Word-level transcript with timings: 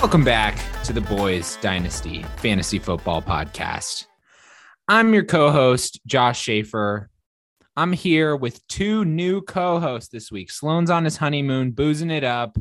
Welcome 0.00 0.22
back 0.22 0.56
to 0.84 0.92
the 0.92 1.00
Boys 1.00 1.58
Dynasty 1.60 2.22
Fantasy 2.36 2.78
Football 2.78 3.20
Podcast. 3.20 4.06
I'm 4.86 5.12
your 5.12 5.24
co 5.24 5.50
host, 5.50 5.98
Josh 6.06 6.40
Schaefer. 6.40 7.10
I'm 7.76 7.92
here 7.92 8.36
with 8.36 8.64
two 8.68 9.04
new 9.04 9.42
co 9.42 9.80
hosts 9.80 10.08
this 10.10 10.30
week. 10.30 10.52
Sloan's 10.52 10.88
on 10.88 11.04
his 11.04 11.16
honeymoon, 11.16 11.72
boozing 11.72 12.12
it 12.12 12.22
up 12.22 12.56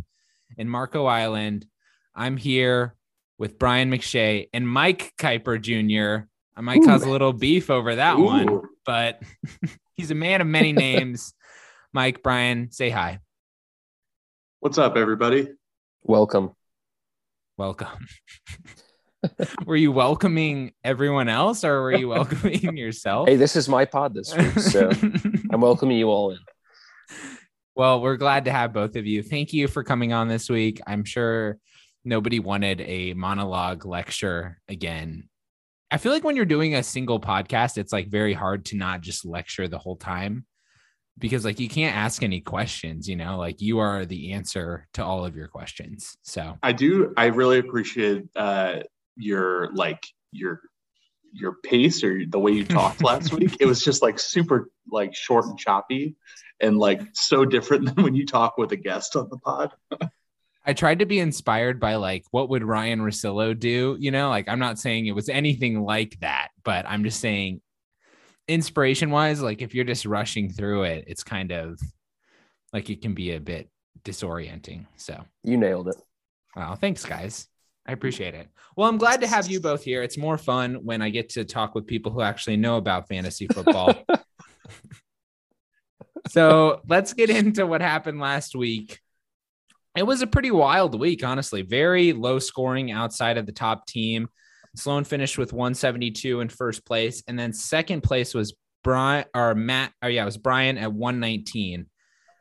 in 0.57 0.67
Marco 0.67 1.05
Island. 1.05 1.67
I'm 2.15 2.37
here 2.37 2.95
with 3.37 3.59
Brian 3.59 3.91
McShay 3.91 4.49
and 4.51 4.67
Mike 4.67 5.13
Kiper 5.19 5.61
Jr. 5.61 6.25
I 6.55 6.61
might 6.61 6.79
Ooh. 6.79 6.87
cause 6.87 7.03
a 7.03 7.09
little 7.09 7.33
beef 7.33 7.69
over 7.69 7.97
that 7.97 8.17
Ooh. 8.17 8.23
one, 8.23 8.61
but 8.83 9.21
he's 9.93 10.09
a 10.09 10.15
man 10.15 10.41
of 10.41 10.47
many 10.47 10.73
names. 10.73 11.35
Mike, 11.93 12.23
Brian, 12.23 12.71
say 12.71 12.89
hi. 12.89 13.19
What's 14.59 14.79
up, 14.79 14.97
everybody? 14.97 15.49
Welcome. 16.01 16.55
Welcome. 17.57 18.05
were 19.65 19.75
you 19.75 19.91
welcoming 19.91 20.73
everyone 20.83 21.27
else 21.27 21.63
or 21.63 21.81
were 21.81 21.91
you 21.91 22.07
welcoming 22.09 22.77
yourself? 22.77 23.27
Hey, 23.27 23.35
this 23.35 23.55
is 23.55 23.67
my 23.67 23.83
pod 23.83 24.13
this 24.13 24.35
week, 24.35 24.59
so 24.59 24.91
I'm 25.51 25.61
welcoming 25.61 25.97
you 25.97 26.07
all 26.09 26.31
in. 26.31 26.37
Well, 27.75 27.99
we're 27.99 28.17
glad 28.17 28.45
to 28.45 28.51
have 28.51 28.73
both 28.73 28.95
of 28.95 29.07
you. 29.07 29.23
Thank 29.23 29.53
you 29.53 29.67
for 29.67 29.83
coming 29.83 30.13
on 30.13 30.27
this 30.27 30.51
week. 30.51 30.79
I'm 30.85 31.03
sure 31.03 31.57
nobody 32.05 32.39
wanted 32.39 32.81
a 32.81 33.15
monologue 33.15 33.85
lecture 33.85 34.59
again. 34.67 35.27
I 35.89 35.97
feel 35.97 36.11
like 36.11 36.23
when 36.23 36.35
you're 36.35 36.45
doing 36.45 36.75
a 36.75 36.83
single 36.83 37.19
podcast, 37.19 37.79
it's 37.79 37.91
like 37.91 38.07
very 38.07 38.33
hard 38.33 38.65
to 38.65 38.77
not 38.77 39.01
just 39.01 39.25
lecture 39.25 39.67
the 39.67 39.79
whole 39.79 39.95
time 39.95 40.45
because 41.19 41.45
like 41.45 41.59
you 41.59 41.69
can't 41.69 41.95
ask 41.95 42.23
any 42.23 42.41
questions, 42.41 43.07
you 43.07 43.15
know, 43.15 43.37
like 43.37 43.61
you 43.61 43.79
are 43.79 44.05
the 44.05 44.33
answer 44.33 44.87
to 44.93 45.03
all 45.03 45.25
of 45.25 45.35
your 45.35 45.47
questions. 45.47 46.17
So 46.21 46.57
I 46.61 46.73
do, 46.73 47.13
I 47.17 47.27
really 47.27 47.59
appreciate 47.59 48.25
uh, 48.35 48.81
your 49.15 49.73
like 49.73 50.03
your 50.31 50.61
your 51.33 51.55
pace 51.63 52.03
or 52.03 52.21
the 52.27 52.39
way 52.39 52.51
you 52.51 52.65
talked 52.65 53.03
last 53.03 53.33
week. 53.33 53.57
It 53.59 53.65
was 53.65 53.81
just 53.81 54.01
like 54.01 54.19
super 54.19 54.69
like 54.91 55.15
short 55.15 55.45
and 55.45 55.57
choppy 55.57 56.15
and 56.59 56.77
like 56.77 57.01
so 57.13 57.45
different 57.45 57.85
than 57.95 58.03
when 58.03 58.15
you 58.15 58.25
talk 58.25 58.57
with 58.57 58.71
a 58.71 58.77
guest 58.77 59.15
on 59.15 59.29
the 59.29 59.37
pod. 59.37 59.71
I 60.65 60.73
tried 60.73 60.99
to 60.99 61.05
be 61.05 61.19
inspired 61.19 61.79
by 61.79 61.95
like 61.95 62.25
what 62.31 62.49
would 62.49 62.63
Ryen 62.63 62.99
Russillo 62.99 63.57
do, 63.57 63.95
you 63.99 64.11
know, 64.11 64.29
like 64.29 64.49
I'm 64.49 64.59
not 64.59 64.77
saying 64.77 65.05
it 65.05 65.15
was 65.15 65.29
anything 65.29 65.81
like 65.81 66.19
that, 66.19 66.49
but 66.63 66.85
I'm 66.85 67.05
just 67.05 67.21
saying 67.21 67.61
inspiration 68.47 69.11
wise, 69.11 69.41
like 69.41 69.61
if 69.61 69.75
you're 69.75 69.85
just 69.85 70.05
rushing 70.05 70.49
through 70.49 70.83
it, 70.83 71.05
it's 71.07 71.23
kind 71.23 71.51
of 71.51 71.79
like 72.73 72.89
it 72.89 73.01
can 73.01 73.13
be 73.13 73.31
a 73.31 73.39
bit 73.39 73.69
disorienting. 74.03 74.85
So 74.95 75.23
you 75.43 75.57
nailed 75.57 75.89
it. 75.89 75.97
Wow. 76.55 76.75
Thanks, 76.75 77.05
guys. 77.05 77.47
I 77.87 77.93
appreciate 77.93 78.33
it. 78.33 78.49
Well, 78.75 78.89
I'm 78.89 78.97
glad 78.97 79.21
to 79.21 79.27
have 79.27 79.49
you 79.49 79.59
both 79.59 79.83
here. 79.83 80.03
It's 80.03 80.17
more 80.17 80.37
fun 80.37 80.75
when 80.83 81.01
I 81.01 81.09
get 81.09 81.29
to 81.29 81.45
talk 81.45 81.73
with 81.73 81.87
people 81.87 82.11
who 82.11 82.21
actually 82.21 82.57
know 82.57 82.77
about 82.77 83.07
fantasy 83.07 83.47
football. 83.47 83.93
so 86.27 86.81
let's 86.87 87.13
get 87.13 87.29
into 87.29 87.65
what 87.65 87.81
happened 87.81 88.19
last 88.19 88.55
week. 88.55 88.99
It 89.95 90.05
was 90.05 90.21
a 90.21 90.27
pretty 90.27 90.51
wild 90.51 90.99
week, 90.99 91.23
honestly. 91.23 91.61
Very 91.61 92.13
low 92.13 92.39
scoring 92.39 92.91
outside 92.91 93.37
of 93.37 93.45
the 93.45 93.51
top 93.51 93.87
team. 93.87 94.27
Sloan 94.77 95.03
finished 95.03 95.37
with 95.37 95.53
172 95.53 96.39
in 96.39 96.49
first 96.49 96.85
place, 96.85 97.23
and 97.27 97.37
then 97.37 97.53
second 97.53 98.01
place 98.01 98.33
was 98.33 98.55
Brian 98.83 99.25
or 99.35 99.55
Matt. 99.55 99.91
Oh 100.01 100.07
yeah, 100.07 100.21
it 100.21 100.25
was 100.25 100.37
Brian 100.37 100.77
at 100.77 100.93
119, 100.93 101.87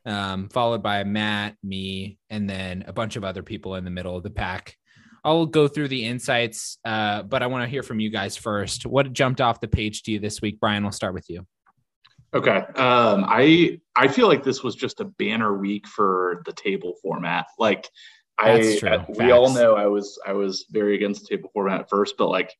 um, 0.04 0.48
followed 0.50 0.82
by 0.82 1.04
Matt, 1.04 1.56
me, 1.62 2.18
and 2.30 2.48
then 2.48 2.84
a 2.86 2.92
bunch 2.92 3.16
of 3.16 3.24
other 3.24 3.42
people 3.42 3.74
in 3.74 3.84
the 3.84 3.90
middle 3.90 4.16
of 4.16 4.22
the 4.22 4.30
pack. 4.30 4.76
I'll 5.24 5.46
go 5.46 5.66
through 5.66 5.88
the 5.88 6.04
insights, 6.04 6.78
uh, 6.84 7.22
but 7.24 7.42
I 7.42 7.48
want 7.48 7.64
to 7.64 7.68
hear 7.68 7.82
from 7.82 7.98
you 7.98 8.10
guys 8.10 8.36
first. 8.36 8.86
What 8.86 9.12
jumped 9.12 9.40
off 9.40 9.60
the 9.60 9.66
page 9.66 10.04
to 10.04 10.12
you 10.12 10.20
this 10.20 10.40
week, 10.40 10.60
Brian? 10.60 10.84
We'll 10.84 10.92
start 10.92 11.14
with 11.14 11.28
you. 11.28 11.46
Okay, 12.32 12.58
um, 12.76 13.24
I 13.26 13.80
I 13.96 14.08
feel 14.08 14.28
like 14.28 14.44
this 14.44 14.62
was 14.62 14.74
just 14.74 15.00
a 15.00 15.04
banner 15.04 15.56
week 15.56 15.86
for 15.88 16.42
the 16.44 16.52
table 16.52 16.94
format. 17.02 17.46
Like 17.58 17.88
I, 18.38 18.78
I 18.82 18.88
uh, 18.88 19.04
we 19.08 19.30
all 19.30 19.52
know 19.52 19.76
I 19.76 19.86
was 19.86 20.18
I 20.26 20.32
was 20.32 20.66
very 20.70 20.94
against 20.94 21.26
table 21.26 21.50
format 21.52 21.80
at 21.80 21.88
first, 21.88 22.16
but 22.18 22.28
like 22.28 22.52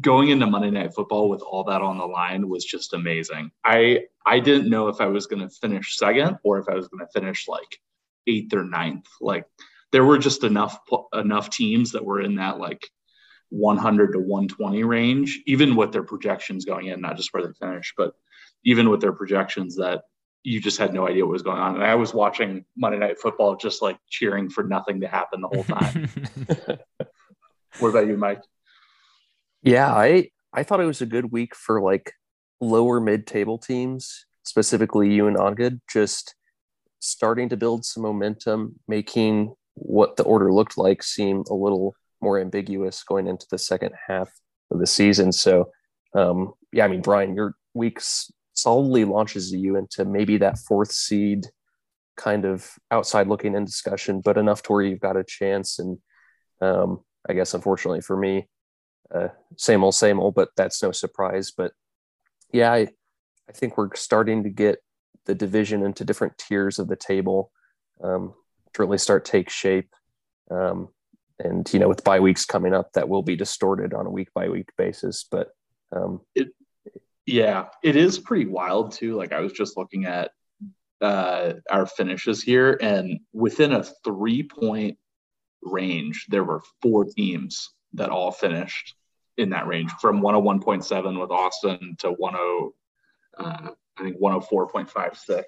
going 0.00 0.30
into 0.30 0.46
Monday 0.46 0.70
Night 0.70 0.94
Football 0.94 1.28
with 1.28 1.42
all 1.42 1.64
that 1.64 1.82
on 1.82 1.98
the 1.98 2.06
line 2.06 2.48
was 2.48 2.64
just 2.64 2.94
amazing. 2.94 3.50
I 3.64 4.04
I 4.24 4.40
didn't 4.40 4.70
know 4.70 4.88
if 4.88 5.00
I 5.00 5.06
was 5.06 5.26
going 5.26 5.42
to 5.42 5.54
finish 5.54 5.96
second 5.96 6.38
or 6.44 6.58
if 6.58 6.68
I 6.68 6.74
was 6.74 6.88
going 6.88 7.04
to 7.04 7.20
finish 7.20 7.48
like 7.48 7.78
eighth 8.26 8.54
or 8.54 8.64
ninth. 8.64 9.06
Like 9.20 9.44
there 9.90 10.04
were 10.04 10.18
just 10.18 10.44
enough 10.44 10.78
enough 11.12 11.50
teams 11.50 11.92
that 11.92 12.04
were 12.04 12.20
in 12.20 12.36
that 12.36 12.58
like 12.58 12.88
100 13.50 14.12
to 14.12 14.18
120 14.18 14.84
range, 14.84 15.42
even 15.46 15.76
with 15.76 15.92
their 15.92 16.04
projections 16.04 16.64
going 16.64 16.86
in, 16.86 17.00
not 17.00 17.16
just 17.16 17.34
where 17.34 17.46
they 17.46 17.52
finished, 17.52 17.94
but 17.98 18.14
even 18.64 18.88
with 18.88 19.00
their 19.00 19.12
projections 19.12 19.76
that 19.76 20.02
you 20.44 20.60
just 20.60 20.78
had 20.78 20.92
no 20.92 21.06
idea 21.06 21.24
what 21.24 21.32
was 21.32 21.42
going 21.42 21.58
on. 21.58 21.76
And 21.76 21.84
I 21.84 21.94
was 21.94 22.12
watching 22.12 22.64
Monday 22.76 22.98
Night 22.98 23.18
Football 23.20 23.56
just 23.56 23.82
like 23.82 23.98
cheering 24.08 24.50
for 24.50 24.64
nothing 24.64 25.00
to 25.00 25.08
happen 25.08 25.40
the 25.40 25.48
whole 25.48 25.64
time. 25.64 26.10
what 27.78 27.88
about 27.88 28.06
you, 28.06 28.16
Mike? 28.16 28.42
Yeah, 29.62 29.92
I 29.92 30.30
I 30.52 30.64
thought 30.64 30.80
it 30.80 30.86
was 30.86 31.00
a 31.00 31.06
good 31.06 31.30
week 31.30 31.54
for 31.54 31.80
like 31.80 32.12
lower 32.60 33.00
mid 33.00 33.26
table 33.26 33.58
teams, 33.58 34.26
specifically 34.42 35.12
you 35.12 35.28
and 35.28 35.36
Ongood, 35.36 35.80
just 35.90 36.34
starting 36.98 37.48
to 37.48 37.56
build 37.56 37.84
some 37.84 38.02
momentum, 38.02 38.78
making 38.88 39.54
what 39.74 40.16
the 40.16 40.24
order 40.24 40.52
looked 40.52 40.76
like 40.76 41.02
seem 41.02 41.44
a 41.50 41.54
little 41.54 41.94
more 42.20 42.40
ambiguous 42.40 43.02
going 43.02 43.26
into 43.26 43.46
the 43.50 43.58
second 43.58 43.92
half 44.08 44.30
of 44.70 44.78
the 44.78 44.86
season. 44.86 45.32
So 45.32 45.70
um, 46.14 46.52
yeah, 46.72 46.84
I 46.84 46.88
mean, 46.88 47.02
Brian, 47.02 47.34
your 47.34 47.54
weeks 47.74 48.30
solidly 48.62 49.04
launches 49.04 49.52
you 49.52 49.76
into 49.76 50.04
maybe 50.04 50.38
that 50.38 50.58
fourth 50.58 50.92
seed 50.92 51.46
kind 52.16 52.44
of 52.44 52.70
outside 52.90 53.26
looking 53.26 53.54
in 53.54 53.64
discussion, 53.64 54.20
but 54.20 54.36
enough 54.36 54.62
to 54.62 54.72
where 54.72 54.82
you've 54.82 55.00
got 55.00 55.16
a 55.16 55.24
chance. 55.24 55.78
And 55.78 55.98
um, 56.60 57.00
I 57.28 57.32
guess 57.32 57.54
unfortunately 57.54 58.00
for 58.00 58.16
me, 58.16 58.48
uh, 59.14 59.28
same 59.56 59.84
old, 59.84 59.94
same 59.94 60.20
old, 60.20 60.34
but 60.34 60.50
that's 60.56 60.82
no 60.82 60.92
surprise. 60.92 61.52
But 61.56 61.72
yeah, 62.52 62.72
I, 62.72 62.88
I 63.48 63.52
think 63.52 63.76
we're 63.76 63.94
starting 63.94 64.44
to 64.44 64.50
get 64.50 64.78
the 65.26 65.34
division 65.34 65.84
into 65.84 66.04
different 66.04 66.38
tiers 66.38 66.78
of 66.78 66.88
the 66.88 66.96
table 66.96 67.50
um, 68.02 68.34
to 68.74 68.82
really 68.82 68.98
start 68.98 69.24
take 69.24 69.50
shape. 69.50 69.90
Um, 70.50 70.88
and 71.38 71.70
you 71.72 71.78
know, 71.78 71.88
with 71.88 72.04
bye 72.04 72.20
weeks 72.20 72.44
coming 72.44 72.74
up, 72.74 72.92
that 72.92 73.08
will 73.08 73.22
be 73.22 73.36
distorted 73.36 73.94
on 73.94 74.06
a 74.06 74.10
week 74.10 74.28
by 74.34 74.48
week 74.48 74.70
basis. 74.76 75.26
But 75.30 75.48
um, 75.94 76.20
it, 76.34 76.48
yeah, 77.26 77.66
it 77.82 77.96
is 77.96 78.18
pretty 78.18 78.46
wild 78.46 78.92
too. 78.92 79.14
Like 79.14 79.32
I 79.32 79.40
was 79.40 79.52
just 79.52 79.76
looking 79.76 80.06
at 80.06 80.32
uh, 81.00 81.54
our 81.70 81.86
finishes 81.86 82.42
here, 82.42 82.78
and 82.80 83.20
within 83.32 83.72
a 83.72 83.84
three 84.04 84.42
point 84.42 84.98
range, 85.62 86.26
there 86.28 86.44
were 86.44 86.62
four 86.80 87.04
teams 87.04 87.70
that 87.94 88.10
all 88.10 88.30
finished 88.30 88.94
in 89.36 89.50
that 89.50 89.66
range 89.66 89.90
from 90.00 90.20
101.7 90.20 91.20
with 91.20 91.30
Austin 91.30 91.96
to 91.98 92.08
10, 92.08 92.16
uh, 93.38 93.70
I 93.96 94.02
think 94.02 94.20
104.56 94.20 95.42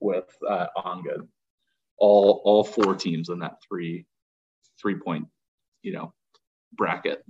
with 0.00 0.24
uh, 0.48 0.66
Ongood. 0.76 1.26
All 2.00 2.40
all 2.44 2.62
four 2.62 2.94
teams 2.94 3.28
in 3.28 3.40
that 3.40 3.56
three 3.68 4.06
three 4.80 4.94
point, 4.94 5.26
you 5.82 5.92
know, 5.92 6.14
bracket. 6.72 7.24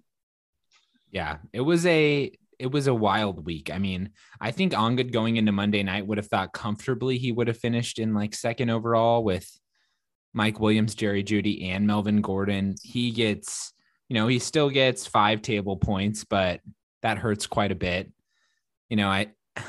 Yeah, 1.10 1.38
it 1.54 1.62
was 1.62 1.86
a 1.86 2.32
it 2.58 2.70
was 2.70 2.86
a 2.86 2.94
wild 2.94 3.44
week. 3.46 3.70
I 3.72 3.78
mean, 3.78 4.10
I 4.40 4.50
think 4.50 4.72
Ongood 4.72 5.12
going 5.12 5.36
into 5.36 5.52
Monday 5.52 5.82
night 5.82 6.06
would 6.06 6.18
have 6.18 6.26
thought 6.26 6.52
comfortably 6.52 7.18
he 7.18 7.32
would 7.32 7.48
have 7.48 7.58
finished 7.58 7.98
in 7.98 8.14
like 8.14 8.34
second 8.34 8.70
overall 8.70 9.22
with 9.22 9.48
Mike 10.32 10.60
Williams, 10.60 10.94
Jerry 10.94 11.22
Jeudy, 11.22 11.68
and 11.70 11.86
Melvin 11.86 12.20
Gordon. 12.20 12.74
He 12.82 13.10
gets, 13.10 13.72
you 14.08 14.14
know, 14.14 14.26
he 14.26 14.38
still 14.38 14.70
gets 14.70 15.06
five 15.06 15.42
table 15.42 15.76
points, 15.76 16.24
but 16.24 16.60
that 17.02 17.18
hurts 17.18 17.46
quite 17.46 17.72
a 17.72 17.76
bit. 17.76 18.12
You 18.88 18.96
know, 18.96 19.08
I 19.08 19.28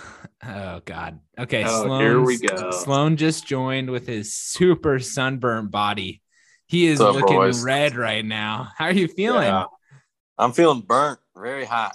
oh 0.46 0.82
god. 0.84 1.20
Okay, 1.38 1.64
oh, 1.66 1.84
Sloan, 1.84 2.02
here 2.02 2.22
we 2.22 2.38
go. 2.38 2.72
Sloan 2.72 3.18
just 3.18 3.46
joined 3.46 3.90
with 3.90 4.08
his 4.08 4.34
super 4.34 5.00
sunburnt 5.00 5.72
body. 5.72 6.22
He 6.68 6.86
is 6.88 7.02
up, 7.02 7.16
looking 7.16 7.38
boys? 7.38 7.64
red 7.64 7.96
right 7.96 8.26
now. 8.26 8.70
How 8.78 8.86
are 8.86 8.94
you 8.94 9.08
feeling? 9.08 9.48
Yeah. 9.48 9.66
I'm 10.38 10.54
feeling 10.54 10.82
burnt, 10.82 11.20
very 11.36 11.66
hot. 11.66 11.94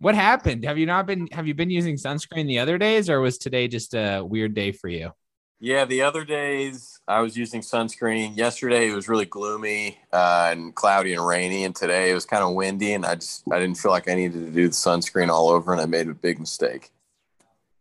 What 0.00 0.14
happened? 0.14 0.64
Have 0.64 0.78
you 0.78 0.86
not 0.86 1.06
been 1.06 1.28
have 1.32 1.46
you 1.46 1.52
been 1.54 1.68
using 1.68 1.96
sunscreen 1.96 2.46
the 2.46 2.58
other 2.58 2.78
days 2.78 3.10
or 3.10 3.20
was 3.20 3.36
today 3.36 3.68
just 3.68 3.92
a 3.92 4.22
weird 4.22 4.54
day 4.54 4.72
for 4.72 4.88
you? 4.88 5.12
Yeah, 5.60 5.84
the 5.84 6.00
other 6.00 6.24
days 6.24 6.98
I 7.06 7.20
was 7.20 7.36
using 7.36 7.60
sunscreen. 7.60 8.34
Yesterday 8.34 8.88
it 8.88 8.94
was 8.94 9.10
really 9.10 9.26
gloomy 9.26 9.98
uh, 10.10 10.48
and 10.52 10.74
cloudy 10.74 11.12
and 11.12 11.26
rainy, 11.26 11.64
and 11.64 11.76
today 11.76 12.10
it 12.10 12.14
was 12.14 12.24
kind 12.24 12.42
of 12.42 12.54
windy, 12.54 12.94
and 12.94 13.04
I 13.04 13.16
just 13.16 13.44
I 13.52 13.58
didn't 13.58 13.76
feel 13.76 13.90
like 13.90 14.08
I 14.08 14.14
needed 14.14 14.46
to 14.46 14.50
do 14.50 14.68
the 14.68 14.74
sunscreen 14.74 15.28
all 15.28 15.50
over, 15.50 15.70
and 15.70 15.82
I 15.82 15.84
made 15.84 16.08
a 16.08 16.14
big 16.14 16.40
mistake. 16.40 16.90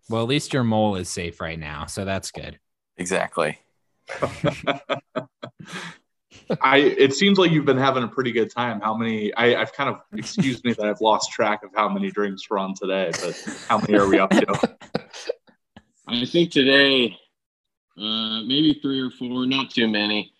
Well, 0.09 0.21
at 0.21 0.27
least 0.27 0.51
your 0.51 0.65
mole 0.65 0.97
is 0.97 1.07
safe 1.07 1.39
right 1.39 1.57
now, 1.57 1.85
so 1.85 2.03
that's 2.03 2.31
good. 2.31 2.59
Exactly. 2.97 3.59
I 6.61 6.77
it 6.77 7.13
seems 7.13 7.37
like 7.37 7.51
you've 7.51 7.65
been 7.65 7.77
having 7.77 8.03
a 8.03 8.07
pretty 8.07 8.31
good 8.31 8.51
time. 8.51 8.81
How 8.81 8.93
many? 8.93 9.33
I, 9.33 9.61
I've 9.61 9.73
kind 9.73 9.89
of 9.89 10.01
excuse 10.13 10.63
me 10.63 10.73
that 10.73 10.85
I've 10.85 11.01
lost 11.01 11.31
track 11.31 11.63
of 11.63 11.71
how 11.75 11.89
many 11.89 12.11
drinks 12.11 12.49
we're 12.49 12.57
on 12.57 12.73
today, 12.75 13.11
but 13.21 13.63
how 13.67 13.79
many 13.79 13.95
are 13.95 14.07
we 14.07 14.19
up 14.19 14.29
to? 14.31 14.75
I 16.07 16.25
think 16.25 16.51
today, 16.51 17.15
uh, 17.97 18.41
maybe 18.41 18.79
three 18.81 18.99
or 18.99 19.11
four, 19.11 19.45
not 19.45 19.71
too 19.71 19.87
many. 19.87 20.33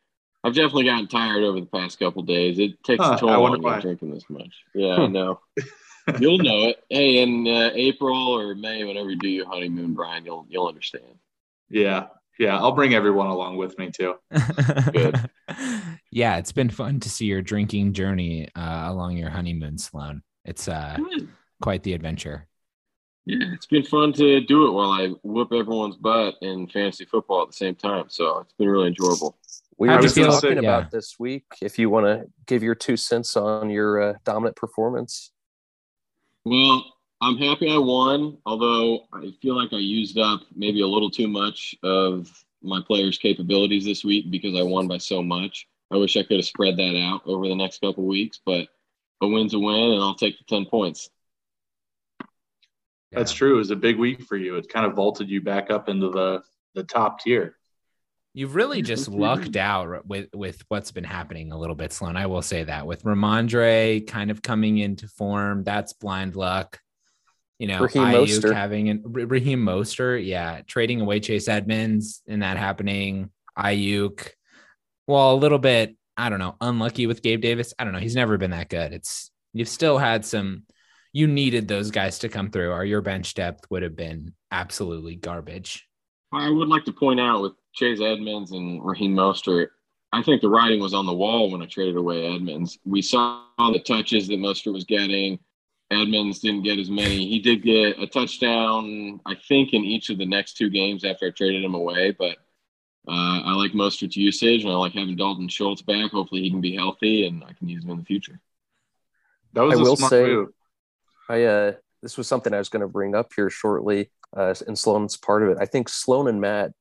I've 0.43 0.55
definitely 0.55 0.85
gotten 0.85 1.07
tired 1.07 1.43
over 1.43 1.59
the 1.59 1.65
past 1.65 1.99
couple 1.99 2.23
days. 2.23 2.59
It 2.59 2.81
takes 2.83 3.03
huh, 3.03 3.15
a 3.15 3.19
toll 3.19 3.45
on 3.45 3.61
me 3.61 3.81
drinking 3.81 4.13
this 4.13 4.23
much. 4.29 4.53
Yeah, 4.73 4.95
I 4.95 5.07
know. 5.07 5.41
you'll 6.19 6.37
know 6.37 6.69
it. 6.69 6.77
Hey, 6.89 7.21
in 7.21 7.45
uh, 7.45 7.71
April 7.73 8.15
or 8.15 8.55
May, 8.55 8.83
whenever 8.83 9.09
you 9.09 9.17
do 9.17 9.27
your 9.27 9.47
honeymoon, 9.47 9.93
Brian, 9.93 10.25
you'll 10.25 10.45
you'll 10.49 10.67
understand. 10.67 11.19
Yeah, 11.69 12.07
yeah, 12.39 12.57
I'll 12.57 12.71
bring 12.71 12.93
everyone 12.93 13.27
along 13.27 13.57
with 13.57 13.77
me 13.77 13.91
too. 13.91 14.15
Good. 14.93 15.29
yeah, 16.11 16.37
it's 16.37 16.53
been 16.53 16.69
fun 16.69 17.01
to 17.01 17.09
see 17.09 17.25
your 17.25 17.41
drinking 17.41 17.93
journey 17.93 18.47
uh, 18.55 18.85
along 18.87 19.17
your 19.17 19.29
honeymoon, 19.29 19.77
Sloan. 19.77 20.23
It's 20.45 20.69
uh, 20.69 20.97
quite 21.61 21.83
the 21.83 21.93
adventure. 21.93 22.47
Yeah, 23.25 23.53
it's 23.53 23.65
been 23.65 23.83
fun 23.83 24.13
to 24.13 24.39
do 24.41 24.67
it 24.67 24.71
while 24.71 24.91
I 24.91 25.09
whoop 25.21 25.51
everyone's 25.51 25.97
butt 25.97 26.35
in 26.41 26.67
fantasy 26.67 27.05
football 27.05 27.43
at 27.43 27.49
the 27.49 27.53
same 27.53 27.75
time. 27.75 28.05
So 28.07 28.39
it's 28.39 28.53
been 28.53 28.69
really 28.69 28.87
enjoyable. 28.87 29.37
We 29.77 29.89
were 29.89 30.01
just 30.01 30.15
talking 30.15 30.63
yeah. 30.63 30.77
about 30.77 30.91
this 30.91 31.19
week. 31.19 31.45
If 31.61 31.77
you 31.77 31.89
want 31.89 32.05
to 32.05 32.25
give 32.47 32.63
your 32.63 32.75
two 32.75 32.97
cents 32.97 33.35
on 33.35 33.69
your 33.69 34.01
uh, 34.01 34.13
dominant 34.23 34.55
performance. 34.55 35.31
Well, 36.45 36.85
I'm 37.21 37.37
happy 37.37 37.69
I 37.69 37.77
won, 37.77 38.37
although 38.45 39.01
I 39.11 39.31
feel 39.41 39.55
like 39.55 39.73
I 39.73 39.77
used 39.77 40.17
up 40.17 40.41
maybe 40.55 40.81
a 40.81 40.87
little 40.87 41.11
too 41.11 41.27
much 41.27 41.75
of 41.83 42.31
my 42.61 42.81
players' 42.85 43.17
capabilities 43.17 43.83
this 43.83 44.05
week 44.05 44.31
because 44.31 44.57
I 44.57 44.63
won 44.63 44.87
by 44.87 44.99
so 44.99 45.21
much. 45.21 45.67
I 45.91 45.97
wish 45.97 46.15
I 46.15 46.23
could 46.23 46.37
have 46.37 46.45
spread 46.45 46.77
that 46.77 46.97
out 46.97 47.21
over 47.25 47.47
the 47.47 47.55
next 47.55 47.81
couple 47.81 48.05
weeks, 48.05 48.39
but 48.45 48.67
a 49.21 49.27
win's 49.27 49.53
a 49.53 49.59
win, 49.59 49.91
and 49.93 50.01
I'll 50.01 50.15
take 50.15 50.37
the 50.37 50.45
10 50.47 50.65
points. 50.67 51.09
That's 53.11 53.33
true. 53.33 53.55
It 53.55 53.57
was 53.57 53.71
a 53.71 53.75
big 53.75 53.97
week 53.97 54.21
for 54.21 54.37
you. 54.37 54.55
It 54.55 54.69
kind 54.69 54.85
of 54.85 54.93
vaulted 54.93 55.29
you 55.29 55.41
back 55.41 55.71
up 55.71 55.89
into 55.89 56.11
the, 56.11 56.43
the 56.75 56.83
top 56.83 57.19
tier. 57.19 57.57
You've 58.33 58.55
really 58.55 58.77
mm-hmm. 58.77 58.85
just 58.85 59.09
lucked 59.09 59.57
out 59.57 60.05
with 60.05 60.27
with 60.35 60.63
what's 60.67 60.91
been 60.91 61.03
happening 61.03 61.51
a 61.51 61.57
little 61.57 61.75
bit, 61.75 61.91
Sloan. 61.91 62.15
I 62.15 62.27
will 62.27 62.43
say 62.43 62.63
that 62.63 62.85
with 62.85 63.01
Rhamondre 63.01 64.05
kind 64.07 64.29
of 64.29 64.43
coming 64.43 64.77
into 64.77 65.07
form, 65.07 65.63
that's 65.63 65.93
blind 65.93 66.35
luck 66.35 66.79
you 67.59 67.67
know, 67.67 67.81
Raheem 67.81 68.03
Ayuk 68.03 68.27
Mostert. 68.27 68.53
having 68.53 68.89
an 68.89 69.03
Raheem 69.05 69.59
Mostert, 69.63 70.25
yeah, 70.25 70.61
trading 70.65 71.01
away 71.01 71.19
Chase 71.19 71.47
Edmonds 71.47 72.23
and 72.27 72.41
that 72.41 72.57
happening. 72.57 73.29
Ayuk, 73.57 74.29
well, 75.05 75.33
a 75.33 75.35
little 75.35 75.59
bit, 75.59 75.95
I 76.15 76.29
don't 76.29 76.39
know, 76.39 76.55
unlucky 76.61 77.05
with 77.05 77.21
Gabe 77.21 77.41
Davis. 77.41 77.73
I 77.77 77.83
don't 77.83 77.91
know. 77.93 77.99
He's 77.99 78.15
never 78.15 78.37
been 78.37 78.51
that 78.51 78.69
good. 78.69 78.93
It's 78.93 79.29
you've 79.53 79.67
still 79.67 79.97
had 79.97 80.25
some. 80.25 80.63
You 81.11 81.27
needed 81.27 81.67
those 81.67 81.91
guys 81.91 82.19
to 82.19 82.29
come 82.29 82.49
through, 82.49 82.71
or 82.71 82.85
your 82.85 83.01
bench 83.01 83.33
depth 83.33 83.65
would 83.69 83.83
have 83.83 83.95
been 83.95 84.33
absolutely 84.51 85.15
garbage. 85.15 85.87
I 86.31 86.49
would 86.49 86.67
like 86.67 86.85
to 86.85 86.93
point 86.93 87.19
out 87.19 87.41
with 87.41 87.53
Chase 87.73 87.99
Edmonds 87.99 88.51
and 88.51 88.83
Raheem 88.83 89.15
Mostert, 89.15 89.69
I 90.13 90.23
think 90.23 90.41
the 90.41 90.49
writing 90.49 90.79
was 90.79 90.93
on 90.93 91.05
the 91.05 91.13
wall 91.13 91.51
when 91.51 91.61
I 91.61 91.65
traded 91.65 91.97
away 91.97 92.25
Edmonds. 92.27 92.77
We 92.85 93.01
saw 93.01 93.43
the 93.57 93.79
touches 93.79 94.27
that 94.27 94.39
Mostert 94.39 94.73
was 94.73 94.85
getting 94.85 95.39
Edmonds 95.91 96.39
didn't 96.39 96.63
get 96.63 96.77
as 96.77 96.89
many. 96.89 97.27
He 97.27 97.39
did 97.39 97.63
get 97.63 97.99
a 97.99 98.05
touchdown, 98.05 99.19
I 99.25 99.35
think, 99.47 99.73
in 99.73 99.83
each 99.83 100.09
of 100.09 100.19
the 100.19 100.25
next 100.25 100.53
two 100.53 100.69
games 100.69 101.03
after 101.03 101.27
I 101.27 101.31
traded 101.31 101.63
him 101.63 101.73
away. 101.73 102.11
But 102.11 102.37
uh, 103.07 103.41
I 103.41 103.53
like 103.53 103.71
Mostert's 103.71 104.15
usage, 104.15 104.63
and 104.63 104.71
I 104.71 104.75
like 104.75 104.93
having 104.93 105.15
Dalton 105.15 105.47
Schultz 105.47 105.81
back. 105.81 106.11
Hopefully, 106.11 106.41
he 106.41 106.51
can 106.51 106.61
be 106.61 106.75
healthy, 106.75 107.25
and 107.25 107.43
I 107.43 107.53
can 107.53 107.67
use 107.67 107.83
him 107.83 107.89
in 107.89 107.97
the 107.97 108.05
future. 108.05 108.39
That 109.53 109.61
was 109.61 109.79
I 109.79 109.81
will 109.81 109.95
say, 109.95 110.23
move. 110.25 110.49
I 111.27 111.43
uh, 111.43 111.73
this 112.03 112.17
was 112.17 112.27
something 112.27 112.53
I 112.53 112.59
was 112.59 112.69
going 112.69 112.81
to 112.81 112.87
bring 112.87 113.15
up 113.15 113.31
here 113.35 113.49
shortly, 113.49 114.11
uh, 114.37 114.53
and 114.67 114.77
Sloan's 114.77 115.17
part 115.17 115.41
of 115.41 115.49
it. 115.49 115.57
I 115.59 115.65
think 115.65 115.89
Sloan 115.89 116.27
and 116.27 116.39
Matt, 116.39 116.71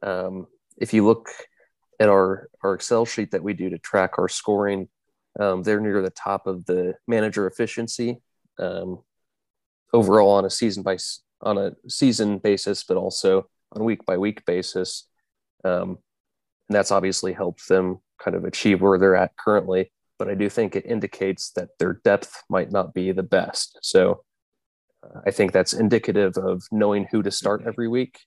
um, 0.00 0.46
if 0.78 0.94
you 0.94 1.04
look 1.04 1.28
at 1.98 2.08
our 2.08 2.48
our 2.62 2.74
Excel 2.74 3.04
sheet 3.04 3.32
that 3.32 3.42
we 3.42 3.52
do 3.52 3.70
to 3.70 3.78
track 3.78 4.12
our 4.18 4.28
scoring, 4.28 4.88
um, 5.40 5.64
they're 5.64 5.80
near 5.80 6.02
the 6.02 6.10
top 6.10 6.46
of 6.46 6.66
the 6.66 6.94
manager 7.08 7.48
efficiency 7.48 8.20
um, 8.58 9.00
overall 9.92 10.32
on 10.32 10.44
a 10.44 10.50
season 10.50 10.82
by 10.82 10.98
on 11.42 11.58
a 11.58 11.72
season 11.88 12.38
basis, 12.38 12.84
but 12.84 12.96
also 12.96 13.46
on 13.72 13.82
a 13.82 13.84
week 13.84 14.04
by 14.06 14.16
week 14.16 14.44
basis. 14.46 15.08
Um, 15.64 15.98
and 16.68 16.76
that's 16.76 16.90
obviously 16.90 17.32
helped 17.32 17.68
them 17.68 17.98
kind 18.22 18.36
of 18.36 18.44
achieve 18.44 18.80
where 18.80 18.98
they're 18.98 19.16
at 19.16 19.36
currently. 19.36 19.92
But 20.18 20.28
I 20.28 20.34
do 20.34 20.48
think 20.48 20.76
it 20.76 20.86
indicates 20.86 21.50
that 21.52 21.70
their 21.78 22.00
depth 22.04 22.42
might 22.48 22.70
not 22.70 22.94
be 22.94 23.12
the 23.12 23.22
best. 23.22 23.78
So 23.82 24.24
uh, 25.02 25.20
I 25.26 25.30
think 25.30 25.52
that's 25.52 25.72
indicative 25.72 26.36
of 26.36 26.62
knowing 26.70 27.08
who 27.10 27.22
to 27.22 27.30
start 27.30 27.64
every 27.66 27.88
week, 27.88 28.20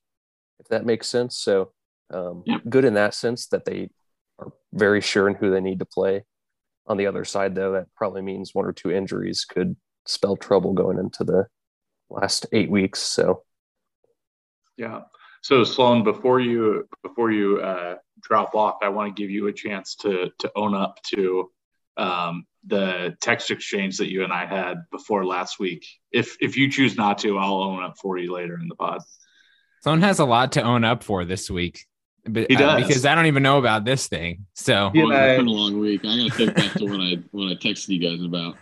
if 0.59 0.67
that 0.67 0.85
makes 0.85 1.07
sense. 1.07 1.37
So 1.37 1.71
um, 2.13 2.43
yeah. 2.45 2.57
good 2.69 2.85
in 2.85 2.93
that 2.95 3.13
sense 3.13 3.47
that 3.47 3.65
they 3.65 3.89
are 4.39 4.51
very 4.73 5.01
sure 5.01 5.27
in 5.27 5.35
who 5.35 5.49
they 5.49 5.61
need 5.61 5.79
to 5.79 5.85
play. 5.85 6.25
On 6.87 6.97
the 6.97 7.07
other 7.07 7.25
side, 7.25 7.55
though, 7.55 7.73
that 7.73 7.87
probably 7.95 8.21
means 8.21 8.53
one 8.53 8.65
or 8.65 8.73
two 8.73 8.91
injuries 8.91 9.45
could 9.45 9.75
spell 10.07 10.35
trouble 10.35 10.73
going 10.73 10.97
into 10.97 11.23
the 11.23 11.47
last 12.09 12.45
eight 12.51 12.69
weeks. 12.69 12.99
So, 12.99 13.43
yeah. 14.77 15.01
So 15.41 15.63
Sloan, 15.63 16.03
before 16.03 16.39
you 16.39 16.87
before 17.03 17.31
you 17.31 17.59
uh, 17.59 17.95
drop 18.21 18.55
off, 18.55 18.77
I 18.81 18.89
want 18.89 19.15
to 19.15 19.21
give 19.21 19.29
you 19.29 19.47
a 19.47 19.53
chance 19.53 19.95
to 19.97 20.31
to 20.39 20.51
own 20.55 20.73
up 20.73 20.99
to 21.13 21.51
um, 21.95 22.45
the 22.65 23.15
text 23.21 23.51
exchange 23.51 23.97
that 23.97 24.11
you 24.11 24.23
and 24.23 24.33
I 24.33 24.45
had 24.45 24.77
before 24.91 25.25
last 25.25 25.59
week. 25.59 25.85
If 26.11 26.37
if 26.41 26.57
you 26.57 26.69
choose 26.69 26.97
not 26.97 27.19
to, 27.19 27.37
I'll 27.37 27.61
own 27.61 27.83
up 27.83 27.97
for 28.01 28.17
you 28.17 28.33
later 28.33 28.59
in 28.59 28.67
the 28.67 28.75
pod. 28.75 29.01
Sloan 29.83 30.01
has 30.01 30.19
a 30.19 30.25
lot 30.25 30.53
to 30.53 30.61
own 30.61 30.83
up 30.83 31.03
for 31.03 31.23
this 31.23 31.49
week. 31.49 31.85
But, 32.25 32.47
he 32.49 32.57
uh, 32.57 32.59
does. 32.59 32.83
Uh, 32.83 32.87
because 32.87 33.05
I 33.05 33.15
don't 33.15 33.27
even 33.27 33.43
know 33.43 33.57
about 33.57 33.85
this 33.85 34.07
thing. 34.07 34.47
So 34.53 34.91
yeah, 34.93 35.03
it's 35.03 35.39
been 35.39 35.47
a 35.47 35.51
long 35.51 35.79
week. 35.79 36.01
I 36.03 36.17
gotta 36.17 36.29
think 36.31 36.55
back 36.55 36.73
to 36.73 36.85
what 36.85 36.99
I 36.99 37.19
what 37.31 37.51
I 37.51 37.55
texted 37.55 37.89
you 37.89 37.99
guys 37.99 38.21
about. 38.23 38.57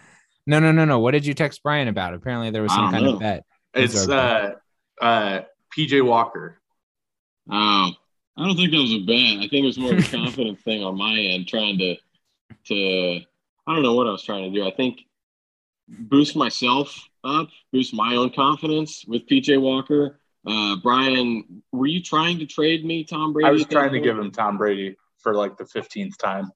No, 0.47 0.59
no, 0.59 0.71
no, 0.71 0.85
no. 0.85 0.99
What 0.99 1.11
did 1.11 1.25
you 1.25 1.33
text 1.33 1.63
Brian 1.63 1.87
about? 1.87 2.13
Apparently 2.13 2.51
there 2.51 2.61
was 2.61 2.73
some 2.73 2.91
kind 2.91 3.05
know. 3.05 3.13
of 3.13 3.19
bet. 3.19 3.43
It's 3.73 4.07
uh 4.07 4.53
uh 5.01 5.41
PJ 5.75 6.05
Walker. 6.05 6.59
Oh, 7.49 7.91
I 8.37 8.45
don't 8.45 8.55
think 8.55 8.71
that 8.71 8.77
was 8.77 8.93
a 8.93 9.05
bet. 9.05 9.43
I 9.43 9.47
think 9.47 9.63
it 9.63 9.65
was 9.65 9.77
more 9.77 9.93
of 9.93 9.99
a 9.99 10.11
confidence 10.17 10.61
thing 10.61 10.83
on 10.83 10.97
my 10.97 11.17
end, 11.17 11.47
trying 11.47 11.77
to 11.79 11.95
to 12.67 13.19
I 13.67 13.73
don't 13.73 13.83
know 13.83 13.93
what 13.93 14.07
I 14.07 14.11
was 14.11 14.23
trying 14.23 14.51
to 14.51 14.59
do. 14.59 14.67
I 14.67 14.71
think 14.71 14.99
boost 15.87 16.35
myself 16.35 16.95
up, 17.23 17.49
boost 17.71 17.93
my 17.93 18.15
own 18.15 18.31
confidence 18.31 19.03
with 19.07 19.27
PJ 19.27 19.59
Walker. 19.59 20.19
Uh, 20.47 20.75
Brian, 20.83 21.63
were 21.71 21.87
you 21.87 22.03
trying 22.03 22.37
to 22.37 22.45
trade 22.45 22.85
me 22.85 23.03
Tom 23.03 23.33
Brady? 23.33 23.47
I 23.47 23.51
was 23.51 23.65
trying 23.65 23.93
to 23.93 23.99
give 23.99 24.17
him 24.17 24.29
Tom 24.29 24.57
Brady 24.59 24.95
for 25.17 25.33
like 25.33 25.57
the 25.57 25.63
15th 25.63 26.17
time. 26.17 26.51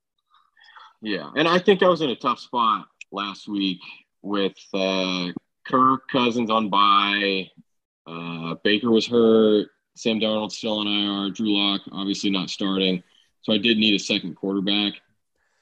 Yeah, 1.01 1.31
and 1.36 1.48
I 1.48 1.58
think 1.58 1.81
I 1.81 1.88
was 1.88 2.01
in 2.01 2.12
a 2.12 2.15
tough 2.15 2.39
spot 2.39 2.86
last 3.12 3.48
week 3.48 3.80
with 4.22 4.58
uh, 4.74 5.28
Kirk 5.66 6.08
Cousins 6.12 6.50
on 6.50 6.70
bye. 6.70 7.50
Uh, 8.08 8.56
Baker 8.63 8.89
was 8.89 9.08
hurt. 9.08 9.68
Sam 9.96 10.20
Darnold 10.20 10.51
still 10.51 10.80
on 10.80 10.88
IR. 10.88 11.32
Drew 11.32 11.56
Lock 11.56 11.82
obviously 11.92 12.30
not 12.30 12.50
starting. 12.50 13.04
So 13.42 13.54
I 13.54 13.58
did 13.58 13.78
need 13.78 13.96
a 13.96 14.00
second 14.00 14.36
quarterback. 14.36 14.94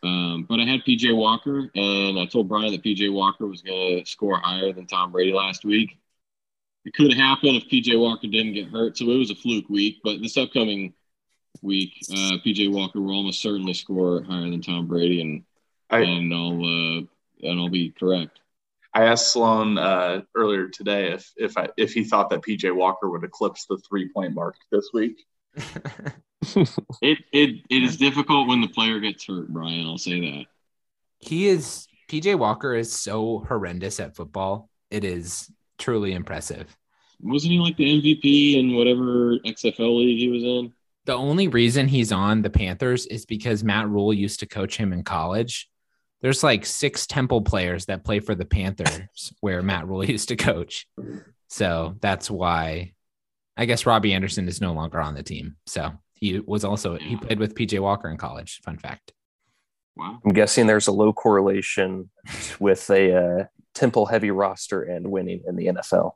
Um, 0.04 0.46
but 0.48 0.60
I 0.60 0.66
had 0.66 0.82
PJ 0.82 1.16
Walker, 1.16 1.72
and 1.74 2.20
I 2.20 2.26
told 2.26 2.48
Brian 2.48 2.72
that 2.72 2.84
PJ 2.84 3.12
Walker 3.12 3.48
was 3.48 3.62
going 3.62 4.00
to 4.00 4.10
score 4.10 4.38
higher 4.38 4.72
than 4.72 4.86
Tom 4.86 5.12
Brady 5.12 5.34
last 5.34 5.66
week. 5.66 5.98
It 6.86 6.94
could 6.94 7.14
happen 7.14 7.56
if 7.56 7.68
PJ 7.68 8.00
Walker 8.00 8.28
didn't 8.28 8.54
get 8.54 8.68
hurt. 8.68 8.98
So 8.98 9.10
it 9.10 9.18
was 9.18 9.32
a 9.32 9.36
fluke 9.36 9.68
week. 9.70 9.98
But 10.04 10.22
this 10.22 10.38
upcoming 10.38 10.94
week, 11.62 11.94
uh, 12.12 12.38
PJ 12.46 12.72
Walker 12.72 13.02
will 13.02 13.16
almost 13.16 13.42
certainly 13.42 13.74
score 13.74 14.24
higher 14.24 14.50
than 14.50 14.62
Tom 14.62 14.88
Brady, 14.88 15.22
and 15.22 15.44
I, 15.90 16.00
and 16.02 16.34
I'll 16.34 17.00
uh, 17.00 17.02
and 17.42 17.60
I'll 17.60 17.70
be 17.70 17.92
correct. 17.92 18.40
I 18.94 19.06
asked 19.06 19.32
Sloan 19.32 19.78
uh, 19.78 20.22
earlier 20.36 20.70
today 20.70 21.12
if 21.12 21.32
if 21.38 21.58
I, 21.58 21.70
if 21.78 21.94
he 21.94 22.04
thought 22.04 22.30
that 22.32 22.42
PJ 22.42 22.76
Walker 22.76 23.10
would 23.10 23.24
eclipse 23.24 23.66
the 23.66 23.78
three 23.78 24.10
point 24.10 24.34
mark 24.34 24.56
this 24.72 24.90
week. 24.94 25.24
it 25.56 27.20
it 27.32 27.62
it 27.70 27.84
is 27.84 27.98
difficult 27.98 28.48
when 28.48 28.62
the 28.62 28.68
player 28.68 29.00
gets 29.00 29.28
hurt, 29.28 29.50
Brian. 29.50 29.86
I'll 29.86 29.98
say 29.98 30.20
that. 30.20 30.46
He 31.20 31.48
is 31.48 31.88
PJ 32.10 32.40
Walker 32.40 32.74
is 32.74 32.92
so 32.92 33.46
horrendous 33.48 34.00
at 34.00 34.16
football. 34.16 34.70
It 34.90 35.04
is 35.04 35.52
truly 35.78 36.14
impressive. 36.14 36.76
Wasn't 37.22 37.52
he 37.52 37.60
like 37.60 37.78
the 37.78 38.02
MVP 38.02 38.58
in 38.58 38.76
whatever 38.76 39.38
XFL 39.40 39.98
league 40.00 40.20
he 40.20 40.30
was 40.30 40.44
in? 40.44 40.74
The 41.06 41.14
only 41.14 41.48
reason 41.48 41.88
he's 41.88 42.12
on 42.12 42.42
the 42.42 42.50
Panthers 42.50 43.06
is 43.06 43.26
because 43.26 43.64
Matt 43.64 43.90
Rhule 43.90 44.14
used 44.14 44.40
to 44.42 44.46
coach 44.46 44.78
him 44.78 44.94
in 44.94 45.04
college 45.04 45.70
there's 46.22 46.44
like 46.44 46.66
six 46.66 47.06
Temple 47.06 47.42
players 47.42 47.86
that 47.86 48.04
play 48.04 48.20
for 48.20 48.36
the 48.36 48.46
Panthers 48.46 49.34
where 49.42 49.62
Matt 49.62 49.88
Rhule 49.88 50.06
used 50.06 50.30
to 50.30 50.36
coach. 50.36 50.88
So 51.48 51.96
that's 52.02 52.30
why 52.30 52.94
I 53.56 53.66
guess 53.66 53.86
Robbie 53.86 54.14
Anderson 54.14 54.48
is 54.48 54.62
no 54.62 54.74
longer 54.74 55.00
on 55.00 55.16
the 55.16 55.24
team. 55.24 55.56
So 55.66 55.92
he 56.14 56.40
was 56.40 56.64
also 56.64 56.98
he 56.98 57.16
played 57.16 57.40
with 57.40 57.56
PJ 57.56 57.80
Walker 57.80 58.10
in 58.10 58.18
college. 58.18 58.62
Fun 58.64 58.78
fact. 58.78 59.14
Wow. 59.96 60.20
I'm 60.24 60.34
guessing 60.34 60.68
there's 60.68 60.88
a 60.88 60.92
low 60.92 61.12
correlation 61.12 62.10
with 62.60 62.88
a 62.92 63.14
uh, 63.16 63.44
Temple 63.74 64.06
heavy 64.06 64.30
roster 64.30 64.84
and 64.84 65.10
winning 65.10 65.42
in 65.48 65.56
the 65.56 65.68
NFL. 65.68 66.12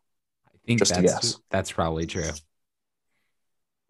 I 0.48 0.58
think 0.68 0.80
Just 0.80 0.94
that's, 0.94 1.40
that's 1.50 1.72
probably 1.72 2.06
true. 2.06 2.30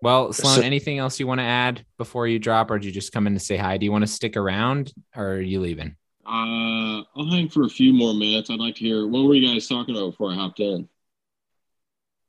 Well, 0.01 0.33
Sloan, 0.33 0.55
so, 0.55 0.61
anything 0.61 0.97
else 0.97 1.19
you 1.19 1.27
want 1.27 1.39
to 1.39 1.45
add 1.45 1.85
before 1.97 2.25
you 2.25 2.39
drop, 2.39 2.71
or 2.71 2.79
do 2.79 2.87
you 2.87 2.93
just 2.93 3.11
come 3.11 3.27
in 3.27 3.33
to 3.33 3.39
say 3.39 3.55
hi? 3.55 3.77
Do 3.77 3.85
you 3.85 3.91
want 3.91 4.03
to 4.03 4.07
stick 4.07 4.35
around, 4.35 4.91
or 5.15 5.33
are 5.33 5.41
you 5.41 5.59
leaving? 5.59 5.95
Uh, 6.25 7.03
I'll 7.15 7.31
hang 7.31 7.49
for 7.49 7.63
a 7.63 7.69
few 7.69 7.93
more 7.93 8.13
minutes. 8.13 8.49
I'd 8.49 8.59
like 8.59 8.75
to 8.75 8.85
hear 8.85 9.07
what 9.07 9.23
were 9.23 9.33
you 9.33 9.47
guys 9.47 9.67
talking 9.67 9.95
about 9.95 10.11
before 10.11 10.31
I 10.31 10.35
hopped 10.35 10.59
in. 10.59 10.87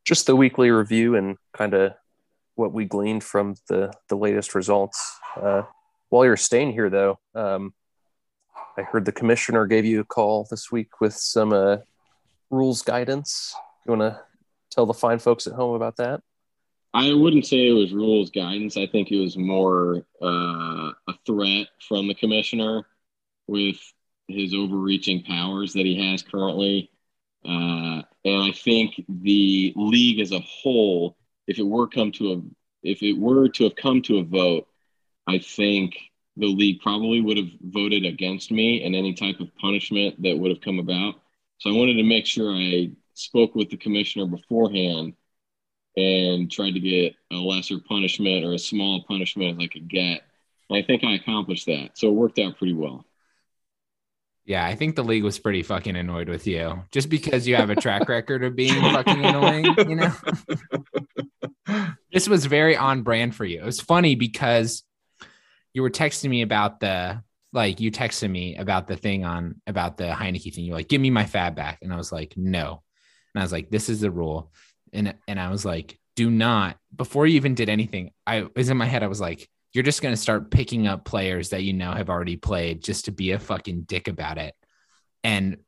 Just 0.05 0.27
the 0.27 0.35
weekly 0.35 0.71
review 0.71 1.15
and 1.15 1.37
kind 1.53 1.75
of 1.75 1.93
what 2.55 2.73
we 2.73 2.85
gleaned 2.85 3.23
from 3.23 3.55
the 3.69 3.93
the 4.09 4.17
latest 4.17 4.55
results. 4.55 5.19
Uh, 5.37 5.63
while 6.09 6.25
you're 6.25 6.37
staying 6.37 6.73
here, 6.73 6.91
though, 6.91 7.19
um, 7.35 7.75
I 8.77 8.83
heard 8.83 9.05
the 9.05 9.13
commissioner 9.13 9.67
gave 9.67 9.85
you 9.85 10.01
a 10.01 10.05
call 10.05 10.47
this 10.51 10.73
week 10.73 11.01
with 11.01 11.15
some 11.15 11.53
uh, 11.53 11.79
rules 12.51 12.83
guidance. 12.83 13.55
You 13.87 13.97
want 13.97 14.15
to 14.15 14.21
tell 14.71 14.87
the 14.87 14.95
fine 14.95 15.19
folks 15.19 15.47
at 15.47 15.53
home 15.53 15.75
about 15.75 15.97
that? 15.97 16.23
I 16.95 17.13
wouldn't 17.15 17.47
say 17.47 17.69
it 17.69 17.73
was 17.73 17.93
rules 17.93 18.31
guidance. 18.31 18.77
I 18.77 18.87
think 18.87 19.11
it 19.11 19.21
was 19.21 19.37
more 19.37 20.05
uh, 20.21 20.93
a 21.09 21.15
threat 21.25 21.69
from 21.89 22.09
the 22.09 22.15
commissioner 22.15 22.85
with 23.47 23.77
his 24.29 24.55
overreaching 24.55 25.23
powers 25.23 25.73
that 25.75 25.87
he 25.87 26.11
has 26.11 26.23
currently. 26.23 26.91
Uh, 27.45 28.03
and 28.25 28.43
I 28.43 28.53
think 28.53 29.05
the 29.09 29.73
league 29.77 30.21
as 30.21 30.33
a 30.33 30.41
whole, 30.41 31.17
if 31.47 31.59
it 31.59 31.67
were 31.67 31.89
come 31.89 32.13
to 32.13 32.33
a, 32.33 32.43
if 32.83 33.03
it 33.03 33.15
were 33.19 33.49
to 33.49 33.65
have 33.65 33.77
come 33.77 34.03
to 34.03 34.19
a 34.19 34.25
vote, 34.25 34.69
I 35.27 35.39
think 35.39 35.97
the 36.37 36.47
league 36.47 36.81
probably 36.81 37.21
would 37.21 37.37
have 37.37 37.51
voted 37.61 38.05
against 38.05 38.51
me 38.51 38.85
and 38.85 38.95
any 38.95 39.15
type 39.15 39.41
of 39.41 39.55
punishment 39.57 40.23
that 40.23 40.39
would 40.39 40.51
have 40.51 40.61
come 40.61 40.79
about. 40.79 41.17
So 41.59 41.71
I 41.71 41.75
wanted 41.77 41.95
to 41.95 42.03
make 42.03 42.27
sure 42.27 42.53
I 42.53 42.91
spoke 43.15 43.55
with 43.55 43.71
the 43.71 43.77
commissioner 43.77 44.27
beforehand 44.27 45.15
and 45.97 46.51
tried 46.51 46.73
to 46.73 46.81
get 46.81 47.15
a 47.31 47.37
lesser 47.37 47.79
punishment 47.79 48.45
or 48.45 48.55
a 48.55 48.59
small 48.59 49.05
punishment 49.05 49.57
as 49.57 49.65
I 49.65 49.67
could 49.67 49.89
get. 49.89 50.23
And 50.71 50.79
I 50.79 50.87
think 50.87 51.05
I 51.05 51.15
accomplished 51.15 51.67
that. 51.67 51.91
So 51.95 52.09
it 52.09 52.15
worked 52.15 52.39
out 52.39 52.57
pretty 52.57 52.73
well. 52.73 53.05
Yeah, 54.45 54.67
I 54.67 54.75
think 54.75 54.97
the 54.97 55.05
league 55.05 55.23
was 55.23 55.39
pretty 55.39 55.63
fucking 55.63 55.97
annoyed 55.97 56.29
with 56.29 56.47
you 56.47 56.83
just 56.91 57.09
because 57.09 57.47
you 57.47 57.55
have 57.57 57.71
a 57.71 57.77
track 57.77 58.09
record 58.09 58.43
of 58.43 58.57
being 58.57 58.75
fucking 58.75 59.25
annoying, 59.25 59.67
you 59.89 59.95
know? 59.95 60.13
this 62.13 62.29
was 62.29 62.47
very 62.47 62.77
on 62.77 63.03
brand 63.03 63.37
for 63.37 63.45
you. 63.45 63.61
It 63.61 63.65
was 63.65 63.81
funny 63.81 64.17
because 64.17 64.83
you 65.75 65.83
were 65.83 65.91
texting 65.91 66.29
me 66.29 66.43
about 66.43 66.81
the 66.81 67.23
like 67.53 67.81
you 67.81 67.91
texted 67.91 68.31
me 68.31 68.57
about 68.57 68.87
the 68.87 68.97
thing 68.97 69.25
on 69.25 69.61
about 69.67 69.97
the 69.97 70.05
Heinicke 70.05 70.55
thing. 70.55 70.65
You're 70.65 70.77
like, 70.77 70.89
give 70.89 71.01
me 71.01 71.11
my 71.11 71.27
fab 71.27 71.55
back. 71.55 71.79
And 71.83 71.93
I 71.93 71.97
was 71.97 72.11
like, 72.11 72.35
no. 72.37 72.83
And 73.35 73.43
I 73.43 73.45
was 73.45 73.53
like, 73.53 73.71
this 73.71 73.89
is 73.89 74.01
the 74.01 74.11
rule. 74.11 74.53
And 74.93 75.15
and 75.29 75.39
I 75.39 75.51
was 75.51 75.65
like, 75.65 75.99
do 76.17 76.31
not 76.31 76.77
before 76.95 77.27
you 77.27 77.37
even 77.37 77.55
did 77.55 77.69
anything. 77.69 78.13
I 78.27 78.47
was 78.57 78.71
in 78.71 78.77
my 78.77 78.87
head, 78.87 79.03
I 79.03 79.09
was 79.09 79.21
like, 79.21 79.49
you're 79.73 79.85
just 79.85 80.03
gonna 80.03 80.17
start 80.17 80.51
picking 80.51 80.87
up 80.87 81.05
players 81.05 81.51
that 81.51 81.63
you 81.63 81.73
know 81.73 81.93
have 81.93 82.11
already 82.11 82.37
played 82.37 82.83
just 82.83 83.07
to 83.07 83.11
be 83.11 83.33
a 83.33 83.39
fucking 83.39 83.83
dick 83.83 84.09
about 84.09 84.39
it. 84.39 84.55
And 85.25 85.59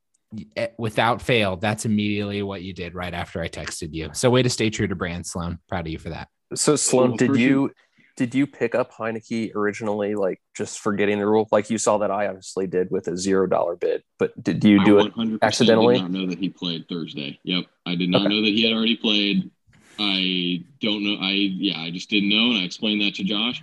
eh, 0.57 0.69
without 0.79 1.23
fail, 1.23 1.57
that's 1.57 1.85
immediately 1.85 2.43
what 2.43 2.63
you 2.63 2.73
did 2.73 2.95
right 2.95 3.15
after 3.15 3.41
I 3.41 3.49
texted 3.49 3.95
you. 3.95 4.11
So 4.13 4.31
way 4.31 4.43
to 4.43 4.51
stay 4.51 4.71
true 4.71 4.87
to 4.87 4.95
brand, 4.95 5.27
Sloan. 5.27 5.59
Proud 5.69 5.87
of 5.87 5.93
you 5.93 5.99
for 5.99 6.11
that. 6.11 6.29
So 6.55 6.77
Sloan, 6.77 7.17
did 7.17 7.37
you 7.37 7.71
did 8.17 8.35
you 8.35 8.47
pick 8.47 8.75
up 8.75 8.93
Heinicke 8.93 9.55
originally, 9.57 10.15
like 10.15 10.41
just 10.57 10.79
forgetting 10.79 11.19
the 11.19 11.27
rule, 11.27 11.49
like 11.51 11.69
you 11.69 11.79
saw 11.79 11.99
that 11.99 12.11
I 12.11 12.29
obviously 12.29 12.67
did 12.67 12.91
with 12.91 13.09
a 13.09 13.17
zero 13.17 13.47
dollar 13.47 13.75
bid? 13.75 14.05
But 14.19 14.41
did 14.43 14.63
you 14.63 14.85
do 14.85 15.01
it 15.01 15.13
accidentally? 15.43 15.97
I 15.97 15.99
did 15.99 16.03
not 16.03 16.11
know 16.13 16.27
that 16.29 16.39
he 16.39 16.49
played 16.49 16.89
Thursday. 16.89 17.41
Yep, 17.43 17.65
I 17.87 17.95
did 17.97 18.11
not 18.11 18.23
okay. 18.23 18.29
know 18.29 18.43
that 18.43 18.49
he 18.51 18.63
had 18.63 18.73
already 18.73 18.97
played. 18.97 19.51
I 19.99 20.65
don't 20.81 21.05
know. 21.05 21.17
I 21.21 21.33
yeah, 21.33 21.81
I 21.81 21.91
just 21.91 22.11
didn't 22.11 22.29
know, 22.29 22.51
and 22.51 22.59
I 22.59 22.63
explained 22.65 23.01
that 23.03 23.15
to 23.17 23.25
Josh. 23.25 23.63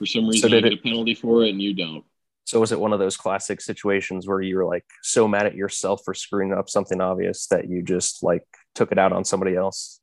For 0.00 0.06
some 0.06 0.26
reason, 0.26 0.48
so 0.48 0.56
I 0.56 0.60
get 0.62 0.72
it, 0.72 0.78
a 0.78 0.82
penalty 0.82 1.14
for 1.14 1.44
it, 1.44 1.50
and 1.50 1.60
you 1.60 1.74
don't. 1.74 2.02
So 2.46 2.58
was 2.58 2.72
it 2.72 2.80
one 2.80 2.94
of 2.94 2.98
those 2.98 3.18
classic 3.18 3.60
situations 3.60 4.26
where 4.26 4.40
you 4.40 4.56
were 4.56 4.64
like 4.64 4.86
so 5.02 5.28
mad 5.28 5.44
at 5.44 5.54
yourself 5.54 6.00
for 6.06 6.14
screwing 6.14 6.54
up 6.54 6.70
something 6.70 7.02
obvious 7.02 7.48
that 7.48 7.68
you 7.68 7.82
just 7.82 8.22
like 8.22 8.46
took 8.74 8.92
it 8.92 8.98
out 8.98 9.12
on 9.12 9.26
somebody 9.26 9.56
else? 9.56 10.00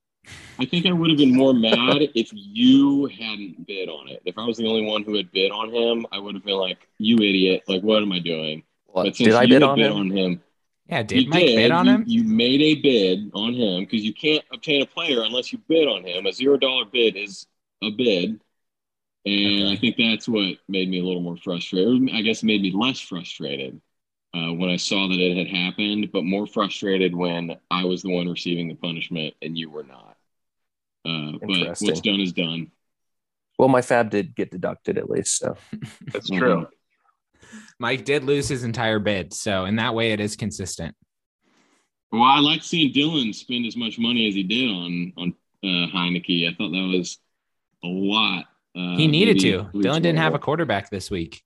I 0.59 0.65
think 0.65 0.85
I 0.85 0.91
would 0.91 1.09
have 1.09 1.17
been 1.17 1.35
more 1.35 1.51
mad 1.51 2.09
if 2.13 2.29
you 2.31 3.07
hadn't 3.07 3.65
bid 3.65 3.89
on 3.89 4.07
it. 4.07 4.21
If 4.23 4.37
I 4.37 4.45
was 4.45 4.57
the 4.57 4.67
only 4.67 4.85
one 4.85 5.01
who 5.01 5.15
had 5.15 5.31
bid 5.31 5.49
on 5.49 5.73
him, 5.73 6.05
I 6.11 6.19
would 6.19 6.35
have 6.35 6.45
been 6.45 6.57
like, 6.57 6.87
"You 6.99 7.15
idiot! 7.15 7.63
Like, 7.67 7.81
what 7.81 8.03
am 8.03 8.11
I 8.11 8.19
doing?" 8.19 8.61
What? 8.85 9.05
But 9.05 9.15
since 9.15 9.29
did 9.29 9.33
I 9.33 9.47
bid, 9.47 9.63
on, 9.63 9.77
bid 9.77 9.87
him? 9.87 9.97
on 9.97 10.11
him? 10.11 10.43
Yeah, 10.87 11.01
did 11.01 11.29
Mike 11.29 11.39
did, 11.39 11.55
bid 11.55 11.71
on 11.71 11.87
you, 11.87 11.91
him? 11.91 12.03
You 12.05 12.23
made 12.23 12.61
a 12.61 12.75
bid 12.75 13.31
on 13.33 13.55
him 13.55 13.79
because 13.79 14.03
you 14.03 14.13
can't 14.13 14.45
obtain 14.53 14.83
a 14.83 14.85
player 14.85 15.23
unless 15.23 15.51
you 15.51 15.59
bid 15.67 15.87
on 15.87 16.05
him. 16.05 16.27
A 16.27 16.31
zero 16.31 16.55
dollar 16.55 16.85
bid 16.85 17.15
is 17.15 17.47
a 17.81 17.89
bid, 17.89 18.39
and 19.27 19.63
okay. 19.63 19.73
I 19.73 19.75
think 19.75 19.97
that's 19.97 20.27
what 20.27 20.55
made 20.69 20.89
me 20.89 20.99
a 20.99 21.03
little 21.03 21.21
more 21.21 21.35
frustrated. 21.35 22.09
I 22.13 22.21
guess 22.21 22.43
it 22.43 22.45
made 22.45 22.61
me 22.61 22.71
less 22.73 22.99
frustrated 23.01 23.81
uh, 24.33 24.53
when 24.53 24.69
I 24.69 24.77
saw 24.77 25.09
that 25.09 25.19
it 25.19 25.35
had 25.35 25.53
happened, 25.53 26.11
but 26.13 26.23
more 26.23 26.47
frustrated 26.47 27.13
when 27.13 27.57
I 27.69 27.83
was 27.83 28.01
the 28.01 28.09
one 28.09 28.29
receiving 28.29 28.69
the 28.69 28.75
punishment 28.75 29.33
and 29.41 29.57
you 29.57 29.69
were 29.69 29.83
not. 29.83 30.15
Uh, 31.05 31.33
but 31.41 31.77
what's 31.81 32.01
done 32.01 32.21
is 32.21 32.31
done. 32.31 32.71
Well, 33.59 33.67
my 33.67 33.81
fab 33.81 34.11
did 34.11 34.33
get 34.33 34.49
deducted 34.49 34.97
at 34.97 35.09
least, 35.09 35.37
so 35.37 35.57
that's 36.13 36.29
true. 36.29 36.67
Mike 37.79 38.05
did 38.05 38.23
lose 38.23 38.47
his 38.47 38.63
entire 38.63 38.99
bid, 38.99 39.33
so 39.33 39.65
in 39.65 39.75
that 39.75 39.93
way, 39.93 40.11
it 40.11 40.21
is 40.21 40.37
consistent. 40.37 40.95
Well, 42.13 42.23
I 42.23 42.39
like 42.39 42.63
seeing 42.63 42.93
Dylan 42.93 43.35
spend 43.35 43.65
as 43.65 43.75
much 43.75 43.99
money 43.99 44.27
as 44.29 44.35
he 44.35 44.43
did 44.43 44.69
on 44.69 45.13
on 45.17 45.33
uh, 45.63 45.91
Heinicke. 45.91 46.47
I 46.47 46.55
thought 46.55 46.71
that 46.71 46.93
was 46.97 47.17
a 47.83 47.87
lot. 47.87 48.45
Uh, 48.77 48.95
he 48.95 49.07
needed 49.07 49.39
to. 49.39 49.63
Dylan 49.73 50.01
didn't 50.01 50.17
have 50.17 50.35
a 50.35 50.39
quarterback 50.39 50.89
this 50.89 51.09
week, 51.09 51.43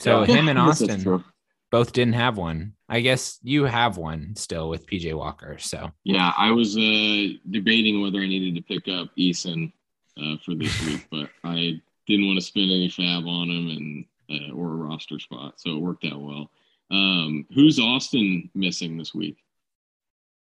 so 0.00 0.22
yeah. 0.22 0.34
him 0.34 0.48
and 0.48 0.58
Austin 0.58 1.22
both 1.70 1.92
didn't 1.92 2.14
have 2.14 2.36
one. 2.36 2.72
I 2.88 3.00
guess 3.00 3.38
you 3.42 3.64
have 3.64 3.96
one 3.96 4.34
still 4.36 4.68
with 4.68 4.86
PJ 4.86 5.14
Walker. 5.14 5.58
So 5.58 5.90
yeah, 6.04 6.32
I 6.36 6.50
was 6.50 6.76
uh, 6.76 7.36
debating 7.50 8.00
whether 8.00 8.18
I 8.18 8.26
needed 8.26 8.54
to 8.56 8.62
pick 8.62 8.88
up 8.92 9.08
Eason 9.16 9.72
uh, 10.20 10.36
for 10.44 10.54
this 10.54 10.80
week, 10.86 11.06
but 11.10 11.30
I 11.44 11.80
didn't 12.06 12.26
want 12.26 12.38
to 12.38 12.44
spend 12.44 12.70
any 12.70 12.88
fab 12.88 13.26
on 13.26 13.50
him 13.50 13.68
and 13.68 14.04
uh, 14.28 14.52
or 14.54 14.72
a 14.72 14.76
roster 14.76 15.18
spot, 15.20 15.54
so 15.60 15.70
it 15.76 15.80
worked 15.80 16.04
out 16.04 16.20
well. 16.20 16.50
Um, 16.90 17.46
who's 17.54 17.78
Austin 17.78 18.50
missing 18.54 18.96
this 18.96 19.14
week? 19.14 19.38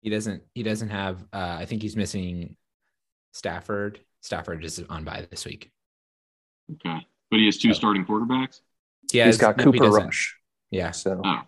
He 0.01 0.09
doesn't. 0.09 0.43
He 0.53 0.63
doesn't 0.63 0.89
have. 0.89 1.21
Uh, 1.33 1.57
I 1.59 1.65
think 1.65 1.81
he's 1.81 1.95
missing 1.95 2.55
Stafford. 3.33 3.99
Stafford 4.21 4.63
is 4.63 4.83
on 4.89 5.03
by 5.03 5.25
this 5.29 5.45
week. 5.45 5.71
Okay, 6.73 7.05
but 7.31 7.39
he 7.39 7.45
has 7.45 7.57
two 7.57 7.73
so. 7.73 7.77
starting 7.77 8.05
quarterbacks. 8.05 8.61
Yeah, 9.11 9.25
he's 9.25 9.37
got 9.37 9.57
Cooper 9.57 9.85
he 9.85 9.89
Rush. 9.89 10.35
Yeah. 10.71 10.91
So. 10.91 11.21
Oh. 11.23 11.41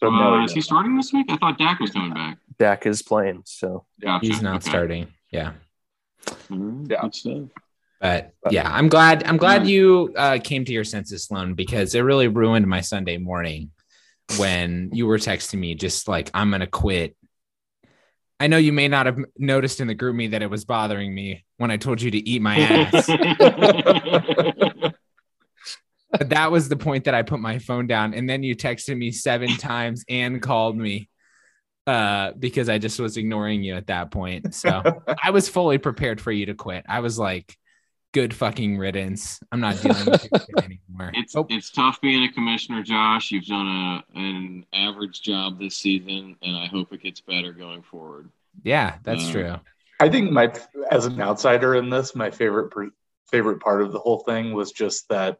So 0.00 0.14
uh, 0.14 0.44
is 0.44 0.52
he 0.52 0.60
starting 0.60 0.96
this 0.96 1.12
week? 1.12 1.26
I 1.28 1.36
thought 1.38 1.58
Dak 1.58 1.80
was 1.80 1.90
coming 1.90 2.14
back. 2.14 2.38
Dak 2.58 2.86
is 2.86 3.02
playing, 3.02 3.42
so 3.44 3.84
gotcha. 4.00 4.26
he's 4.26 4.40
not 4.40 4.56
okay. 4.62 4.70
starting. 4.70 5.08
Yeah. 5.32 5.54
Mm-hmm. 6.26 6.86
Yeah. 6.88 7.40
But 8.00 8.32
yeah, 8.50 8.70
I'm 8.72 8.88
glad. 8.88 9.24
I'm 9.24 9.38
glad 9.38 9.66
you 9.66 10.14
uh, 10.16 10.38
came 10.42 10.64
to 10.64 10.72
your 10.72 10.84
senses, 10.84 11.24
Sloan, 11.24 11.54
because 11.54 11.94
it 11.96 12.00
really 12.00 12.28
ruined 12.28 12.66
my 12.68 12.80
Sunday 12.80 13.18
morning 13.18 13.72
when 14.36 14.90
you 14.92 15.06
were 15.06 15.18
texting 15.18 15.58
me, 15.58 15.74
just 15.74 16.06
like 16.06 16.30
I'm 16.32 16.50
gonna 16.52 16.68
quit. 16.68 17.16
I 18.38 18.46
know 18.46 18.56
you 18.56 18.72
may 18.72 18.86
not 18.86 19.06
have 19.06 19.18
noticed 19.36 19.80
in 19.80 19.88
the 19.88 19.96
GroupMe 19.96 20.30
that 20.30 20.42
it 20.42 20.50
was 20.50 20.64
bothering 20.64 21.12
me 21.12 21.44
when 21.58 21.70
I 21.70 21.76
told 21.76 22.00
you 22.00 22.10
to 22.10 22.28
eat 22.28 22.40
my 22.40 22.58
ass. 22.58 23.06
that 26.20 26.50
was 26.50 26.68
the 26.68 26.76
point 26.76 27.04
that 27.04 27.14
I 27.14 27.22
put 27.22 27.40
my 27.40 27.58
phone 27.58 27.86
down. 27.86 28.14
And 28.14 28.28
then 28.28 28.42
you 28.42 28.56
texted 28.56 28.96
me 28.96 29.12
seven 29.12 29.56
times 29.56 30.04
and 30.08 30.40
called 30.40 30.76
me 30.76 31.08
uh, 31.86 32.32
because 32.38 32.68
I 32.68 32.78
just 32.78 32.98
was 32.98 33.16
ignoring 33.16 33.62
you 33.62 33.74
at 33.74 33.88
that 33.88 34.10
point. 34.10 34.54
So 34.54 34.82
I 35.22 35.30
was 35.30 35.48
fully 35.48 35.78
prepared 35.78 36.20
for 36.20 36.32
you 36.32 36.46
to 36.46 36.54
quit. 36.54 36.84
I 36.88 37.00
was 37.00 37.18
like, 37.18 37.56
good 38.12 38.32
fucking 38.32 38.78
riddance. 38.78 39.40
I'm 39.52 39.60
not 39.60 39.80
dealing 39.82 40.06
with 40.06 40.24
you 40.24 40.40
anymore. 40.58 41.12
It's 41.14 41.36
oh. 41.36 41.46
it's 41.48 41.70
tough 41.70 42.00
being 42.00 42.24
a 42.24 42.32
commissioner, 42.32 42.82
Josh. 42.82 43.30
You've 43.30 43.46
done 43.46 43.66
a 43.66 44.04
an 44.18 44.66
average 44.72 45.22
job 45.22 45.58
this 45.58 45.76
season, 45.76 46.36
and 46.42 46.56
I 46.56 46.66
hope 46.66 46.92
it 46.92 47.02
gets 47.02 47.20
better 47.20 47.52
going 47.52 47.82
forward. 47.82 48.30
Yeah, 48.62 48.96
that's 49.02 49.28
uh, 49.28 49.32
true. 49.32 49.54
I 50.00 50.08
think 50.08 50.30
my 50.30 50.52
as 50.90 51.06
an 51.06 51.20
outsider 51.20 51.74
in 51.74 51.90
this, 51.90 52.14
my 52.14 52.30
favorite 52.30 52.72
favorite 53.30 53.60
part 53.60 53.82
of 53.82 53.92
the 53.92 53.98
whole 53.98 54.20
thing 54.20 54.52
was 54.52 54.72
just 54.72 55.08
that 55.08 55.38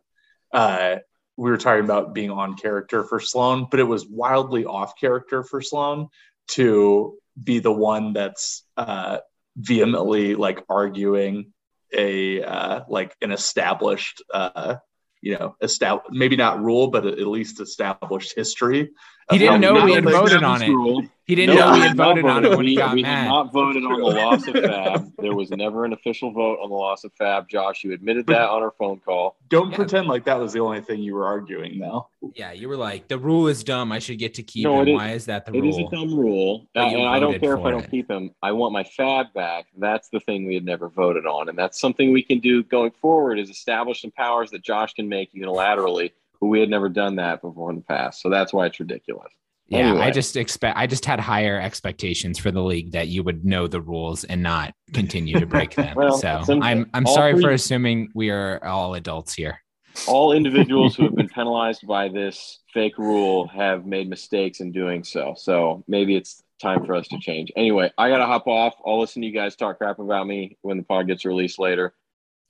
uh, 0.52 0.96
we 1.36 1.50
were 1.50 1.56
talking 1.56 1.84
about 1.84 2.14
being 2.14 2.30
on 2.30 2.56
character 2.56 3.04
for 3.04 3.20
Sloan, 3.20 3.68
but 3.70 3.80
it 3.80 3.84
was 3.84 4.06
wildly 4.06 4.64
off 4.64 4.98
character 4.98 5.42
for 5.42 5.62
Sloan 5.62 6.08
to 6.48 7.16
be 7.42 7.60
the 7.60 7.72
one 7.72 8.12
that's 8.12 8.64
uh, 8.76 9.18
vehemently 9.56 10.34
like 10.34 10.64
arguing 10.68 11.52
a 11.92 12.42
uh, 12.42 12.80
like 12.88 13.16
an 13.22 13.30
established 13.30 14.22
uh, 14.32 14.76
you 15.20 15.36
know, 15.38 15.56
established 15.60 16.10
maybe 16.10 16.36
not 16.36 16.62
rule, 16.62 16.88
but 16.88 17.06
at 17.06 17.18
least 17.18 17.60
established 17.60 18.34
history. 18.34 18.90
He 19.30 19.38
didn't 19.38 19.60
know 19.60 19.84
we 19.84 19.92
had 19.92 20.04
voted 20.04 20.42
on 20.42 20.62
it. 20.62 21.10
He 21.28 21.34
didn't 21.34 21.56
know 21.56 21.72
we 21.72 21.80
had 21.80 21.94
voted 21.94 22.24
on 22.24 22.46
it 22.46 22.56
when 22.56 22.66
he 22.66 22.74
got 22.74 22.94
we 22.94 23.02
mad. 23.02 23.24
We 23.24 23.28
not 23.28 23.52
voted 23.52 23.84
on 23.84 24.00
the 24.00 24.06
loss 24.06 24.46
of 24.46 24.54
Fab. 24.64 25.12
There 25.18 25.34
was 25.34 25.50
never 25.50 25.84
an 25.84 25.92
official 25.92 26.32
vote 26.32 26.58
on 26.62 26.70
the 26.70 26.74
loss 26.74 27.04
of 27.04 27.12
Fab. 27.12 27.50
Josh, 27.50 27.84
you 27.84 27.92
admitted 27.92 28.26
that 28.28 28.48
on 28.48 28.62
our 28.62 28.70
phone 28.78 28.98
call. 29.00 29.36
Don't 29.50 29.70
yeah. 29.70 29.76
pretend 29.76 30.08
like 30.08 30.24
that 30.24 30.38
was 30.38 30.54
the 30.54 30.60
only 30.60 30.80
thing 30.80 31.02
you 31.02 31.14
were 31.14 31.26
arguing, 31.26 31.78
though. 31.78 32.08
Yeah, 32.34 32.52
you 32.52 32.66
were 32.66 32.78
like, 32.78 33.08
the 33.08 33.18
rule 33.18 33.46
is 33.46 33.62
dumb. 33.62 33.92
I 33.92 33.98
should 33.98 34.18
get 34.18 34.32
to 34.34 34.42
keep 34.42 34.64
no, 34.64 34.80
him. 34.80 34.88
Is, 34.88 34.94
Why 34.94 35.10
is 35.10 35.26
that 35.26 35.44
the 35.44 35.52
it 35.52 35.60
rule? 35.60 35.66
It 35.66 35.68
is 35.68 35.78
a 35.78 35.94
dumb 35.94 36.18
rule, 36.18 36.66
uh, 36.74 36.86
and 36.86 37.06
I 37.06 37.20
don't 37.20 37.38
care 37.38 37.54
if 37.54 37.64
I 37.64 37.70
don't 37.70 37.84
it. 37.84 37.90
keep 37.90 38.10
him. 38.10 38.30
I 38.42 38.52
want 38.52 38.72
my 38.72 38.84
Fab 38.84 39.34
back. 39.34 39.66
That's 39.76 40.08
the 40.08 40.20
thing 40.20 40.46
we 40.46 40.54
had 40.54 40.64
never 40.64 40.88
voted 40.88 41.26
on, 41.26 41.50
and 41.50 41.58
that's 41.58 41.78
something 41.78 42.10
we 42.10 42.22
can 42.22 42.38
do 42.38 42.62
going 42.62 42.92
forward. 43.02 43.38
Is 43.38 43.50
establish 43.50 44.00
some 44.00 44.12
powers 44.12 44.50
that 44.52 44.62
Josh 44.62 44.94
can 44.94 45.10
make 45.10 45.34
unilaterally, 45.34 46.12
but 46.27 46.27
we 46.40 46.60
had 46.60 46.68
never 46.68 46.88
done 46.88 47.16
that 47.16 47.42
before 47.42 47.70
in 47.70 47.76
the 47.76 47.82
past. 47.82 48.22
So 48.22 48.30
that's 48.30 48.52
why 48.52 48.66
it's 48.66 48.78
ridiculous. 48.78 49.32
Yeah, 49.68 49.80
anyway. 49.80 50.06
I 50.06 50.10
just 50.10 50.36
expect 50.36 50.78
I 50.78 50.86
just 50.86 51.04
had 51.04 51.20
higher 51.20 51.60
expectations 51.60 52.38
for 52.38 52.50
the 52.50 52.62
league 52.62 52.92
that 52.92 53.08
you 53.08 53.22
would 53.22 53.44
know 53.44 53.66
the 53.66 53.82
rules 53.82 54.24
and 54.24 54.42
not 54.42 54.74
continue 54.94 55.38
to 55.38 55.46
break 55.46 55.74
them. 55.74 55.94
well, 55.96 56.16
so 56.16 56.42
I'm 56.62 56.88
I'm 56.94 57.06
sorry 57.06 57.34
three, 57.34 57.42
for 57.42 57.50
assuming 57.50 58.08
we 58.14 58.30
are 58.30 58.64
all 58.64 58.94
adults 58.94 59.34
here. 59.34 59.60
All 60.06 60.32
individuals 60.32 60.96
who 60.96 61.04
have 61.04 61.14
been 61.14 61.28
penalized 61.34 61.86
by 61.86 62.08
this 62.08 62.60
fake 62.72 62.96
rule 62.96 63.46
have 63.48 63.84
made 63.84 64.08
mistakes 64.08 64.60
in 64.60 64.72
doing 64.72 65.04
so. 65.04 65.34
So 65.36 65.84
maybe 65.86 66.16
it's 66.16 66.42
time 66.62 66.86
for 66.86 66.94
us 66.94 67.06
to 67.08 67.18
change. 67.18 67.52
Anyway, 67.54 67.92
I 67.98 68.08
gotta 68.08 68.26
hop 68.26 68.46
off. 68.46 68.74
I'll 68.86 68.98
listen 68.98 69.20
to 69.20 69.28
you 69.28 69.34
guys 69.34 69.54
talk 69.54 69.76
crap 69.76 69.98
about 69.98 70.26
me 70.26 70.56
when 70.62 70.78
the 70.78 70.82
pod 70.82 71.08
gets 71.08 71.26
released 71.26 71.58
later. 71.58 71.94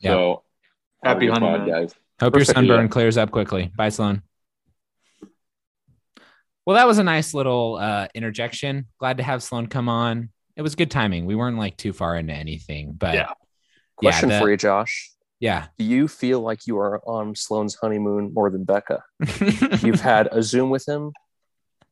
Yep. 0.01 0.13
So 0.13 0.43
happy 1.03 1.27
honeymoon, 1.27 1.69
guys. 1.69 1.95
Hope 2.21 2.33
Perfect. 2.33 2.49
your 2.49 2.55
sunburn 2.55 2.89
clears 2.89 3.17
up 3.17 3.31
quickly. 3.31 3.71
Bye, 3.77 3.91
Sloan. 3.91 4.23
Well, 6.67 6.77
that 6.77 6.87
was 6.87 6.99
a 6.99 7.05
nice 7.05 7.33
little 7.33 7.77
uh, 7.77 8.09
interjection. 8.15 8.87
Glad 8.99 9.19
to 9.19 9.23
have 9.23 9.43
Sloan 9.43 9.69
come 9.69 9.89
on. 9.89 10.31
It 10.57 10.63
was 10.63 10.75
good 10.75 10.91
timing. 10.91 11.25
We 11.25 11.35
weren't 11.35 11.57
like 11.57 11.77
too 11.77 11.93
far 11.93 12.17
into 12.17 12.35
anything, 12.35 12.93
but 12.93 13.15
yeah. 13.15 13.31
Question 13.97 14.31
yeah, 14.31 14.39
the, 14.39 14.45
for 14.45 14.51
you, 14.51 14.57
Josh. 14.57 15.11
Yeah. 15.41 15.67
Do 15.79 15.85
you 15.85 16.09
feel 16.09 16.41
like 16.41 16.67
you 16.67 16.79
are 16.79 17.01
on 17.07 17.35
Sloan's 17.35 17.77
honeymoon 17.77 18.35
more 18.35 18.51
than 18.51 18.65
Becca? 18.65 19.03
You've 19.81 20.01
had 20.01 20.29
a 20.31 20.43
Zoom 20.43 20.71
with 20.71 20.87
him, 20.87 21.13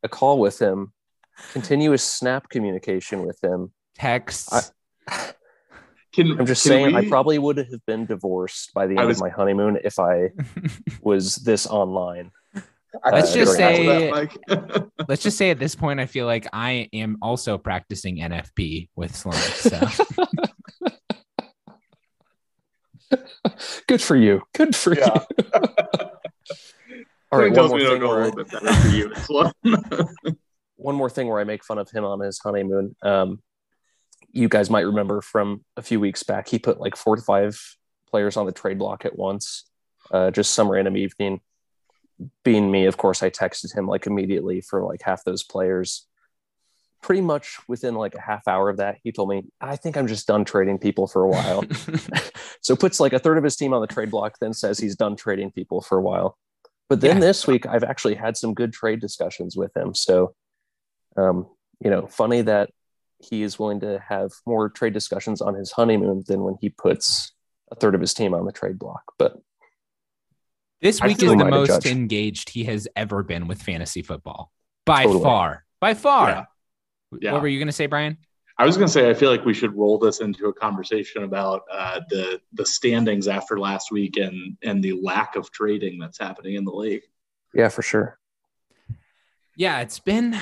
a 0.02 0.09
call 0.09 0.38
with 0.38 0.61
him, 0.61 0.92
continuous 1.52 2.02
Snap 2.02 2.49
communication 2.49 3.25
with 3.25 3.42
him, 3.42 3.73
text. 3.95 4.52
I, 5.09 5.33
can, 6.16 6.40
I'm 6.40 6.46
just 6.46 6.62
saying, 6.62 6.87
we... 6.87 6.96
I 6.96 7.08
probably 7.08 7.38
would 7.38 7.58
have 7.58 7.87
been 7.87 8.06
divorced 8.06 8.73
by 8.75 8.87
the 8.87 8.96
end 8.96 9.06
was... 9.06 9.18
of 9.18 9.23
my 9.23 9.28
honeymoon 9.28 9.78
if 9.85 9.99
I 9.99 10.30
was 11.02 11.37
this 11.37 11.66
online. 11.66 12.30
Let's 13.04 13.35
just 13.35 13.56
say 13.56 14.11
let's 15.08 15.23
just 15.23 15.37
say 15.37 15.50
at 15.50 15.58
this 15.58 15.75
point 15.75 16.00
i 16.00 16.06
feel 16.06 16.25
like 16.25 16.46
i 16.54 16.88
am 16.94 17.18
also 17.20 17.58
practicing 17.58 18.16
nfp 18.16 18.88
with 18.96 19.14
sloan 19.14 19.35
so. 19.35 19.78
Good 23.87 24.02
for 24.02 24.16
you. 24.16 24.42
Good 24.54 24.75
for 24.75 24.96
yeah. 24.96 25.20
you. 25.38 25.44
All 27.32 27.40
right 27.40 27.52
one 27.52 27.68
more, 27.68 27.80
thing 27.80 28.00
where 28.00 28.25
I, 28.25 28.30
one 30.76 30.94
more 30.94 31.11
thing 31.11 31.28
where 31.28 31.40
i 31.40 31.44
make 31.44 31.64
fun 31.64 31.78
of 31.78 31.90
him 31.90 32.04
on 32.04 32.20
his 32.20 32.38
honeymoon. 32.38 32.94
Um, 33.02 33.42
you 34.36 34.48
guys 34.48 34.70
might 34.70 34.80
remember 34.80 35.20
from 35.20 35.64
a 35.76 35.82
few 35.82 35.98
weeks 35.98 36.22
back 36.22 36.48
he 36.48 36.58
put 36.58 36.80
like 36.80 36.96
four 36.96 37.16
to 37.16 37.22
five 37.22 37.60
players 38.08 38.36
on 38.36 38.46
the 38.46 38.52
trade 38.52 38.78
block 38.78 39.04
at 39.04 39.18
once 39.18 39.64
uh, 40.12 40.30
just 40.30 40.54
some 40.54 40.68
random 40.68 40.96
evening 40.96 41.40
being 42.44 42.70
me, 42.70 42.86
of 42.86 42.96
course, 42.96 43.22
I 43.22 43.30
texted 43.30 43.76
him 43.76 43.86
like 43.86 44.06
immediately 44.06 44.60
for 44.60 44.82
like 44.82 45.02
half 45.02 45.25
those 45.25 45.42
players. 45.42 46.06
Pretty 47.02 47.20
much 47.20 47.58
within 47.68 47.94
like 47.94 48.14
a 48.14 48.20
half 48.20 48.49
hour 48.49 48.68
of 48.68 48.78
that, 48.78 48.99
he 49.02 49.12
told 49.12 49.28
me, 49.28 49.44
I 49.60 49.76
think 49.76 49.96
I'm 49.96 50.06
just 50.06 50.26
done 50.26 50.44
trading 50.44 50.78
people 50.78 51.06
for 51.06 51.22
a 51.22 51.28
while. 51.28 51.64
so 52.60 52.75
puts 52.75 53.00
like 53.00 53.12
a 53.12 53.18
third 53.18 53.38
of 53.38 53.44
his 53.44 53.56
team 53.56 53.72
on 53.72 53.80
the 53.80 53.86
trade 53.86 54.10
block, 54.10 54.38
then 54.40 54.54
says 54.54 54.78
he's 54.78 54.96
done 54.96 55.16
trading 55.16 55.50
people 55.50 55.82
for 55.82 55.99
a 55.99 56.02
while. 56.02 56.38
But 56.88 57.00
then 57.00 57.16
yeah. 57.16 57.20
this 57.20 57.46
week, 57.46 57.66
I've 57.66 57.84
actually 57.84 58.14
had 58.14 58.36
some 58.36 58.54
good 58.54 58.72
trade 58.72 59.00
discussions 59.00 59.56
with 59.56 59.76
him. 59.76 59.94
So, 59.94 60.34
um, 61.16 61.46
you 61.80 61.90
know, 61.90 62.06
funny 62.06 62.42
that 62.42 62.70
he 63.18 63.42
is 63.42 63.58
willing 63.58 63.80
to 63.80 64.02
have 64.06 64.32
more 64.46 64.68
trade 64.68 64.92
discussions 64.92 65.40
on 65.40 65.54
his 65.54 65.72
honeymoon 65.72 66.24
than 66.26 66.42
when 66.42 66.56
he 66.60 66.68
puts 66.68 67.32
a 67.70 67.74
third 67.74 67.94
of 67.94 68.00
his 68.00 68.14
team 68.14 68.34
on 68.34 68.44
the 68.44 68.52
trade 68.52 68.78
block. 68.78 69.02
But 69.18 69.36
this 70.80 71.00
week 71.00 71.22
is 71.22 71.30
the 71.30 71.36
most 71.36 71.86
engaged 71.86 72.50
he 72.50 72.64
has 72.64 72.86
ever 72.94 73.22
been 73.22 73.48
with 73.48 73.62
fantasy 73.62 74.02
football 74.02 74.52
by 74.84 75.04
totally. 75.04 75.24
far. 75.24 75.64
By 75.80 75.94
far. 75.94 76.28
Yeah. 76.28 76.44
Yeah. 77.20 77.32
What 77.32 77.42
were 77.42 77.48
you 77.48 77.58
going 77.58 77.68
to 77.68 77.72
say, 77.72 77.86
Brian? 77.86 78.18
I 78.58 78.64
was 78.64 78.76
going 78.76 78.86
to 78.86 78.92
say 78.92 79.10
I 79.10 79.14
feel 79.14 79.30
like 79.30 79.44
we 79.44 79.52
should 79.52 79.76
roll 79.76 79.98
this 79.98 80.20
into 80.20 80.46
a 80.46 80.52
conversation 80.52 81.24
about 81.24 81.62
uh, 81.70 82.00
the 82.08 82.40
the 82.54 82.64
standings 82.64 83.28
after 83.28 83.58
last 83.58 83.92
week 83.92 84.16
and 84.16 84.56
and 84.62 84.82
the 84.82 84.98
lack 85.02 85.36
of 85.36 85.50
trading 85.50 85.98
that's 85.98 86.18
happening 86.18 86.54
in 86.54 86.64
the 86.64 86.72
league. 86.72 87.02
Yeah, 87.52 87.68
for 87.68 87.82
sure. 87.82 88.18
Yeah, 89.56 89.80
it's 89.80 89.98
been 89.98 90.38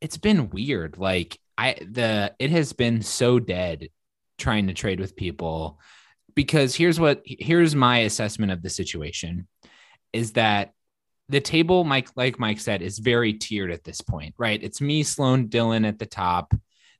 it's 0.00 0.16
been 0.16 0.48
weird. 0.48 0.96
Like 0.96 1.38
I 1.56 1.74
the 1.80 2.34
it 2.38 2.50
has 2.50 2.72
been 2.72 3.02
so 3.02 3.38
dead 3.38 3.88
trying 4.38 4.66
to 4.66 4.74
trade 4.74 5.00
with 5.00 5.16
people 5.16 5.78
because 6.34 6.74
here's 6.74 6.98
what 6.98 7.22
here's 7.24 7.74
my 7.74 7.98
assessment 7.98 8.52
of 8.52 8.62
the 8.62 8.70
situation 8.70 9.46
is 10.12 10.32
that 10.32 10.72
the 11.28 11.40
table, 11.40 11.84
Mike, 11.84 12.10
like 12.14 12.38
Mike 12.38 12.60
said, 12.60 12.82
is 12.82 12.98
very 12.98 13.32
tiered 13.32 13.70
at 13.70 13.84
this 13.84 14.00
point, 14.00 14.34
right? 14.38 14.62
It's 14.62 14.80
me, 14.80 15.02
Sloan, 15.02 15.48
Dylan 15.48 15.86
at 15.88 15.98
the 15.98 16.06
top. 16.06 16.52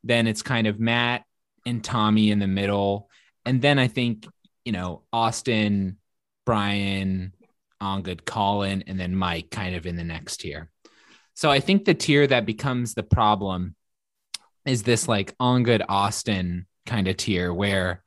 Then 0.02 0.26
it's 0.26 0.42
kind 0.42 0.66
of 0.66 0.80
Matt 0.80 1.24
and 1.66 1.84
Tommy 1.84 2.30
in 2.30 2.38
the 2.38 2.46
middle. 2.46 3.10
And 3.44 3.60
then 3.60 3.78
I 3.78 3.88
think, 3.88 4.26
you 4.64 4.72
know, 4.72 5.02
Austin, 5.12 5.98
Brian, 6.46 7.34
on 7.80 8.02
good 8.02 8.24
Colin, 8.24 8.84
and 8.86 8.98
then 8.98 9.14
Mike 9.14 9.50
kind 9.50 9.74
of 9.74 9.86
in 9.86 9.96
the 9.96 10.04
next 10.04 10.38
tier. 10.38 10.70
So 11.34 11.50
I 11.50 11.60
think 11.60 11.84
the 11.84 11.94
tier 11.94 12.26
that 12.26 12.46
becomes 12.46 12.94
the 12.94 13.02
problem 13.02 13.74
is 14.66 14.82
this 14.82 15.08
like 15.08 15.34
on 15.40 15.62
good 15.62 15.82
Austin 15.88 16.66
kind 16.86 17.08
of 17.08 17.16
tier 17.16 17.52
where 17.52 18.02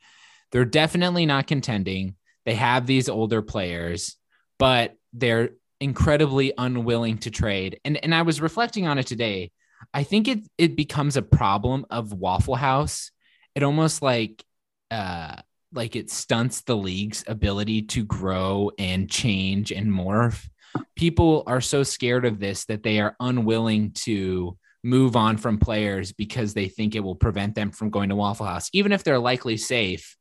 they're 0.51 0.65
definitely 0.65 1.25
not 1.25 1.47
contending. 1.47 2.15
They 2.45 2.55
have 2.55 2.85
these 2.85 3.09
older 3.09 3.41
players 3.41 4.17
but 4.57 4.95
they're 5.13 5.49
incredibly 5.79 6.53
unwilling 6.57 7.17
to 7.19 7.31
trade. 7.31 7.79
And 7.85 7.97
and 8.03 8.13
I 8.13 8.21
was 8.21 8.41
reflecting 8.41 8.87
on 8.87 8.97
it 8.97 9.07
today. 9.07 9.51
I 9.93 10.03
think 10.03 10.27
it 10.27 10.39
it 10.57 10.75
becomes 10.75 11.17
a 11.17 11.21
problem 11.21 11.85
of 11.89 12.13
Waffle 12.13 12.55
House. 12.55 13.11
It 13.53 13.63
almost 13.63 14.01
like 14.01 14.43
uh 14.91 15.37
like 15.73 15.95
it 15.95 16.09
stunts 16.09 16.61
the 16.61 16.77
league's 16.77 17.23
ability 17.27 17.83
to 17.83 18.05
grow 18.05 18.71
and 18.79 19.09
change 19.09 19.71
and 19.71 19.87
morph. 19.87 20.47
People 20.95 21.43
are 21.47 21.61
so 21.61 21.83
scared 21.83 22.25
of 22.25 22.39
this 22.39 22.65
that 22.65 22.83
they 22.83 22.99
are 22.99 23.15
unwilling 23.19 23.91
to 23.91 24.57
move 24.85 25.15
on 25.15 25.37
from 25.37 25.57
players 25.57 26.11
because 26.11 26.53
they 26.53 26.67
think 26.67 26.95
it 26.95 27.01
will 27.01 27.15
prevent 27.15 27.55
them 27.55 27.71
from 27.71 27.89
going 27.89 28.09
to 28.09 28.15
Waffle 28.15 28.45
House. 28.45 28.69
Even 28.71 28.91
if 28.91 29.03
they're 29.03 29.19
likely 29.19 29.57
safe, 29.57 30.15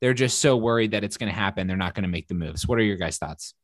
they're 0.00 0.14
just 0.14 0.38
so 0.40 0.56
worried 0.56 0.92
that 0.92 1.04
it's 1.04 1.16
going 1.16 1.32
to 1.32 1.38
happen. 1.38 1.66
They're 1.66 1.76
not 1.76 1.94
going 1.94 2.04
to 2.04 2.08
make 2.08 2.28
the 2.28 2.34
moves. 2.34 2.68
What 2.68 2.78
are 2.78 2.82
your 2.82 2.96
guys' 2.96 3.18
thoughts? 3.18 3.54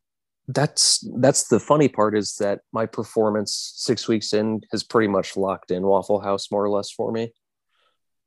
that's 0.49 1.07
that's 1.19 1.49
the 1.49 1.61
funny 1.61 1.89
part 1.89 2.17
is 2.17 2.37
that 2.37 2.61
my 2.73 2.87
performance 2.87 3.75
six 3.77 4.09
weeks 4.09 4.33
in 4.33 4.63
has 4.73 4.83
pretty 4.83 5.09
much 5.09 5.37
locked 5.37 5.71
in 5.71 5.83
Waffle 5.83 6.21
House 6.21 6.51
more 6.51 6.65
or 6.65 6.71
less 6.71 6.91
for 6.91 7.13
me. 7.13 7.33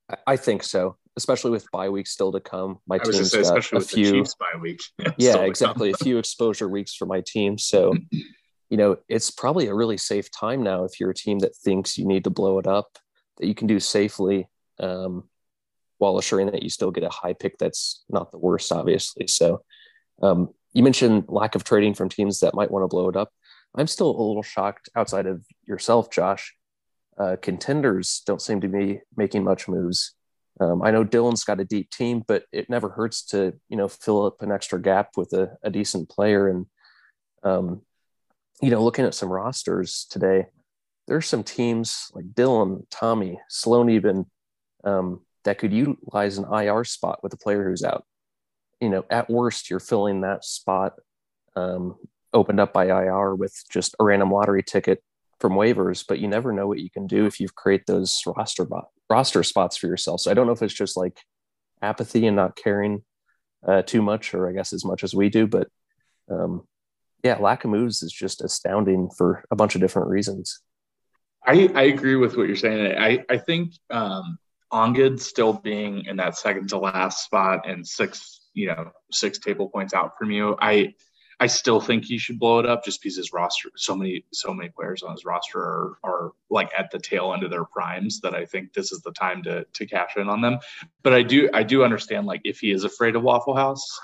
I, 0.07 0.17
I 0.27 0.37
think 0.37 0.61
so, 0.61 0.97
especially 1.17 1.49
with 1.49 1.69
bye 1.71 1.89
weeks 1.89 2.11
still 2.11 2.31
to 2.31 2.39
come. 2.39 2.77
My 2.87 2.97
I 2.97 2.99
team's 2.99 3.31
say, 3.31 3.41
got 3.41 3.73
a 3.73 3.81
few 3.81 4.23
bye 4.39 4.59
week. 4.61 4.81
yeah, 5.17 5.39
exactly, 5.39 5.91
a 5.91 5.97
few 5.97 6.17
exposure 6.19 6.69
weeks 6.69 6.93
for 6.93 7.07
my 7.07 7.23
team. 7.25 7.57
So, 7.57 7.95
you 8.71 8.77
know, 8.77 8.97
it's 9.07 9.29
probably 9.29 9.67
a 9.67 9.75
really 9.75 9.97
safe 9.97 10.31
time 10.31 10.63
now 10.63 10.85
if 10.85 10.99
you're 10.99 11.11
a 11.11 11.15
team 11.15 11.39
that 11.39 11.55
thinks 11.55 11.97
you 11.97 12.07
need 12.07 12.23
to 12.23 12.29
blow 12.31 12.57
it 12.57 12.65
up 12.65 12.97
that 13.37 13.45
you 13.47 13.53
can 13.53 13.67
do 13.67 13.79
safely. 13.79 14.47
Um, 14.79 15.25
while 16.01 16.17
assuring 16.17 16.47
that 16.47 16.63
you 16.63 16.69
still 16.69 16.89
get 16.89 17.03
a 17.03 17.09
high 17.09 17.33
pick 17.33 17.59
that's 17.59 18.03
not 18.09 18.31
the 18.31 18.39
worst, 18.39 18.71
obviously. 18.71 19.27
So, 19.27 19.63
um, 20.23 20.49
you 20.73 20.81
mentioned 20.81 21.25
lack 21.27 21.53
of 21.53 21.63
trading 21.63 21.93
from 21.93 22.09
teams 22.09 22.39
that 22.39 22.55
might 22.55 22.71
want 22.71 22.81
to 22.81 22.87
blow 22.87 23.07
it 23.07 23.15
up. 23.15 23.29
I'm 23.75 23.85
still 23.85 24.09
a 24.09 24.23
little 24.23 24.41
shocked 24.41 24.89
outside 24.95 25.27
of 25.27 25.45
yourself, 25.67 26.09
Josh. 26.09 26.55
Uh, 27.19 27.35
contenders 27.39 28.23
don't 28.25 28.41
seem 28.41 28.61
to 28.61 28.67
be 28.67 29.01
making 29.15 29.43
much 29.43 29.67
moves. 29.67 30.15
Um, 30.59 30.81
I 30.81 30.89
know 30.89 31.05
Dylan's 31.05 31.43
got 31.43 31.59
a 31.59 31.65
deep 31.65 31.91
team, 31.91 32.23
but 32.27 32.45
it 32.51 32.67
never 32.67 32.89
hurts 32.89 33.23
to 33.27 33.53
you 33.69 33.77
know 33.77 33.87
fill 33.87 34.25
up 34.25 34.41
an 34.41 34.51
extra 34.51 34.81
gap 34.81 35.11
with 35.17 35.33
a, 35.33 35.55
a 35.61 35.69
decent 35.69 36.09
player. 36.09 36.47
And 36.47 36.65
um, 37.43 37.81
you 38.61 38.69
know, 38.69 38.83
looking 38.83 39.05
at 39.05 39.15
some 39.15 39.29
rosters 39.29 40.05
today, 40.09 40.47
there's 41.07 41.27
some 41.27 41.43
teams 41.43 42.11
like 42.13 42.25
Dylan, 42.25 42.85
Tommy, 42.89 43.39
Sloan, 43.49 43.89
even 43.89 44.25
um, 44.83 45.21
that 45.43 45.57
could 45.57 45.73
utilize 45.73 46.37
an 46.37 46.45
IR 46.51 46.83
spot 46.83 47.23
with 47.23 47.33
a 47.33 47.37
player 47.37 47.67
who's 47.67 47.83
out 47.83 48.05
you 48.81 48.89
know, 48.89 49.05
at 49.09 49.29
worst, 49.29 49.69
you're 49.69 49.79
filling 49.79 50.21
that 50.21 50.43
spot 50.43 50.93
um, 51.55 51.95
opened 52.33 52.59
up 52.59 52.73
by 52.73 52.87
IR 52.87 53.35
with 53.35 53.63
just 53.69 53.95
a 53.99 54.03
random 54.03 54.31
lottery 54.31 54.63
ticket 54.63 55.01
from 55.39 55.53
waivers, 55.53 56.03
but 56.05 56.19
you 56.19 56.27
never 56.27 56.51
know 56.51 56.67
what 56.67 56.79
you 56.79 56.89
can 56.89 57.07
do 57.07 57.25
if 57.25 57.39
you 57.39 57.47
create 57.47 57.85
those 57.85 58.21
roster 58.25 58.67
roster 59.09 59.43
spots 59.43 59.77
for 59.77 59.87
yourself. 59.87 60.21
So 60.21 60.31
I 60.31 60.33
don't 60.33 60.47
know 60.47 60.53
if 60.53 60.61
it's 60.63 60.73
just 60.73 60.97
like 60.97 61.19
apathy 61.81 62.25
and 62.25 62.35
not 62.35 62.55
caring 62.55 63.03
uh, 63.65 63.83
too 63.83 64.01
much, 64.01 64.33
or 64.33 64.49
I 64.49 64.53
guess 64.53 64.73
as 64.73 64.83
much 64.83 65.03
as 65.03 65.13
we 65.13 65.29
do, 65.29 65.45
but 65.45 65.67
um, 66.29 66.63
yeah, 67.23 67.37
lack 67.37 67.63
of 67.63 67.71
moves 67.71 68.03
is 68.03 68.11
just 68.11 68.41
astounding 68.41 69.09
for 69.09 69.43
a 69.51 69.55
bunch 69.55 69.75
of 69.75 69.81
different 69.81 70.09
reasons. 70.09 70.61
I, 71.45 71.69
I 71.73 71.83
agree 71.83 72.15
with 72.15 72.37
what 72.37 72.47
you're 72.47 72.55
saying. 72.55 72.95
I, 72.97 73.23
I 73.29 73.37
think 73.37 73.73
um, 73.89 74.37
Ongid 74.71 75.19
still 75.19 75.53
being 75.53 76.05
in 76.05 76.17
that 76.17 76.37
second 76.37 76.69
to 76.69 76.77
last 76.77 77.23
spot 77.23 77.67
and 77.67 77.85
six, 77.85 78.49
you 78.53 78.67
know, 78.67 78.91
six 79.11 79.39
table 79.39 79.69
points 79.69 79.93
out 79.93 80.17
from 80.17 80.31
you. 80.31 80.55
I 80.59 80.93
I 81.41 81.47
still 81.47 81.81
think 81.81 82.05
he 82.05 82.19
should 82.19 82.37
blow 82.37 82.59
it 82.59 82.67
up 82.67 82.85
just 82.85 83.01
because 83.01 83.17
his 83.17 83.33
roster, 83.33 83.71
so 83.75 83.95
many, 83.95 84.23
so 84.31 84.53
many 84.53 84.69
players 84.69 85.01
on 85.01 85.13
his 85.13 85.25
roster 85.25 85.57
are, 85.57 85.97
are 86.03 86.31
like 86.51 86.69
at 86.77 86.91
the 86.91 86.99
tail 86.99 87.33
end 87.33 87.43
of 87.43 87.49
their 87.49 87.65
primes 87.65 88.19
that 88.21 88.35
I 88.35 88.45
think 88.45 88.73
this 88.73 88.91
is 88.91 89.01
the 89.01 89.11
time 89.11 89.41
to 89.43 89.65
to 89.65 89.87
cash 89.87 90.17
in 90.17 90.29
on 90.29 90.41
them. 90.41 90.59
But 91.01 91.13
I 91.13 91.23
do 91.23 91.49
I 91.51 91.63
do 91.63 91.83
understand 91.83 92.27
like 92.27 92.41
if 92.43 92.59
he 92.59 92.69
is 92.69 92.83
afraid 92.83 93.15
of 93.15 93.23
Waffle 93.23 93.55
House, 93.55 93.99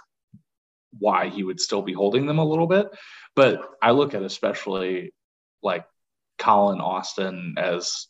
why 0.97 1.29
he 1.29 1.43
would 1.43 1.59
still 1.59 1.81
be 1.81 1.93
holding 1.93 2.25
them 2.25 2.39
a 2.39 2.45
little 2.45 2.67
bit. 2.67 2.87
But 3.35 3.61
I 3.81 3.91
look 3.91 4.13
at 4.13 4.23
especially 4.23 5.13
like 5.61 5.85
Colin 6.37 6.81
Austin 6.81 7.55
as 7.57 8.07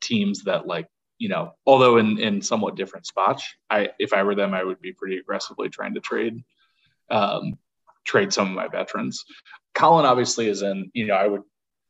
teams 0.00 0.44
that 0.44 0.66
like 0.66 0.88
you 1.18 1.28
know 1.28 1.52
although 1.64 1.98
in 1.98 2.18
in 2.18 2.42
somewhat 2.42 2.74
different 2.74 3.06
spots 3.06 3.46
i 3.70 3.88
if 4.00 4.12
i 4.12 4.24
were 4.24 4.34
them 4.34 4.52
i 4.52 4.64
would 4.64 4.80
be 4.80 4.92
pretty 4.92 5.16
aggressively 5.16 5.68
trying 5.68 5.94
to 5.94 6.00
trade 6.00 6.42
um 7.08 7.56
trade 8.04 8.32
some 8.32 8.48
of 8.48 8.54
my 8.54 8.68
veterans. 8.68 9.24
Colin 9.74 10.06
obviously 10.06 10.48
is 10.48 10.62
in, 10.62 10.90
you 10.94 11.06
know, 11.06 11.14
I 11.14 11.26
would 11.26 11.42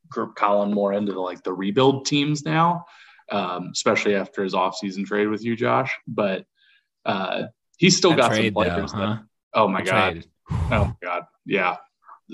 group 0.08 0.36
Colin 0.36 0.72
more 0.72 0.92
into 0.92 1.12
the, 1.12 1.20
like 1.20 1.42
the 1.42 1.52
rebuild 1.52 2.06
teams 2.06 2.44
now, 2.44 2.86
um, 3.30 3.70
especially 3.72 4.14
after 4.14 4.42
his 4.42 4.54
offseason 4.54 5.04
trade 5.04 5.28
with 5.28 5.44
you, 5.44 5.56
Josh. 5.56 5.92
But 6.06 6.44
uh, 7.04 7.44
he's 7.76 7.96
still 7.96 8.10
that 8.10 8.18
got 8.18 8.34
some 8.34 8.52
players 8.52 8.92
though, 8.92 8.98
huh? 8.98 9.06
that, 9.06 9.22
oh 9.54 9.68
my 9.68 9.82
God. 9.82 10.24
Oh 10.50 10.84
my 10.86 10.94
God. 11.02 11.24
Yeah. 11.46 11.76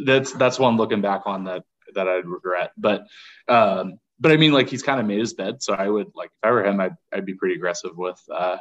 That's, 0.04 0.33
that's 0.33 0.59
one 0.59 0.76
looking 0.76 1.00
back 1.00 1.22
on 1.26 1.44
that, 1.44 1.64
that 1.94 2.09
I'd 2.09 2.26
regret. 2.26 2.72
But, 2.76 3.06
um, 3.48 3.98
but 4.18 4.33
I 4.33 4.37
mean, 4.37 4.52
like 4.52 4.68
he's 4.68 4.83
kind 4.83 5.00
of 5.00 5.06
made 5.06 5.20
his 5.20 5.35
bed. 5.35 5.62
So 5.62 5.74
I 5.74 5.88
would 5.88 6.09
like, 6.14 6.30
if 6.30 6.48
I 6.48 6.50
were 6.50 6.64
him, 6.64 6.80
I'd, 6.80 6.96
I'd 7.12 7.26
be 7.26 7.35
pretty 7.35 7.54
aggressive 7.54 7.92
with, 7.96 8.20
uh, 8.33 8.59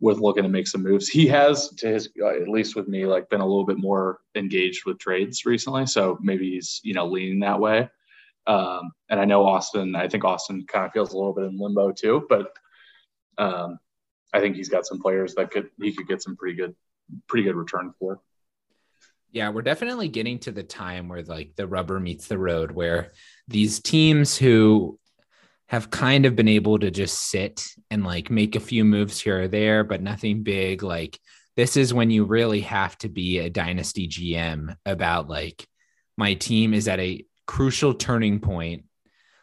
with 0.00 0.20
looking 0.20 0.44
to 0.44 0.48
make 0.48 0.68
some 0.68 0.84
moves. 0.84 1.08
He 1.08 1.26
has, 1.26 1.70
to 1.78 1.88
his 1.88 2.08
at 2.24 2.48
least 2.48 2.76
with 2.76 2.86
me, 2.86 3.04
like 3.04 3.28
been 3.28 3.40
a 3.40 3.46
little 3.46 3.66
bit 3.66 3.78
more 3.78 4.20
engaged 4.36 4.86
with 4.86 4.98
trades 4.98 5.44
recently. 5.44 5.86
So 5.86 6.18
maybe 6.20 6.50
he's 6.50 6.80
you 6.84 6.94
know 6.94 7.06
leaning 7.06 7.40
that 7.40 7.58
way. 7.58 7.88
Um, 8.46 8.92
and 9.10 9.18
I 9.18 9.24
know 9.24 9.44
Austin. 9.44 9.96
I 9.96 10.06
think 10.08 10.24
Austin 10.24 10.64
kind 10.68 10.86
of 10.86 10.92
feels 10.92 11.12
a 11.12 11.16
little 11.16 11.34
bit 11.34 11.46
in 11.46 11.58
limbo 11.58 11.90
too. 11.90 12.24
But 12.28 12.52
um, 13.38 13.80
I 14.32 14.38
think 14.38 14.54
he's 14.54 14.68
got 14.68 14.86
some 14.86 15.00
players 15.00 15.34
that 15.34 15.50
could 15.50 15.68
he 15.80 15.92
could 15.92 16.06
get 16.06 16.22
some 16.22 16.36
pretty 16.36 16.56
good 16.56 16.76
pretty 17.26 17.44
good 17.44 17.56
return 17.56 17.92
for. 17.98 18.20
Yeah, 19.30 19.50
we're 19.50 19.62
definitely 19.62 20.08
getting 20.08 20.38
to 20.40 20.52
the 20.52 20.62
time 20.62 21.08
where 21.08 21.22
like 21.22 21.52
the 21.56 21.66
rubber 21.66 22.00
meets 22.00 22.28
the 22.28 22.38
road, 22.38 22.70
where 22.70 23.12
these 23.46 23.80
teams 23.80 24.36
who 24.36 24.98
have 25.68 25.90
kind 25.90 26.24
of 26.24 26.34
been 26.34 26.48
able 26.48 26.78
to 26.78 26.90
just 26.90 27.30
sit 27.30 27.66
and 27.90 28.02
like 28.04 28.30
make 28.30 28.56
a 28.56 28.60
few 28.60 28.84
moves 28.84 29.20
here 29.20 29.42
or 29.42 29.48
there, 29.48 29.84
but 29.84 30.02
nothing 30.02 30.42
big. 30.42 30.82
Like 30.82 31.18
this 31.56 31.76
is 31.76 31.92
when 31.92 32.10
you 32.10 32.24
really 32.24 32.62
have 32.62 32.96
to 32.98 33.08
be 33.08 33.38
a 33.38 33.50
dynasty 33.50 34.08
GM 34.08 34.74
about 34.86 35.28
like 35.28 35.66
my 36.16 36.34
team 36.34 36.72
is 36.72 36.88
at 36.88 37.00
a 37.00 37.24
crucial 37.46 37.92
turning 37.92 38.40
point. 38.40 38.84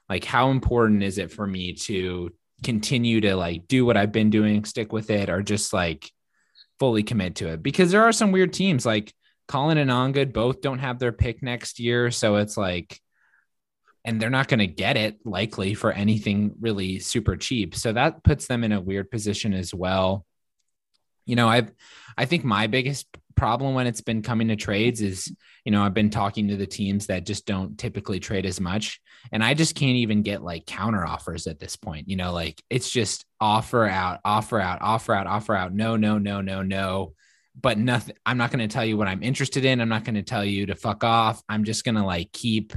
Like 0.09 0.23
how 0.23 0.49
important 0.49 1.03
is 1.03 1.19
it 1.19 1.31
for 1.31 1.45
me 1.45 1.73
to 1.73 2.31
continue 2.63 3.21
to 3.21 3.35
like 3.35 3.67
do 3.67 3.85
what 3.85 3.97
I've 3.97 4.11
been 4.11 4.31
doing, 4.31 4.65
stick 4.65 4.91
with 4.91 5.11
it, 5.11 5.29
or 5.29 5.43
just 5.43 5.73
like 5.73 6.09
fully 6.79 7.03
commit 7.03 7.35
to 7.35 7.49
it? 7.49 7.63
Because 7.63 7.91
there 7.91 8.03
are 8.03 8.11
some 8.11 8.31
weird 8.31 8.53
teams 8.53 8.85
like 8.85 9.13
Colin 9.47 9.77
and 9.77 9.91
Ongood 9.91 10.33
both 10.33 10.61
don't 10.61 10.79
have 10.79 10.99
their 10.99 11.11
pick 11.11 11.43
next 11.43 11.79
year. 11.79 12.11
So 12.11 12.35
it's 12.37 12.57
like 12.57 12.99
and 14.05 14.21
they're 14.21 14.29
not 14.29 14.47
going 14.47 14.59
to 14.59 14.67
get 14.67 14.97
it 14.97 15.17
likely 15.25 15.73
for 15.73 15.91
anything 15.91 16.53
really 16.61 16.99
super 16.99 17.35
cheap. 17.35 17.73
So 17.75 17.91
that 17.91 18.23
puts 18.23 18.45
them 18.47 18.63
in 18.63 18.71
a 18.71 18.79
weird 18.79 19.09
position 19.09 19.51
as 19.53 19.73
well. 19.73 20.25
You 21.25 21.35
know, 21.35 21.49
I've 21.49 21.71
I 22.15 22.25
think 22.25 22.43
my 22.43 22.67
biggest 22.67 23.07
problem 23.35 23.73
when 23.73 23.87
it's 23.87 24.01
been 24.01 24.21
coming 24.21 24.47
to 24.47 24.55
trades 24.55 25.01
is, 25.01 25.33
you 25.63 25.71
know, 25.71 25.83
I've 25.83 25.93
been 25.93 26.09
talking 26.09 26.47
to 26.49 26.57
the 26.57 26.67
teams 26.67 27.07
that 27.07 27.25
just 27.25 27.45
don't 27.45 27.77
typically 27.77 28.19
trade 28.19 28.45
as 28.45 28.59
much 28.59 28.99
and 29.31 29.43
I 29.43 29.53
just 29.53 29.75
can't 29.75 29.97
even 29.97 30.21
get 30.21 30.43
like 30.43 30.65
counter 30.65 31.05
offers 31.05 31.47
at 31.47 31.59
this 31.59 31.75
point. 31.75 32.07
You 32.07 32.15
know, 32.15 32.31
like 32.31 32.61
it's 32.69 32.89
just 32.89 33.25
offer 33.39 33.85
out, 33.85 34.19
offer 34.23 34.59
out, 34.59 34.81
offer 34.81 35.13
out, 35.13 35.27
offer 35.27 35.55
out. 35.55 35.73
No, 35.73 35.95
no, 35.95 36.17
no, 36.17 36.41
no, 36.41 36.61
no. 36.61 37.13
But 37.59 37.77
nothing 37.77 38.15
I'm 38.25 38.37
not 38.37 38.51
going 38.51 38.67
to 38.67 38.73
tell 38.73 38.85
you 38.85 38.97
what 38.97 39.07
I'm 39.07 39.23
interested 39.23 39.65
in. 39.65 39.79
I'm 39.79 39.89
not 39.89 40.03
going 40.03 40.15
to 40.15 40.23
tell 40.23 40.43
you 40.43 40.65
to 40.67 40.75
fuck 40.75 41.03
off. 41.03 41.41
I'm 41.47 41.63
just 41.63 41.85
going 41.85 41.95
to 41.95 42.03
like 42.03 42.31
keep 42.31 42.73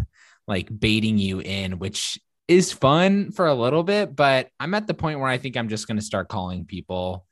like 0.47 0.69
baiting 0.79 1.19
you 1.19 1.41
in, 1.41 1.79
which 1.79 2.19
is 2.47 2.73
fun 2.73 3.31
for 3.31 3.47
a 3.47 3.55
little 3.55 3.83
bit, 3.83 4.17
but 4.17 4.49
I'm 4.59 4.75
at 4.75 4.87
the 4.87 4.95
point 4.95 5.21
where 5.21 5.29
I 5.29 5.37
think 5.37 5.57
I'm 5.57 5.69
just 5.69 5.87
going 5.87 5.99
to 5.99 6.05
start 6.05 6.29
calling 6.29 6.65
people 6.65 7.27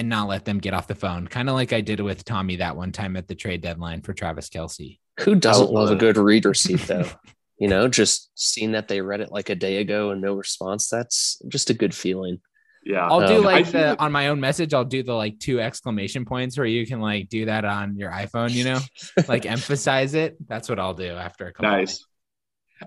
and 0.00 0.08
not 0.08 0.28
let 0.28 0.44
them 0.44 0.58
get 0.58 0.74
off 0.74 0.88
the 0.88 0.94
phone, 0.94 1.28
kind 1.28 1.48
of 1.48 1.54
like 1.54 1.72
I 1.72 1.82
did 1.82 2.00
with 2.00 2.24
Tommy 2.24 2.56
that 2.56 2.74
one 2.76 2.90
time 2.90 3.16
at 3.16 3.28
the 3.28 3.34
trade 3.34 3.60
deadline 3.60 4.00
for 4.00 4.14
Travis 4.14 4.48
Kelce. 4.48 4.98
Who 5.20 5.34
doesn't 5.34 5.70
love 5.70 5.90
a 5.90 5.96
good 5.96 6.16
read 6.16 6.46
receipt 6.46 6.80
though? 6.80 7.08
you 7.58 7.68
know, 7.68 7.86
just 7.86 8.30
seeing 8.34 8.72
that 8.72 8.88
they 8.88 9.02
read 9.02 9.20
it 9.20 9.30
like 9.30 9.50
a 9.50 9.54
day 9.54 9.76
ago 9.76 10.10
and 10.10 10.22
no 10.22 10.34
response, 10.34 10.88
that's 10.88 11.40
just 11.48 11.68
a 11.68 11.74
good 11.74 11.94
feeling. 11.94 12.40
Yeah. 12.82 13.06
I'll 13.06 13.28
do 13.28 13.36
um, 13.36 13.44
like 13.44 13.70
the 13.70 14.00
on 14.00 14.10
my 14.10 14.28
own 14.28 14.40
message, 14.40 14.72
I'll 14.72 14.86
do 14.86 15.02
the 15.02 15.12
like 15.12 15.38
two 15.38 15.60
exclamation 15.60 16.24
points 16.24 16.56
where 16.56 16.66
you 16.66 16.86
can 16.86 17.00
like 17.00 17.28
do 17.28 17.44
that 17.44 17.66
on 17.66 17.96
your 17.96 18.10
iPhone, 18.10 18.52
you 18.52 18.64
know, 18.64 18.80
like 19.28 19.44
emphasize 19.44 20.14
it. 20.14 20.36
That's 20.48 20.70
what 20.70 20.78
I'll 20.78 20.94
do 20.94 21.10
after 21.10 21.46
a 21.46 21.52
couple. 21.52 21.70
Nice. 21.70 22.06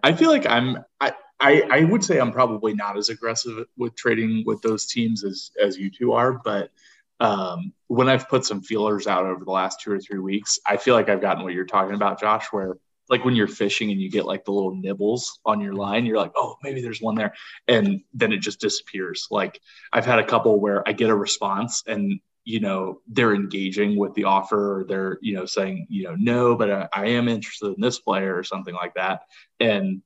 I 0.01 0.13
feel 0.13 0.31
like 0.31 0.47
I'm 0.47 0.79
I, 0.99 1.13
I, 1.39 1.61
I 1.69 1.83
would 1.83 2.03
say 2.03 2.19
I'm 2.19 2.31
probably 2.31 2.73
not 2.73 2.97
as 2.97 3.09
aggressive 3.09 3.65
with 3.77 3.95
trading 3.95 4.43
with 4.47 4.63
those 4.63 4.87
teams 4.87 5.23
as 5.23 5.51
as 5.61 5.77
you 5.77 5.91
two 5.91 6.13
are, 6.13 6.33
but 6.43 6.71
um, 7.19 7.73
when 7.87 8.09
I've 8.09 8.27
put 8.27 8.45
some 8.45 8.61
feelers 8.61 9.07
out 9.07 9.25
over 9.25 9.43
the 9.45 9.51
last 9.51 9.81
two 9.81 9.91
or 9.91 9.99
three 9.99 10.19
weeks, 10.19 10.59
I 10.65 10.77
feel 10.77 10.95
like 10.95 11.09
I've 11.09 11.21
gotten 11.21 11.43
what 11.43 11.53
you're 11.53 11.65
talking 11.65 11.95
about, 11.95 12.19
Josh, 12.19 12.47
where 12.51 12.77
like 13.09 13.25
when 13.25 13.35
you're 13.35 13.47
fishing 13.47 13.91
and 13.91 14.01
you 14.01 14.09
get 14.09 14.25
like 14.25 14.45
the 14.45 14.51
little 14.51 14.75
nibbles 14.75 15.39
on 15.45 15.61
your 15.61 15.73
line, 15.73 16.05
you're 16.05 16.17
like, 16.17 16.31
oh, 16.35 16.55
maybe 16.63 16.81
there's 16.81 17.01
one 17.01 17.15
there. 17.15 17.33
And 17.67 18.01
then 18.13 18.31
it 18.31 18.39
just 18.39 18.59
disappears. 18.59 19.27
Like 19.29 19.59
I've 19.91 20.05
had 20.05 20.19
a 20.19 20.25
couple 20.25 20.59
where 20.59 20.87
I 20.87 20.93
get 20.93 21.09
a 21.09 21.15
response 21.15 21.83
and 21.85 22.19
you 22.45 22.59
know 22.59 22.99
they're 23.07 23.33
engaging 23.33 23.97
with 23.97 24.13
the 24.15 24.25
offer 24.25 24.79
or 24.79 24.83
they're 24.83 25.17
you 25.21 25.33
know 25.33 25.45
saying 25.45 25.87
you 25.89 26.03
know 26.03 26.15
no 26.15 26.55
but 26.55 26.69
I, 26.69 26.89
I, 26.93 27.05
am 27.07 27.29
interested 27.29 27.67
in 27.73 27.79
this 27.79 27.99
player 27.99 28.37
or 28.37 28.43
something 28.43 28.73
like 28.73 28.95
that 28.95 29.21
and 29.61 30.01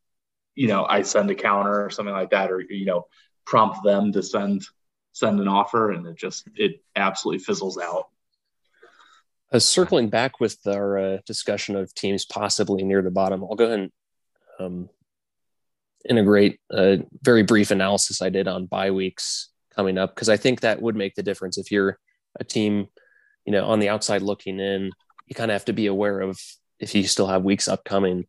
you 0.53 0.67
know 0.67 0.85
i 0.87 1.01
send 1.01 1.31
a 1.31 1.35
counter 1.35 1.83
or 1.83 1.89
something 1.89 2.13
like 2.13 2.29
that 2.31 2.51
or 2.51 2.61
you 2.61 2.85
know 2.85 3.07
prompt 3.45 3.83
them 3.83 4.11
to 4.11 4.21
send 4.21 4.67
send 5.17 5.39
an 5.39 5.47
offer 5.47 5.91
and 5.91 6.05
it 6.05 6.15
just 6.15 6.47
it 6.55 6.81
absolutely 6.95 7.43
fizzles 7.43 7.77
out 7.77 8.09
uh, 9.51 9.59
circling 9.59 10.09
back 10.09 10.39
with 10.39 10.57
our 10.67 10.97
uh, 10.97 11.17
discussion 11.25 11.75
of 11.75 11.93
teams 11.93 12.25
possibly 12.25 12.83
near 12.83 13.01
the 13.01 13.11
bottom 13.11 13.43
i'll 13.43 13.55
go 13.55 13.65
ahead 13.65 13.79
and 13.79 13.91
um, 14.59 14.89
integrate 16.09 16.59
a 16.71 16.99
very 17.21 17.43
brief 17.43 17.71
analysis 17.71 18.21
i 18.21 18.29
did 18.29 18.47
on 18.47 18.65
bye 18.65 18.91
weeks 18.91 19.49
coming 19.75 19.97
up 19.97 20.13
because 20.15 20.29
i 20.29 20.37
think 20.37 20.61
that 20.61 20.81
would 20.81 20.95
make 20.95 21.15
the 21.15 21.23
difference 21.23 21.57
if 21.57 21.71
you're 21.71 21.97
a 22.39 22.43
team, 22.43 22.87
you 23.45 23.51
know, 23.51 23.65
on 23.65 23.79
the 23.79 23.89
outside 23.89 24.21
looking 24.21 24.59
in, 24.59 24.91
you 25.27 25.35
kind 25.35 25.51
of 25.51 25.55
have 25.55 25.65
to 25.65 25.73
be 25.73 25.87
aware 25.87 26.21
of 26.21 26.39
if 26.79 26.93
you 26.95 27.03
still 27.03 27.27
have 27.27 27.43
weeks 27.43 27.67
upcoming 27.67 28.25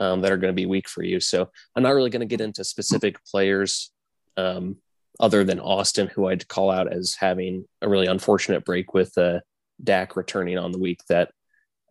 um, 0.00 0.20
that 0.20 0.32
are 0.32 0.36
going 0.36 0.52
to 0.52 0.60
be 0.60 0.66
weak 0.66 0.88
for 0.88 1.02
you. 1.02 1.20
So 1.20 1.50
I'm 1.74 1.82
not 1.82 1.94
really 1.94 2.10
going 2.10 2.20
to 2.20 2.26
get 2.26 2.40
into 2.40 2.64
specific 2.64 3.16
players 3.24 3.90
um, 4.36 4.76
other 5.20 5.44
than 5.44 5.60
Austin, 5.60 6.08
who 6.08 6.26
I'd 6.26 6.48
call 6.48 6.70
out 6.70 6.92
as 6.92 7.14
having 7.14 7.66
a 7.80 7.88
really 7.88 8.06
unfortunate 8.06 8.64
break 8.64 8.94
with 8.94 9.16
uh, 9.18 9.40
Dak 9.82 10.16
returning 10.16 10.58
on 10.58 10.72
the 10.72 10.78
week 10.78 11.00
that 11.08 11.30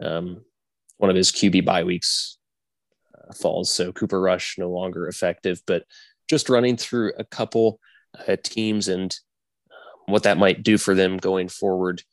um, 0.01 0.43
one 0.97 1.09
of 1.09 1.15
his 1.15 1.31
QB 1.31 1.65
bye 1.65 1.83
weeks 1.83 2.37
uh, 3.15 3.33
falls. 3.33 3.71
So 3.71 3.91
Cooper 3.91 4.19
Rush 4.19 4.57
no 4.57 4.69
longer 4.69 5.07
effective, 5.07 5.61
but 5.65 5.83
just 6.29 6.49
running 6.49 6.77
through 6.77 7.13
a 7.17 7.23
couple 7.23 7.79
uh, 8.27 8.37
teams 8.41 8.87
and 8.87 9.15
what 10.05 10.23
that 10.23 10.37
might 10.37 10.63
do 10.63 10.77
for 10.77 10.93
them 10.95 11.17
going 11.17 11.47
forward. 11.47 12.03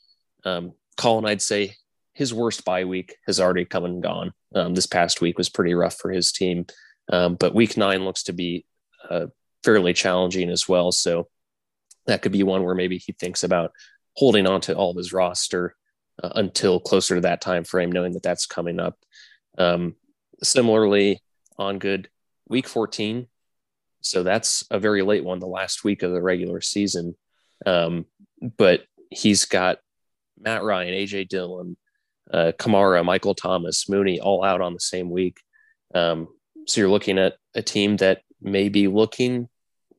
Um, 0.44 0.72
Colin, 0.96 1.26
I'd 1.26 1.42
say 1.42 1.74
his 2.12 2.34
worst 2.34 2.64
bye 2.64 2.84
week 2.84 3.16
has 3.26 3.40
already 3.40 3.64
come 3.64 3.84
and 3.84 4.02
gone. 4.02 4.32
Um, 4.54 4.74
this 4.74 4.86
past 4.86 5.20
week 5.20 5.38
was 5.38 5.48
pretty 5.48 5.74
rough 5.74 5.96
for 5.96 6.10
his 6.10 6.32
team, 6.32 6.66
um, 7.12 7.34
but 7.34 7.54
week 7.54 7.76
nine 7.76 8.04
looks 8.04 8.24
to 8.24 8.32
be 8.32 8.64
uh, 9.08 9.26
fairly 9.64 9.92
challenging 9.92 10.50
as 10.50 10.68
well. 10.68 10.92
So 10.92 11.28
that 12.06 12.22
could 12.22 12.32
be 12.32 12.42
one 12.42 12.64
where 12.64 12.74
maybe 12.74 12.98
he 12.98 13.12
thinks 13.12 13.42
about 13.42 13.72
holding 14.16 14.46
on 14.46 14.60
to 14.62 14.74
all 14.74 14.90
of 14.90 14.96
his 14.96 15.12
roster 15.12 15.74
uh, 16.22 16.30
until 16.34 16.80
closer 16.80 17.16
to 17.16 17.20
that 17.22 17.40
time 17.40 17.64
frame, 17.64 17.92
knowing 17.92 18.12
that 18.12 18.22
that's 18.22 18.46
coming 18.46 18.80
up. 18.80 18.96
Um, 19.56 19.94
similarly, 20.42 21.20
on 21.58 21.78
good 21.78 22.08
week 22.48 22.68
14. 22.68 23.26
So 24.00 24.22
that's 24.22 24.64
a 24.70 24.78
very 24.78 25.02
late 25.02 25.24
one, 25.24 25.40
the 25.40 25.46
last 25.46 25.84
week 25.84 26.02
of 26.02 26.12
the 26.12 26.22
regular 26.22 26.60
season. 26.60 27.16
Um, 27.66 28.06
but 28.56 28.84
he's 29.10 29.44
got 29.44 29.78
Matt 30.40 30.62
Ryan, 30.62 30.94
AJ 30.94 31.28
Dillon, 31.28 31.76
uh, 32.32 32.52
Kamara, 32.58 33.04
Michael 33.04 33.34
Thomas, 33.34 33.88
Mooney 33.88 34.20
all 34.20 34.44
out 34.44 34.60
on 34.60 34.72
the 34.72 34.80
same 34.80 35.10
week. 35.10 35.40
Um, 35.94 36.28
so 36.66 36.80
you're 36.80 36.90
looking 36.90 37.18
at 37.18 37.34
a 37.54 37.62
team 37.62 37.96
that 37.96 38.22
may 38.40 38.68
be 38.68 38.88
looking 38.88 39.48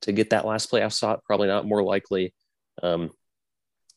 to 0.02 0.12
get 0.12 0.30
that 0.30 0.46
last 0.46 0.70
playoff 0.70 0.92
spot, 0.92 1.24
probably 1.24 1.48
not 1.48 1.66
more 1.66 1.82
likely 1.82 2.34
um, 2.82 3.10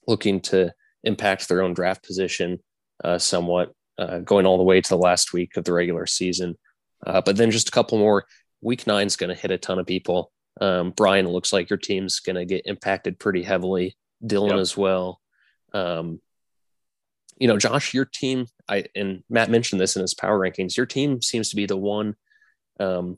looking 0.07 0.41
to 0.41 0.73
impact 1.03 1.47
their 1.47 1.61
own 1.61 1.73
draft 1.73 2.03
position 2.03 2.59
uh, 3.03 3.17
somewhat, 3.17 3.73
uh, 3.97 4.19
going 4.19 4.45
all 4.45 4.57
the 4.57 4.63
way 4.63 4.81
to 4.81 4.89
the 4.89 4.97
last 4.97 5.33
week 5.33 5.57
of 5.57 5.63
the 5.63 5.73
regular 5.73 6.05
season. 6.05 6.55
Uh, 7.05 7.21
but 7.21 7.37
then 7.37 7.51
just 7.51 7.69
a 7.69 7.71
couple 7.71 7.97
more. 7.97 8.25
Week 8.61 8.87
nine 8.87 9.07
is 9.07 9.15
going 9.15 9.29
to 9.29 9.39
hit 9.39 9.51
a 9.51 9.57
ton 9.57 9.79
of 9.79 9.85
people. 9.85 10.31
Um, 10.61 10.91
Brian, 10.91 11.27
looks 11.27 11.51
like 11.51 11.69
your 11.69 11.77
team's 11.77 12.19
going 12.19 12.35
to 12.35 12.45
get 12.45 12.65
impacted 12.65 13.19
pretty 13.19 13.43
heavily. 13.43 13.97
Dylan 14.23 14.51
yep. 14.51 14.59
as 14.59 14.77
well. 14.77 15.19
Um, 15.73 16.21
you 17.37 17.47
know, 17.47 17.57
Josh, 17.57 17.93
your 17.93 18.05
team, 18.05 18.45
I 18.69 18.85
and 18.95 19.23
Matt 19.29 19.49
mentioned 19.49 19.81
this 19.81 19.95
in 19.95 20.01
his 20.01 20.13
power 20.13 20.39
rankings. 20.39 20.77
Your 20.77 20.85
team 20.85 21.21
seems 21.21 21.49
to 21.49 21.55
be 21.55 21.65
the 21.65 21.75
one 21.75 22.15
um, 22.79 23.17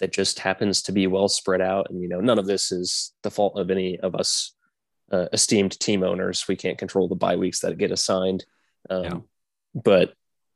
that 0.00 0.12
just 0.12 0.38
happens 0.38 0.82
to 0.82 0.92
be 0.92 1.06
well 1.06 1.28
spread 1.28 1.60
out. 1.60 1.90
And 1.90 2.00
you 2.00 2.08
know, 2.08 2.20
none 2.20 2.38
of 2.38 2.46
this 2.46 2.72
is 2.72 3.12
the 3.22 3.30
fault 3.30 3.58
of 3.58 3.70
any 3.70 3.98
of 4.00 4.14
us 4.14 4.54
uh, 5.12 5.26
esteemed 5.32 5.78
team 5.78 6.02
owners. 6.02 6.46
We 6.48 6.56
can't 6.56 6.78
control 6.78 7.08
the 7.08 7.14
bye 7.14 7.36
weeks 7.36 7.60
that 7.60 7.78
get 7.78 7.90
assigned. 7.90 8.44
Um, 8.90 9.04
yeah. 9.04 9.18
But 9.74 10.14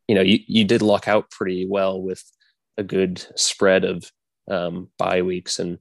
you 0.09 0.14
know, 0.14 0.22
you 0.22 0.40
you 0.46 0.64
did 0.64 0.83
luck 0.83 1.09
out 1.09 1.31
pretty 1.31 1.66
well 1.66 2.00
with 2.00 2.22
a 2.76 2.83
good 2.83 3.24
spread 3.37 3.85
of 3.85 4.11
um, 4.50 4.88
bye 4.98 5.22
weeks. 5.22 5.59
And 5.59 5.78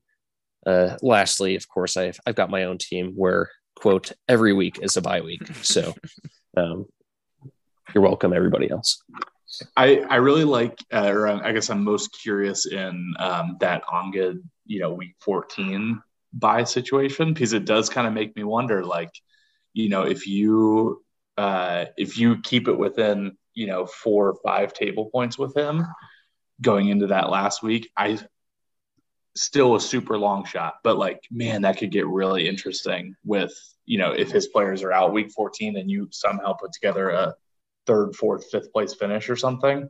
uh, 0.65 0.97
lastly, 1.01 1.55
of 1.55 1.67
course, 1.67 1.97
I've 1.97 2.19
I've 2.25 2.35
got 2.35 2.49
my 2.49 2.65
own 2.65 2.77
team 2.77 3.13
where 3.15 3.49
quote 3.75 4.11
every 4.27 4.53
week 4.53 4.79
is 4.81 4.97
a 4.97 5.01
bye 5.01 5.21
week. 5.21 5.45
So 5.63 5.93
um, 6.57 6.85
you're 7.93 8.03
welcome, 8.03 8.33
everybody 8.33 8.69
else. 8.69 9.01
I, 9.75 9.97
I 10.09 10.15
really 10.17 10.45
like, 10.45 10.79
uh, 10.93 11.09
or 11.09 11.27
I 11.27 11.51
guess 11.51 11.69
I'm 11.69 11.83
most 11.83 12.17
curious 12.21 12.65
in 12.65 13.13
um, 13.19 13.57
that 13.59 13.83
good, 14.13 14.41
you 14.65 14.79
know, 14.79 14.93
week 14.93 15.15
14 15.19 16.01
bye 16.33 16.63
situation 16.63 17.33
because 17.33 17.53
it 17.53 17.65
does 17.65 17.89
kind 17.89 18.07
of 18.07 18.13
make 18.13 18.35
me 18.35 18.43
wonder, 18.43 18.85
like, 18.85 19.11
you 19.73 19.89
know, 19.89 20.03
if 20.03 20.27
you 20.27 21.03
uh, 21.37 21.85
if 21.97 22.17
you 22.17 22.39
keep 22.41 22.67
it 22.67 22.77
within, 22.77 23.37
you 23.53 23.67
know, 23.67 23.85
four 23.85 24.29
or 24.29 24.39
five 24.43 24.73
table 24.73 25.09
points 25.11 25.37
with 25.37 25.55
him 25.55 25.85
going 26.61 26.89
into 26.89 27.07
that 27.07 27.29
last 27.29 27.63
week, 27.63 27.89
I 27.97 28.19
still 29.35 29.75
a 29.75 29.81
super 29.81 30.17
long 30.17 30.45
shot, 30.45 30.75
but 30.83 30.97
like, 30.97 31.21
man, 31.31 31.61
that 31.61 31.77
could 31.77 31.91
get 31.91 32.07
really 32.07 32.47
interesting 32.47 33.15
with, 33.23 33.53
you 33.85 33.97
know, 33.97 34.11
if 34.11 34.29
his 34.29 34.47
players 34.47 34.83
are 34.83 34.91
out 34.91 35.13
week 35.13 35.31
14 35.31 35.77
and 35.77 35.89
you 35.89 36.09
somehow 36.11 36.53
put 36.53 36.73
together 36.73 37.09
a 37.09 37.35
third, 37.85 38.15
fourth, 38.15 38.49
fifth 38.51 38.71
place 38.71 38.93
finish 38.93 39.29
or 39.29 39.35
something. 39.35 39.87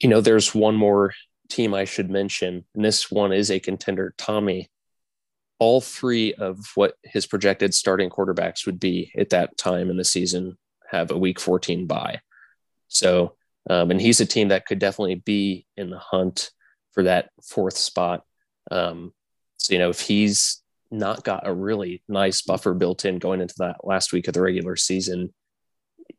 You 0.00 0.08
know, 0.08 0.20
there's 0.20 0.54
one 0.54 0.74
more 0.74 1.12
team 1.48 1.74
I 1.74 1.84
should 1.84 2.10
mention, 2.10 2.64
and 2.74 2.84
this 2.84 3.10
one 3.10 3.32
is 3.32 3.50
a 3.50 3.60
contender. 3.60 4.14
Tommy, 4.18 4.70
all 5.58 5.80
three 5.80 6.34
of 6.34 6.58
what 6.74 6.94
his 7.02 7.26
projected 7.26 7.74
starting 7.74 8.10
quarterbacks 8.10 8.66
would 8.66 8.80
be 8.80 9.12
at 9.16 9.30
that 9.30 9.56
time 9.56 9.90
in 9.90 9.96
the 9.96 10.04
season 10.04 10.58
have 10.90 11.10
a 11.10 11.18
week 11.18 11.40
14 11.40 11.86
bye. 11.86 12.20
So, 12.88 13.36
um, 13.68 13.90
and 13.90 14.00
he's 14.00 14.20
a 14.20 14.26
team 14.26 14.48
that 14.48 14.66
could 14.66 14.78
definitely 14.78 15.16
be 15.16 15.66
in 15.76 15.90
the 15.90 15.98
hunt 15.98 16.50
for 16.92 17.04
that 17.04 17.30
fourth 17.42 17.76
spot. 17.76 18.22
Um, 18.70 19.12
so, 19.56 19.72
you 19.72 19.78
know, 19.78 19.90
if 19.90 20.00
he's 20.00 20.62
not 20.90 21.24
got 21.24 21.46
a 21.46 21.52
really 21.52 22.02
nice 22.08 22.42
buffer 22.42 22.74
built 22.74 23.04
in 23.04 23.18
going 23.18 23.40
into 23.40 23.54
that 23.58 23.78
last 23.84 24.12
week 24.12 24.28
of 24.28 24.34
the 24.34 24.42
regular 24.42 24.76
season, 24.76 25.32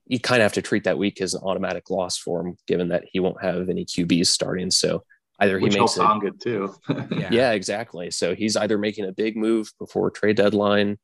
you 0.07 0.19
kind 0.19 0.41
of 0.41 0.45
have 0.45 0.53
to 0.53 0.61
treat 0.61 0.83
that 0.83 0.97
week 0.97 1.21
as 1.21 1.33
an 1.33 1.41
automatic 1.43 1.89
loss 1.89 2.17
for 2.17 2.41
him, 2.41 2.57
given 2.67 2.89
that 2.89 3.05
he 3.11 3.19
won't 3.19 3.41
have 3.41 3.69
any 3.69 3.85
QBs 3.85 4.27
starting. 4.27 4.69
So 4.69 5.03
either 5.39 5.57
he 5.57 5.63
Which 5.63 5.77
makes 5.77 5.97
it 5.97 6.21
good 6.21 6.39
too. 6.39 6.75
yeah. 7.11 7.29
yeah. 7.31 7.51
exactly. 7.51 8.11
So 8.11 8.35
he's 8.35 8.55
either 8.55 8.77
making 8.77 9.05
a 9.05 9.11
big 9.11 9.35
move 9.35 9.71
before 9.79 10.11
trade 10.11 10.37
deadline, 10.37 10.97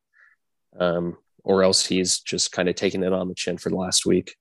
um, 0.79 1.17
or 1.43 1.63
else 1.63 1.85
he's 1.85 2.19
just 2.19 2.51
kind 2.51 2.69
of 2.69 2.75
taking 2.75 3.03
it 3.03 3.13
on 3.13 3.27
the 3.27 3.35
chin 3.35 3.57
for 3.57 3.69
the 3.69 3.75
last 3.75 4.05
week. 4.05 4.35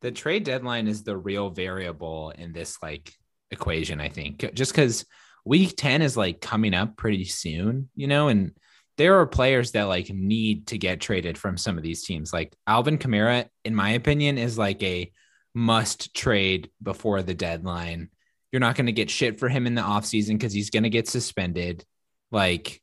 The 0.00 0.10
trade 0.10 0.44
deadline 0.44 0.88
is 0.88 1.02
the 1.02 1.16
real 1.16 1.50
variable 1.50 2.30
in 2.30 2.52
this 2.52 2.78
like 2.82 3.12
equation, 3.50 4.00
I 4.00 4.08
think, 4.08 4.54
just 4.54 4.72
because 4.72 5.04
week 5.44 5.74
10 5.76 6.00
is 6.00 6.16
like 6.16 6.40
coming 6.40 6.72
up 6.72 6.96
pretty 6.96 7.26
soon, 7.26 7.90
you 7.94 8.06
know, 8.06 8.28
and 8.28 8.52
there 9.00 9.18
are 9.18 9.26
players 9.26 9.72
that 9.72 9.84
like 9.84 10.10
need 10.10 10.66
to 10.66 10.76
get 10.76 11.00
traded 11.00 11.38
from 11.38 11.56
some 11.56 11.78
of 11.78 11.82
these 11.82 12.04
teams. 12.04 12.34
Like 12.34 12.54
Alvin 12.66 12.98
Kamara, 12.98 13.48
in 13.64 13.74
my 13.74 13.92
opinion, 13.92 14.36
is 14.36 14.58
like 14.58 14.82
a 14.82 15.10
must 15.54 16.12
trade 16.12 16.68
before 16.82 17.22
the 17.22 17.32
deadline. 17.32 18.10
You're 18.52 18.60
not 18.60 18.76
going 18.76 18.86
to 18.86 18.92
get 18.92 19.08
shit 19.08 19.40
for 19.40 19.48
him 19.48 19.66
in 19.66 19.74
the 19.74 19.80
offseason 19.80 20.32
because 20.32 20.52
he's 20.52 20.68
going 20.68 20.82
to 20.82 20.90
get 20.90 21.08
suspended. 21.08 21.82
Like 22.30 22.82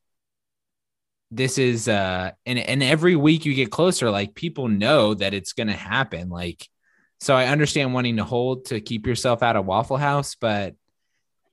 this 1.29 1.59
is 1.59 1.87
uh 1.87 2.31
and 2.47 2.57
and 2.57 2.81
every 2.81 3.15
week 3.15 3.45
you 3.45 3.53
get 3.53 3.69
closer, 3.69 4.09
like 4.09 4.33
people 4.33 4.69
know 4.69 5.13
that 5.13 5.35
it's 5.35 5.53
going 5.53 5.67
to 5.67 5.73
happen. 5.73 6.29
Like 6.29 6.67
so 7.19 7.35
I 7.35 7.45
understand 7.45 7.93
wanting 7.93 8.17
to 8.17 8.23
hold 8.23 8.65
to 8.65 8.81
keep 8.81 9.05
yourself 9.05 9.43
out 9.43 9.55
of 9.55 9.67
Waffle 9.67 9.97
House, 9.97 10.33
but 10.33 10.73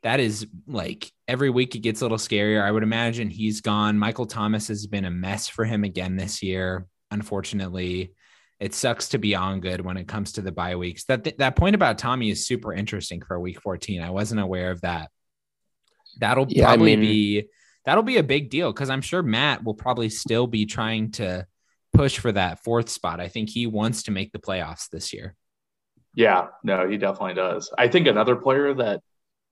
that 0.04 0.20
is 0.20 0.46
like 0.66 1.10
every 1.26 1.48
week 1.48 1.74
it 1.74 1.80
gets 1.80 2.02
a 2.02 2.04
little 2.04 2.18
scarier. 2.18 2.62
I 2.62 2.70
would 2.70 2.82
imagine 2.82 3.30
he's 3.30 3.62
gone. 3.62 3.98
Michael 3.98 4.26
Thomas 4.26 4.68
has 4.68 4.86
been 4.86 5.06
a 5.06 5.10
mess 5.10 5.48
for 5.48 5.64
him 5.64 5.82
again 5.82 6.16
this 6.16 6.42
year. 6.42 6.86
Unfortunately, 7.10 8.12
it 8.60 8.74
sucks 8.74 9.08
to 9.08 9.18
be 9.18 9.34
on 9.34 9.60
good 9.60 9.80
when 9.80 9.96
it 9.96 10.06
comes 10.06 10.32
to 10.32 10.42
the 10.42 10.52
bye 10.52 10.76
weeks. 10.76 11.04
That 11.06 11.38
that 11.38 11.56
point 11.56 11.74
about 11.74 11.96
Tommy 11.96 12.30
is 12.30 12.46
super 12.46 12.72
interesting 12.72 13.22
for 13.22 13.40
week 13.40 13.60
14. 13.62 14.02
I 14.02 14.10
wasn't 14.10 14.42
aware 14.42 14.70
of 14.70 14.82
that. 14.82 15.10
That'll 16.20 16.46
yeah, 16.50 16.66
probably 16.66 16.92
I 16.92 16.96
mean, 16.96 17.00
be 17.00 17.48
that'll 17.86 18.02
be 18.02 18.18
a 18.18 18.22
big 18.22 18.50
deal 18.50 18.72
because 18.72 18.90
I'm 18.90 19.00
sure 19.00 19.22
Matt 19.22 19.64
will 19.64 19.74
probably 19.74 20.10
still 20.10 20.46
be 20.46 20.66
trying 20.66 21.12
to 21.12 21.46
push 21.94 22.18
for 22.18 22.30
that 22.30 22.62
fourth 22.62 22.90
spot. 22.90 23.20
I 23.20 23.28
think 23.28 23.48
he 23.48 23.66
wants 23.66 24.02
to 24.04 24.10
make 24.10 24.32
the 24.32 24.38
playoffs 24.38 24.90
this 24.90 25.14
year. 25.14 25.34
Yeah, 26.14 26.48
no, 26.62 26.86
he 26.88 26.98
definitely 26.98 27.34
does. 27.34 27.72
I 27.78 27.88
think 27.88 28.06
another 28.06 28.36
player 28.36 28.74
that 28.74 29.00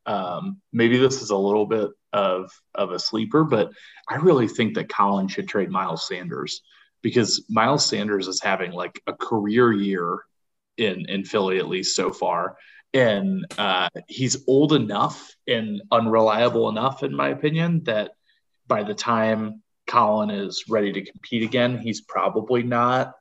um, 0.07 0.61
maybe 0.73 0.99
this 0.99 1.23
is 1.23 1.31
a 1.31 1.37
little 1.37 1.67
bit 1.67 1.91
of 2.12 2.51
of 2.75 2.91
a 2.91 2.99
sleeper, 2.99 3.45
but 3.45 3.71
I 4.09 4.17
really 4.17 4.49
think 4.49 4.75
that 4.75 4.88
Colin 4.88 5.29
should 5.29 5.49
trade 5.49 5.71
Miles 5.71 6.07
Sanders 6.07 6.62
because 7.03 7.45
Miles 7.49 7.87
Sanders 7.87 8.29
is 8.29 8.41
having 8.43 8.73
like 8.73 9.01
a 9.07 9.12
career 9.12 9.73
year 9.73 10.21
in 10.77 11.07
in 11.09 11.25
Philly 11.25 11.59
at 11.59 11.69
least 11.69 11.97
so 11.97 12.11
far, 12.11 12.57
and 12.93 13.47
uh, 13.59 13.88
he's 14.09 14.45
old 14.47 14.73
enough 14.73 15.35
and 15.47 15.83
unreliable 15.91 16.69
enough, 16.69 17.03
in 17.03 17.15
my 17.15 17.29
opinion, 17.29 17.85
that 17.85 18.12
by 18.67 18.83
the 18.83 18.95
time 18.95 19.62
Colin 19.87 20.31
is 20.31 20.65
ready 20.69 20.93
to 20.93 21.11
compete 21.11 21.43
again, 21.43 21.79
he's 21.79 22.01
probably 22.01 22.62
not 22.62 23.15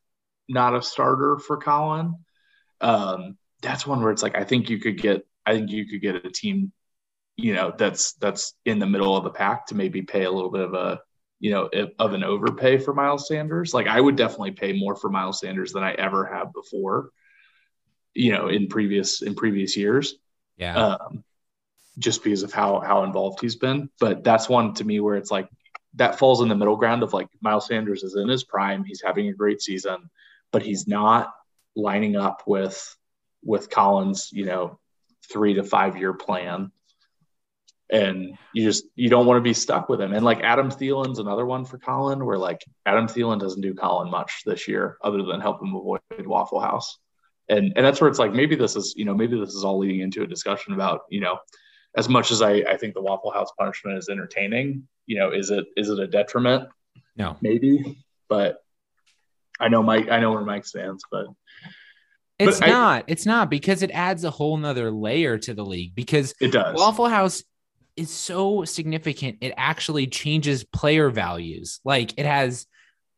not 0.50 0.76
a 0.76 0.82
starter 0.82 1.38
for 1.38 1.58
Colin. 1.58 2.16
Um, 2.82 3.38
that's 3.62 3.86
one 3.86 4.02
where 4.02 4.12
it's 4.12 4.24
like 4.24 4.36
I 4.36 4.44
think 4.44 4.70
you 4.70 4.80
could 4.80 5.00
get 5.00 5.26
I 5.52 5.56
think 5.56 5.70
you 5.70 5.86
could 5.86 6.02
get 6.02 6.26
a 6.26 6.32
team, 6.32 6.72
you 7.36 7.54
know, 7.54 7.74
that's 7.78 8.14
that's 8.14 8.54
in 8.66 8.80
the 8.80 8.86
middle 8.86 9.18
of 9.18 9.26
the 9.26 9.32
pack 9.32 9.68
to 9.68 9.76
maybe 9.76 10.02
pay 10.02 10.24
a 10.24 10.32
little 10.32 10.50
bit 10.50 10.62
of 10.62 10.74
a, 10.74 11.02
you 11.42 11.52
know, 11.52 11.70
of 12.00 12.14
an 12.14 12.24
overpay 12.24 12.78
for 12.78 12.94
Miles 12.94 13.28
Sanders. 13.28 13.74
Like 13.74 13.88
I 13.88 14.00
would 14.00 14.16
definitely 14.16 14.52
pay 14.52 14.72
more 14.72 14.96
for 14.96 15.10
Miles 15.10 15.42
Sanders 15.42 15.74
than 15.74 15.84
I 15.84 15.92
ever 15.94 16.26
have 16.26 16.54
before, 16.54 17.10
you 18.14 18.32
know, 18.32 18.48
in 18.48 18.68
previous 18.68 19.22
in 19.22 19.36
previous 19.36 19.76
years. 19.76 20.16
Yeah. 20.56 20.78
Um, 20.78 21.24
just 22.00 22.24
because 22.24 22.44
of 22.44 22.54
how 22.54 22.80
how 22.80 23.04
involved 23.04 23.42
he's 23.42 23.58
been. 23.58 23.90
But 24.00 24.24
that's 24.24 24.48
one 24.48 24.74
to 24.76 24.86
me 24.86 25.02
where 25.02 25.18
it's 25.18 25.32
like 25.32 25.50
that 25.96 26.18
falls 26.18 26.42
in 26.42 26.48
the 26.48 26.56
middle 26.56 26.78
ground 26.78 27.04
of 27.04 27.12
like 27.12 27.28
Miles 27.42 27.68
Sanders 27.68 28.04
is 28.04 28.16
in 28.16 28.30
his 28.30 28.46
prime, 28.46 28.86
he's 28.86 29.02
having 29.02 29.28
a 29.28 29.34
great 29.34 29.62
season, 29.62 30.10
but 30.54 30.64
he's 30.64 30.88
not 30.88 31.34
lining 31.76 32.16
up 32.16 32.44
with 32.48 32.96
with 33.44 33.70
Collins, 33.70 34.30
you 34.32 34.46
know, 34.46 34.80
three 35.32 35.56
to 35.56 35.64
five 35.64 35.98
year 35.98 36.14
plan. 36.14 36.72
And 37.92 38.38
you 38.54 38.64
just 38.64 38.86
you 38.96 39.10
don't 39.10 39.26
want 39.26 39.38
to 39.38 39.42
be 39.42 39.54
stuck 39.54 39.90
with 39.90 40.00
him. 40.00 40.14
And 40.14 40.24
like 40.24 40.42
Adam 40.42 40.70
Thielen's 40.70 41.20
another 41.20 41.46
one 41.46 41.66
for 41.66 41.78
Colin, 41.78 42.26
where 42.26 42.38
like 42.38 42.64
Adam 42.86 43.08
Thielen 43.08 43.40
doesn't 43.40 43.62
do 43.62 43.74
Colin 43.74 44.10
much 44.10 44.44
this 44.46 44.68
year 44.68 44.98
other 45.04 45.24
than 45.24 45.42
help 45.42 45.62
him 45.62 45.76
avoid 45.76 46.00
Waffle 46.20 46.62
House. 46.62 46.98
And 47.50 47.74
and 47.76 47.86
that's 47.86 48.00
where 48.00 48.10
it's 48.10 48.20
like 48.20 48.32
maybe 48.32 48.56
this 48.56 48.78
is, 48.78 48.94
you 48.96 49.04
know, 49.04 49.14
maybe 49.14 49.38
this 49.38 49.54
is 49.54 49.66
all 49.66 49.78
leading 49.78 50.00
into 50.00 50.24
a 50.24 50.28
discussion 50.28 50.74
about, 50.74 51.02
you 51.10 51.20
know, 51.20 51.38
as 51.98 52.08
much 52.08 52.32
as 52.32 52.42
I, 52.42 52.52
I 52.70 52.78
think 52.78 52.94
the 52.94 53.02
Waffle 53.02 53.32
House 53.32 53.52
punishment 53.60 53.98
is 53.98 54.08
entertaining, 54.08 54.88
you 55.06 55.20
know, 55.20 55.32
is 55.32 55.50
it 55.50 55.66
is 55.76 55.90
it 55.90 56.00
a 56.00 56.08
detriment? 56.08 56.70
No. 57.18 57.36
Maybe. 57.42 57.98
But 58.30 58.60
I 59.60 59.68
know 59.68 59.84
Mike. 59.84 60.10
I 60.10 60.20
know 60.20 60.32
where 60.32 60.46
Mike 60.46 60.66
stands, 60.66 61.04
but 61.12 61.28
it's 62.50 62.60
but 62.60 62.70
not. 62.70 63.04
I, 63.04 63.04
it's 63.08 63.26
not 63.26 63.50
because 63.50 63.84
it 63.84 63.92
adds 63.92 64.24
a 64.24 64.32
whole 64.32 64.58
nother 64.58 64.92
layer 64.92 65.38
to 65.40 65.54
the 65.54 65.66
league 65.66 65.96
because 65.96 66.34
it 66.40 66.52
does. 66.52 66.76
Waffle 66.76 67.08
House 67.08 67.44
is 67.96 68.10
so 68.10 68.64
significant. 68.66 69.38
It 69.42 69.54
actually 69.58 70.08
changes 70.08 70.64
player 70.64 71.10
values. 71.10 71.80
Like 71.84 72.14
it 72.18 72.26
has, 72.26 72.66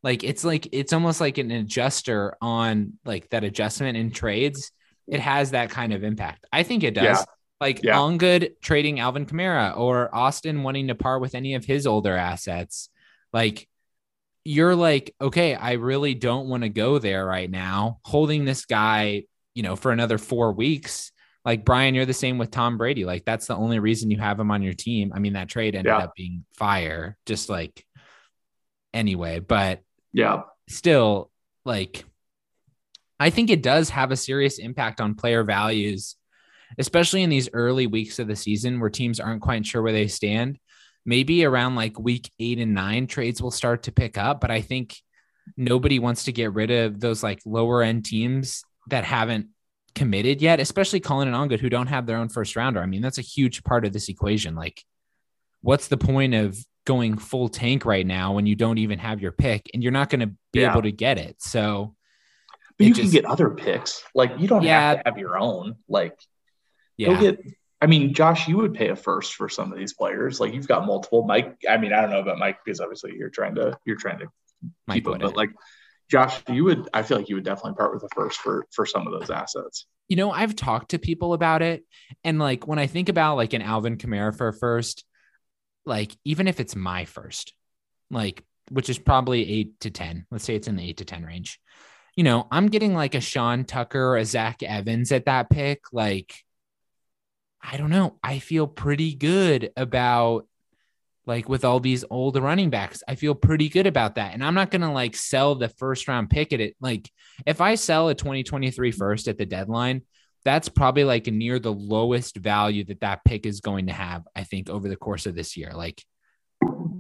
like 0.02 0.24
it's 0.24 0.44
like 0.44 0.68
it's 0.72 0.94
almost 0.94 1.22
like 1.22 1.38
an 1.38 1.52
adjuster 1.52 2.36
on 2.42 2.94
like 3.06 3.30
that 3.30 3.44
adjustment 3.44 3.98
in 3.98 4.12
trades. 4.12 4.72
It 5.08 5.20
has 5.20 5.52
that 5.52 5.70
kind 5.70 5.94
of 5.94 6.04
impact. 6.04 6.46
I 6.52 6.64
think 6.64 6.84
it 6.84 6.94
does. 6.94 7.04
Yeah. 7.04 7.24
Like 7.60 7.84
yeah. 7.84 7.96
Angad 7.96 8.54
trading 8.62 9.00
Alvin 9.00 9.26
Kamara 9.26 9.78
or 9.78 10.14
Austin 10.14 10.64
wanting 10.64 10.88
to 10.88 10.96
par 10.96 11.20
with 11.20 11.36
any 11.36 11.56
of 11.56 11.66
his 11.66 11.88
older 11.88 12.16
assets. 12.16 12.90
Like 13.32 13.68
you're 14.46 14.76
like, 14.76 15.16
okay, 15.22 15.56
I 15.56 15.74
really 15.74 16.14
don't 16.14 16.50
want 16.50 16.64
to 16.64 16.70
go 16.70 17.00
there 17.00 17.26
right 17.26 17.50
now. 17.50 18.00
Holding 18.04 18.46
this 18.46 18.66
guy, 18.66 19.24
you 19.54 19.64
know, 19.64 19.76
for 19.76 19.92
another 19.92 20.18
four 20.18 20.52
weeks. 20.52 21.12
Like 21.46 21.66
Brian, 21.66 21.94
you're 21.94 22.06
the 22.06 22.14
same 22.14 22.38
with 22.38 22.52
Tom 22.52 22.78
Brady. 22.78 23.04
Like 23.04 23.26
that's 23.26 23.48
the 23.48 23.56
only 23.56 23.80
reason 23.80 24.10
you 24.10 24.18
have 24.18 24.40
him 24.40 24.52
on 24.52 24.62
your 24.62 24.74
team. 24.74 25.12
I 25.14 25.20
mean, 25.20 25.34
that 25.34 25.50
trade 25.50 25.76
ended 25.76 25.92
yeah. 25.92 26.06
up 26.06 26.16
being 26.16 26.46
fire, 26.54 27.18
just 27.26 27.50
like 27.50 27.86
anyway, 28.94 29.40
but 29.40 29.82
yeah, 30.14 30.44
still 30.70 31.32
like 31.66 32.06
I 33.20 33.30
think 33.30 33.50
it 33.50 33.62
does 33.62 33.90
have 33.90 34.12
a 34.12 34.18
serious 34.18 34.58
impact 34.58 35.02
on 35.02 35.16
player 35.16 35.44
values, 35.44 36.16
especially 36.78 37.24
in 37.24 37.30
these 37.30 37.50
early 37.52 37.88
weeks 37.88 38.20
of 38.20 38.28
the 38.28 38.36
season 38.38 38.80
where 38.80 38.90
teams 38.90 39.20
aren't 39.20 39.42
quite 39.42 39.66
sure 39.66 39.82
where 39.82 39.92
they 39.92 40.08
stand 40.08 40.60
maybe 41.06 41.46
around 41.46 41.76
like 41.76 42.00
week 42.00 42.32
eight 42.40 42.60
and 42.60 42.74
nine, 42.74 43.08
trades 43.08 43.42
will 43.42 43.52
start 43.52 43.84
to 43.84 43.92
pick 43.92 44.18
up. 44.18 44.42
But 44.42 44.52
I 44.52 44.62
think 44.62 44.96
nobody 45.58 46.00
wants 46.00 46.26
to 46.26 46.32
get 46.32 46.54
rid 46.54 46.72
of 46.72 47.00
those 47.00 47.24
like 47.24 47.42
lower 47.46 47.82
end 47.82 48.06
teams 48.06 48.64
that 48.88 49.04
haven't 49.04 49.48
committed 49.96 50.42
yet, 50.42 50.60
especially 50.60 51.00
Colin 51.00 51.28
and 51.28 51.38
Angad 51.38 51.60
who 51.60 51.70
don't 51.70 51.88
have 51.88 52.06
their 52.06 52.18
own 52.18 52.30
first 52.30 52.56
rounder. 52.56 52.82
I 52.82 52.86
mean, 52.86 53.02
that's 53.02 53.18
a 53.18 53.24
huge 53.24 53.64
part 53.64 53.86
of 53.86 53.94
this 53.94 54.10
equation. 54.10 54.56
Like, 54.56 54.84
what's 55.62 55.88
the 55.88 55.98
point 55.98 56.34
of 56.34 56.58
going 56.86 57.18
full 57.18 57.48
tank 57.48 57.86
right 57.86 58.06
now 58.06 58.34
when 58.34 58.46
you 58.46 58.56
don't 58.56 58.78
even 58.78 59.00
have 59.00 59.22
your 59.22 59.32
pick 59.32 59.70
and 59.74 59.84
you're 59.84 59.92
not 59.92 60.10
going 60.10 60.22
to 60.22 60.32
be 60.52 60.62
yeah. 60.62 60.72
able 60.72 60.82
to 60.82 60.92
get 60.92 61.18
it? 61.18 61.36
So, 61.40 61.96
but 62.78 62.88
you 62.88 62.94
just, 62.94 63.12
can 63.12 63.22
get 63.22 63.26
other 63.26 63.52
picks. 63.52 64.02
Like, 64.16 64.32
you 64.40 64.48
don't 64.48 64.64
yeah, 64.64 64.90
have 64.90 65.04
to 65.04 65.10
have 65.10 65.18
your 65.18 65.38
own. 65.38 65.76
Like, 65.88 66.18
yeah. 66.98 67.10
go 67.10 67.20
get 67.20 67.40
I 67.84 67.86
mean, 67.86 68.14
Josh, 68.14 68.48
you 68.48 68.56
would 68.56 68.74
pay 68.74 68.88
a 68.88 68.96
first 68.96 69.36
for 69.36 69.50
some 69.50 69.74
of 69.74 69.78
these 69.78 69.92
players. 69.92 70.40
Like 70.40 70.54
you've 70.54 70.70
got 70.70 70.86
multiple. 70.86 71.26
Mike, 71.26 71.58
I 71.70 71.76
mean, 71.76 71.92
I 71.92 72.00
don't 72.00 72.12
know 72.12 72.22
about 72.22 72.40
Mike 72.40 72.60
because 72.64 72.80
obviously 72.80 73.14
you're 73.18 73.30
trying 73.30 73.56
to 73.56 73.78
you're 73.84 73.98
trying 73.98 74.20
to 74.20 74.28
Mike 74.88 75.04
keep 75.04 75.08
him, 75.08 75.20
but 75.20 75.36
like 75.36 75.50
Josh, 76.10 76.42
you 76.48 76.64
would. 76.64 76.88
I 76.94 77.04
feel 77.04 77.18
like 77.18 77.28
you 77.28 77.36
would 77.36 77.44
definitely 77.44 77.74
part 77.74 77.94
with 77.94 78.04
a 78.04 78.08
first 78.16 78.40
for 78.40 78.66
for 78.72 78.86
some 78.86 79.06
of 79.06 79.12
those 79.12 79.30
assets. 79.30 79.86
You 80.08 80.16
know, 80.16 80.32
I've 80.32 80.56
talked 80.56 80.92
to 80.92 80.98
people 80.98 81.34
about 81.34 81.62
it, 81.62 81.84
and 82.24 82.40
like 82.40 82.66
when 82.66 82.80
I 82.80 82.88
think 82.88 83.10
about 83.10 83.36
like 83.36 83.52
an 83.52 83.62
Alvin 83.62 83.98
Kamara 83.98 84.34
for 84.34 84.54
first, 84.54 85.04
like 85.86 86.16
even 86.24 86.48
if 86.48 86.62
it's 86.62 86.78
my 86.78 87.04
first, 87.04 87.52
like 88.10 88.46
which 88.72 88.90
is 88.90 88.98
probably 88.98 89.46
eight 89.52 89.78
to 89.82 89.92
ten. 89.92 90.26
Let's 90.32 90.46
say 90.46 90.56
it's 90.56 90.70
in 90.70 90.78
the 90.78 90.88
eight 90.88 90.98
to 90.98 91.06
ten 91.06 91.26
range. 91.26 91.60
You 92.16 92.24
know, 92.24 92.48
I'm 92.50 92.68
getting 92.68 92.94
like 92.94 93.14
a 93.14 93.20
Sean 93.20 93.66
Tucker 93.66 94.02
or 94.02 94.16
a 94.16 94.24
Zach 94.24 94.64
Evans 94.64 95.12
at 95.12 95.26
that 95.26 95.50
pick, 95.50 95.82
like 95.92 96.34
I 97.64 97.78
don't 97.78 97.90
know. 97.90 98.18
I 98.22 98.40
feel 98.40 98.68
pretty 98.68 99.16
good 99.16 99.72
about 99.78 100.46
like 101.26 101.48
with 101.48 101.64
all 101.64 101.80
these 101.80 102.04
old 102.10 102.36
running 102.38 102.70
backs. 102.70 103.02
I 103.08 103.16
feel 103.16 103.34
pretty 103.34 103.70
good 103.70 103.88
about 103.88 104.16
that. 104.16 104.34
And 104.34 104.44
I'm 104.44 104.54
not 104.54 104.72
going 104.72 104.82
to 104.82 104.92
like 104.92 105.16
sell 105.16 105.56
the 105.56 105.70
first 105.70 106.08
round 106.08 106.30
pick 106.30 106.52
at 106.52 106.60
it. 106.60 106.76
Like 106.82 107.10
if 107.46 107.62
I 107.62 107.76
sell 107.76 108.10
a 108.10 108.16
2023 108.16 108.92
first 108.92 109.30
at 109.30 109.38
the 109.38 109.46
deadline, 109.46 110.02
that's 110.44 110.68
probably 110.68 111.06
like 111.06 111.28
near 111.28 111.60
the 111.60 111.72
lowest 111.72 112.36
value 112.36 112.84
that 112.86 113.00
that 113.00 113.24
pick 113.24 113.46
is 113.46 113.62
going 113.62 113.88
to 113.88 113.94
have, 113.94 114.24
I 114.36 114.44
think, 114.44 114.70
over 114.70 114.90
the 114.90 114.98
course 114.98 115.26
of 115.26 115.36
this 115.36 115.56
year. 115.56 115.72
Like 115.74 116.04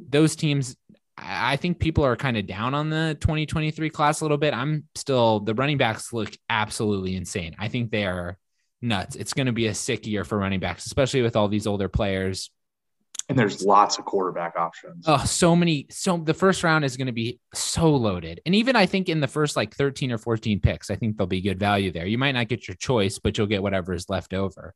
those 0.10 0.38
teams, 0.38 0.78
I 1.17 1.58
think 1.58 1.80
people 1.80 2.06
are 2.06 2.15
kind 2.15 2.38
of 2.38 2.47
down 2.47 2.73
on 2.73 2.89
the 2.89 3.17
2023 3.19 3.89
class 3.89 4.21
a 4.21 4.23
little 4.23 4.38
bit. 4.38 4.54
I'm 4.54 4.86
still, 4.95 5.41
the 5.41 5.54
running 5.54 5.78
backs 5.78 6.13
look 6.13 6.32
absolutely 6.49 7.17
insane. 7.17 7.56
I 7.60 7.67
think 7.67 7.91
they 7.91 8.06
are 8.06 8.38
nuts. 8.84 9.15
It's 9.15 9.34
going 9.34 9.48
to 9.48 9.54
be 9.54 9.67
a 9.67 9.74
sick 9.74 10.06
year 10.06 10.24
for 10.24 10.38
running 10.38 10.60
backs, 10.60 10.86
especially 10.86 11.22
with 11.22 11.36
all 11.36 11.48
these 11.48 11.67
older 11.67 11.88
players. 11.88 12.52
And 13.30 13.39
there's 13.39 13.63
lots 13.63 13.98
of 13.98 14.06
quarterback 14.06 14.58
options. 14.58 15.06
Oh, 15.08 15.24
so 15.24 15.56
many. 15.56 15.88
So 15.89 16.17
the 16.17 16.34
first 16.34 16.63
round 16.63 16.84
is 16.84 16.98
going 16.98 17.08
to 17.08 17.13
be 17.13 17.39
so 17.54 17.89
loaded. 17.96 18.41
And 18.46 18.54
even 18.54 18.76
I 18.76 18.86
think 18.86 19.08
in 19.08 19.22
the 19.22 19.28
first 19.28 19.56
like 19.56 19.74
13 19.76 20.12
or 20.12 20.17
14 20.17 20.60
picks, 20.60 20.91
I 20.91 20.96
think 20.96 21.15
there'll 21.15 21.28
be 21.28 21.41
good 21.41 21.60
value 21.60 21.91
there. 21.91 22.06
You 22.06 22.17
might 22.17 22.34
not 22.34 22.50
get 22.50 22.67
your 22.67 22.76
choice, 22.76 23.19
but 23.19 23.38
you'll 23.38 23.48
get 23.48 23.63
whatever 23.63 23.93
is 23.93 24.10
left 24.10 24.34
over. 24.34 24.74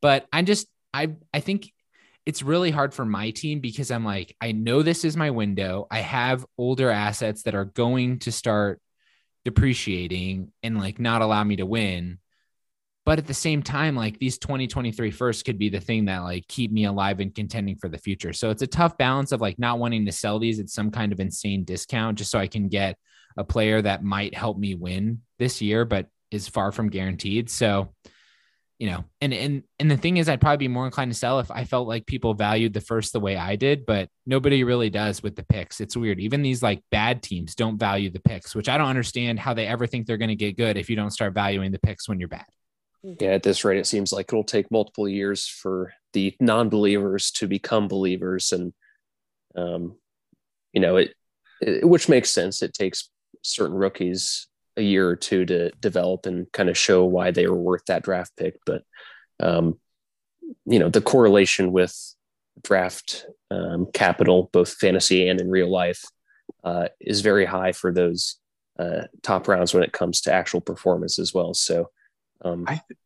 But 0.00 0.26
I'm 0.32 0.46
just, 0.46 0.68
I, 0.94 1.14
I 1.34 1.40
think 1.40 1.72
it's 2.24 2.42
really 2.42 2.70
hard 2.70 2.94
for 2.94 3.04
my 3.04 3.30
team 3.30 3.58
because 3.58 3.90
I'm 3.90 4.04
like, 4.04 4.36
I 4.40 4.52
know 4.52 4.82
this 4.82 5.04
is 5.04 5.16
my 5.16 5.30
window. 5.30 5.88
I 5.90 6.00
have 6.00 6.46
older 6.56 6.88
assets 6.88 7.42
that 7.42 7.56
are 7.56 7.64
going 7.64 8.20
to 8.20 8.32
start 8.32 8.80
depreciating 9.44 10.52
and 10.62 10.78
like 10.78 11.00
not 11.00 11.22
allow 11.22 11.42
me 11.42 11.56
to 11.56 11.66
win. 11.66 12.18
But 13.04 13.18
at 13.18 13.26
the 13.26 13.34
same 13.34 13.62
time, 13.62 13.96
like 13.96 14.18
these 14.18 14.38
2023 14.38 15.10
first 15.10 15.44
could 15.44 15.58
be 15.58 15.68
the 15.68 15.80
thing 15.80 16.04
that 16.04 16.20
like 16.20 16.46
keep 16.46 16.70
me 16.70 16.84
alive 16.84 17.18
and 17.18 17.34
contending 17.34 17.76
for 17.76 17.88
the 17.88 17.98
future. 17.98 18.32
So 18.32 18.50
it's 18.50 18.62
a 18.62 18.66
tough 18.66 18.96
balance 18.96 19.32
of 19.32 19.40
like 19.40 19.58
not 19.58 19.80
wanting 19.80 20.06
to 20.06 20.12
sell 20.12 20.38
these 20.38 20.60
at 20.60 20.68
some 20.68 20.90
kind 20.90 21.12
of 21.12 21.18
insane 21.18 21.64
discount 21.64 22.18
just 22.18 22.30
so 22.30 22.38
I 22.38 22.46
can 22.46 22.68
get 22.68 22.96
a 23.36 23.42
player 23.44 23.82
that 23.82 24.04
might 24.04 24.34
help 24.34 24.56
me 24.56 24.74
win 24.74 25.22
this 25.38 25.60
year, 25.60 25.84
but 25.84 26.06
is 26.30 26.48
far 26.48 26.70
from 26.70 26.90
guaranteed. 26.90 27.50
So, 27.50 27.92
you 28.78 28.90
know, 28.90 29.04
and 29.20 29.34
and 29.34 29.62
and 29.78 29.90
the 29.90 29.96
thing 29.96 30.16
is, 30.16 30.28
I'd 30.28 30.40
probably 30.40 30.68
be 30.68 30.68
more 30.68 30.86
inclined 30.86 31.12
to 31.12 31.18
sell 31.18 31.40
if 31.40 31.50
I 31.50 31.64
felt 31.64 31.88
like 31.88 32.06
people 32.06 32.34
valued 32.34 32.72
the 32.72 32.80
first 32.80 33.12
the 33.12 33.20
way 33.20 33.36
I 33.36 33.56
did, 33.56 33.84
but 33.84 34.08
nobody 34.26 34.64
really 34.64 34.90
does 34.90 35.22
with 35.22 35.34
the 35.34 35.44
picks. 35.44 35.80
It's 35.80 35.96
weird. 35.96 36.20
Even 36.20 36.42
these 36.42 36.62
like 36.62 36.82
bad 36.90 37.22
teams 37.22 37.54
don't 37.54 37.78
value 37.78 38.10
the 38.10 38.20
picks, 38.20 38.54
which 38.54 38.68
I 38.68 38.78
don't 38.78 38.88
understand 38.88 39.38
how 39.38 39.54
they 39.54 39.66
ever 39.66 39.86
think 39.86 40.06
they're 40.06 40.16
going 40.16 40.28
to 40.28 40.36
get 40.36 40.56
good 40.56 40.76
if 40.76 40.88
you 40.88 40.96
don't 40.96 41.10
start 41.10 41.34
valuing 41.34 41.72
the 41.72 41.80
picks 41.80 42.08
when 42.08 42.18
you're 42.18 42.28
bad. 42.28 42.46
Yeah, 43.02 43.30
at 43.30 43.42
this 43.42 43.64
rate, 43.64 43.78
it 43.78 43.86
seems 43.86 44.12
like 44.12 44.26
it'll 44.28 44.44
take 44.44 44.70
multiple 44.70 45.08
years 45.08 45.48
for 45.48 45.92
the 46.12 46.36
non-believers 46.38 47.32
to 47.32 47.48
become 47.48 47.88
believers, 47.88 48.52
and 48.52 48.72
um, 49.56 49.96
you 50.72 50.80
know 50.80 50.96
it, 50.96 51.14
it, 51.60 51.88
which 51.88 52.08
makes 52.08 52.30
sense. 52.30 52.62
It 52.62 52.74
takes 52.74 53.10
certain 53.42 53.76
rookies 53.76 54.46
a 54.76 54.82
year 54.82 55.08
or 55.08 55.16
two 55.16 55.44
to 55.46 55.70
develop 55.80 56.26
and 56.26 56.50
kind 56.52 56.68
of 56.68 56.78
show 56.78 57.04
why 57.04 57.30
they 57.30 57.46
were 57.46 57.60
worth 57.60 57.84
that 57.86 58.04
draft 58.04 58.32
pick. 58.36 58.54
But 58.64 58.82
um, 59.40 59.80
you 60.64 60.78
know, 60.78 60.88
the 60.88 61.00
correlation 61.00 61.72
with 61.72 61.96
draft 62.62 63.26
um, 63.50 63.86
capital, 63.92 64.48
both 64.52 64.74
fantasy 64.74 65.28
and 65.28 65.40
in 65.40 65.50
real 65.50 65.70
life, 65.70 66.02
uh, 66.62 66.88
is 67.00 67.20
very 67.20 67.44
high 67.46 67.72
for 67.72 67.92
those 67.92 68.36
uh, 68.78 69.02
top 69.22 69.48
rounds 69.48 69.74
when 69.74 69.82
it 69.82 69.92
comes 69.92 70.20
to 70.22 70.32
actual 70.32 70.60
performance 70.60 71.18
as 71.18 71.34
well. 71.34 71.52
So 71.52 71.90
um, 72.44 72.64
I, 72.66 72.74
th- 72.74 72.98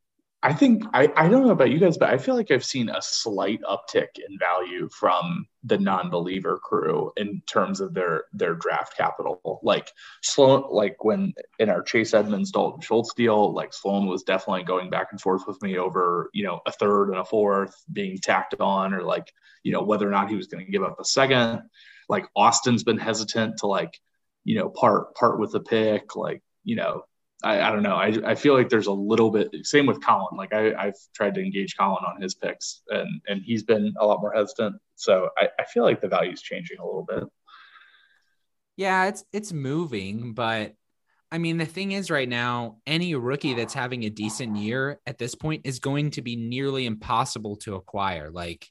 I 0.42 0.52
think 0.52 0.84
I, 0.92 1.12
I 1.16 1.28
don't 1.28 1.44
know 1.44 1.50
about 1.50 1.70
you 1.70 1.78
guys, 1.78 1.98
but 1.98 2.10
I 2.10 2.18
feel 2.18 2.36
like 2.36 2.52
I've 2.52 2.64
seen 2.64 2.88
a 2.88 3.02
slight 3.02 3.60
uptick 3.62 4.08
in 4.16 4.38
value 4.38 4.88
from 4.90 5.46
the 5.64 5.76
non-believer 5.76 6.58
crew 6.62 7.10
in 7.16 7.42
terms 7.46 7.80
of 7.80 7.94
their 7.94 8.26
their 8.32 8.54
draft 8.54 8.96
capital. 8.96 9.60
Like 9.64 9.90
Sloan, 10.22 10.64
like 10.70 11.02
when 11.02 11.34
in 11.58 11.68
our 11.68 11.82
Chase 11.82 12.14
Edmonds 12.14 12.52
Dalton 12.52 12.80
Schultz 12.80 13.12
deal, 13.14 13.52
like 13.52 13.72
Sloan 13.72 14.06
was 14.06 14.22
definitely 14.22 14.62
going 14.62 14.88
back 14.88 15.08
and 15.10 15.20
forth 15.20 15.48
with 15.48 15.60
me 15.62 15.78
over 15.78 16.30
you 16.32 16.44
know 16.44 16.60
a 16.64 16.70
third 16.70 17.08
and 17.08 17.18
a 17.18 17.24
fourth 17.24 17.74
being 17.92 18.18
tacked 18.18 18.54
on, 18.60 18.94
or 18.94 19.02
like 19.02 19.32
you 19.64 19.72
know 19.72 19.82
whether 19.82 20.06
or 20.06 20.12
not 20.12 20.30
he 20.30 20.36
was 20.36 20.46
going 20.46 20.64
to 20.64 20.70
give 20.70 20.84
up 20.84 21.00
a 21.00 21.04
second. 21.04 21.62
Like 22.08 22.28
Austin's 22.36 22.84
been 22.84 22.98
hesitant 22.98 23.56
to 23.58 23.66
like 23.66 23.98
you 24.44 24.58
know 24.58 24.68
part 24.68 25.16
part 25.16 25.40
with 25.40 25.50
the 25.50 25.60
pick, 25.60 26.14
like 26.14 26.42
you 26.62 26.76
know 26.76 27.02
I, 27.42 27.60
I, 27.60 27.70
don't 27.70 27.82
know. 27.82 27.96
I, 27.96 28.16
I 28.24 28.34
feel 28.34 28.54
like 28.54 28.68
there's 28.68 28.86
a 28.86 28.92
little 28.92 29.30
bit 29.30 29.50
same 29.64 29.86
with 29.86 30.04
Colin. 30.04 30.36
Like 30.36 30.54
I, 30.54 30.74
I've 30.74 30.96
tried 31.14 31.34
to 31.34 31.40
engage 31.40 31.76
Colin 31.76 32.02
on 32.04 32.20
his 32.20 32.34
picks 32.34 32.82
and 32.88 33.20
and 33.28 33.42
he's 33.44 33.62
been 33.62 33.94
a 34.00 34.06
lot 34.06 34.20
more 34.20 34.32
hesitant. 34.32 34.76
So 34.94 35.28
I, 35.36 35.48
I 35.58 35.64
feel 35.64 35.82
like 35.82 36.00
the 36.00 36.08
value 36.08 36.32
is 36.32 36.40
changing 36.40 36.78
a 36.78 36.84
little 36.86 37.04
bit. 37.06 37.24
Yeah, 38.76 39.06
it's 39.06 39.24
it's 39.32 39.52
moving, 39.52 40.32
but 40.32 40.74
I 41.30 41.38
mean 41.38 41.58
the 41.58 41.66
thing 41.66 41.92
is 41.92 42.10
right 42.10 42.28
now, 42.28 42.78
any 42.86 43.14
rookie 43.14 43.54
that's 43.54 43.74
having 43.74 44.04
a 44.04 44.10
decent 44.10 44.56
year 44.56 45.00
at 45.06 45.18
this 45.18 45.34
point 45.34 45.62
is 45.64 45.78
going 45.78 46.12
to 46.12 46.22
be 46.22 46.36
nearly 46.36 46.86
impossible 46.86 47.56
to 47.56 47.74
acquire. 47.74 48.30
Like 48.30 48.66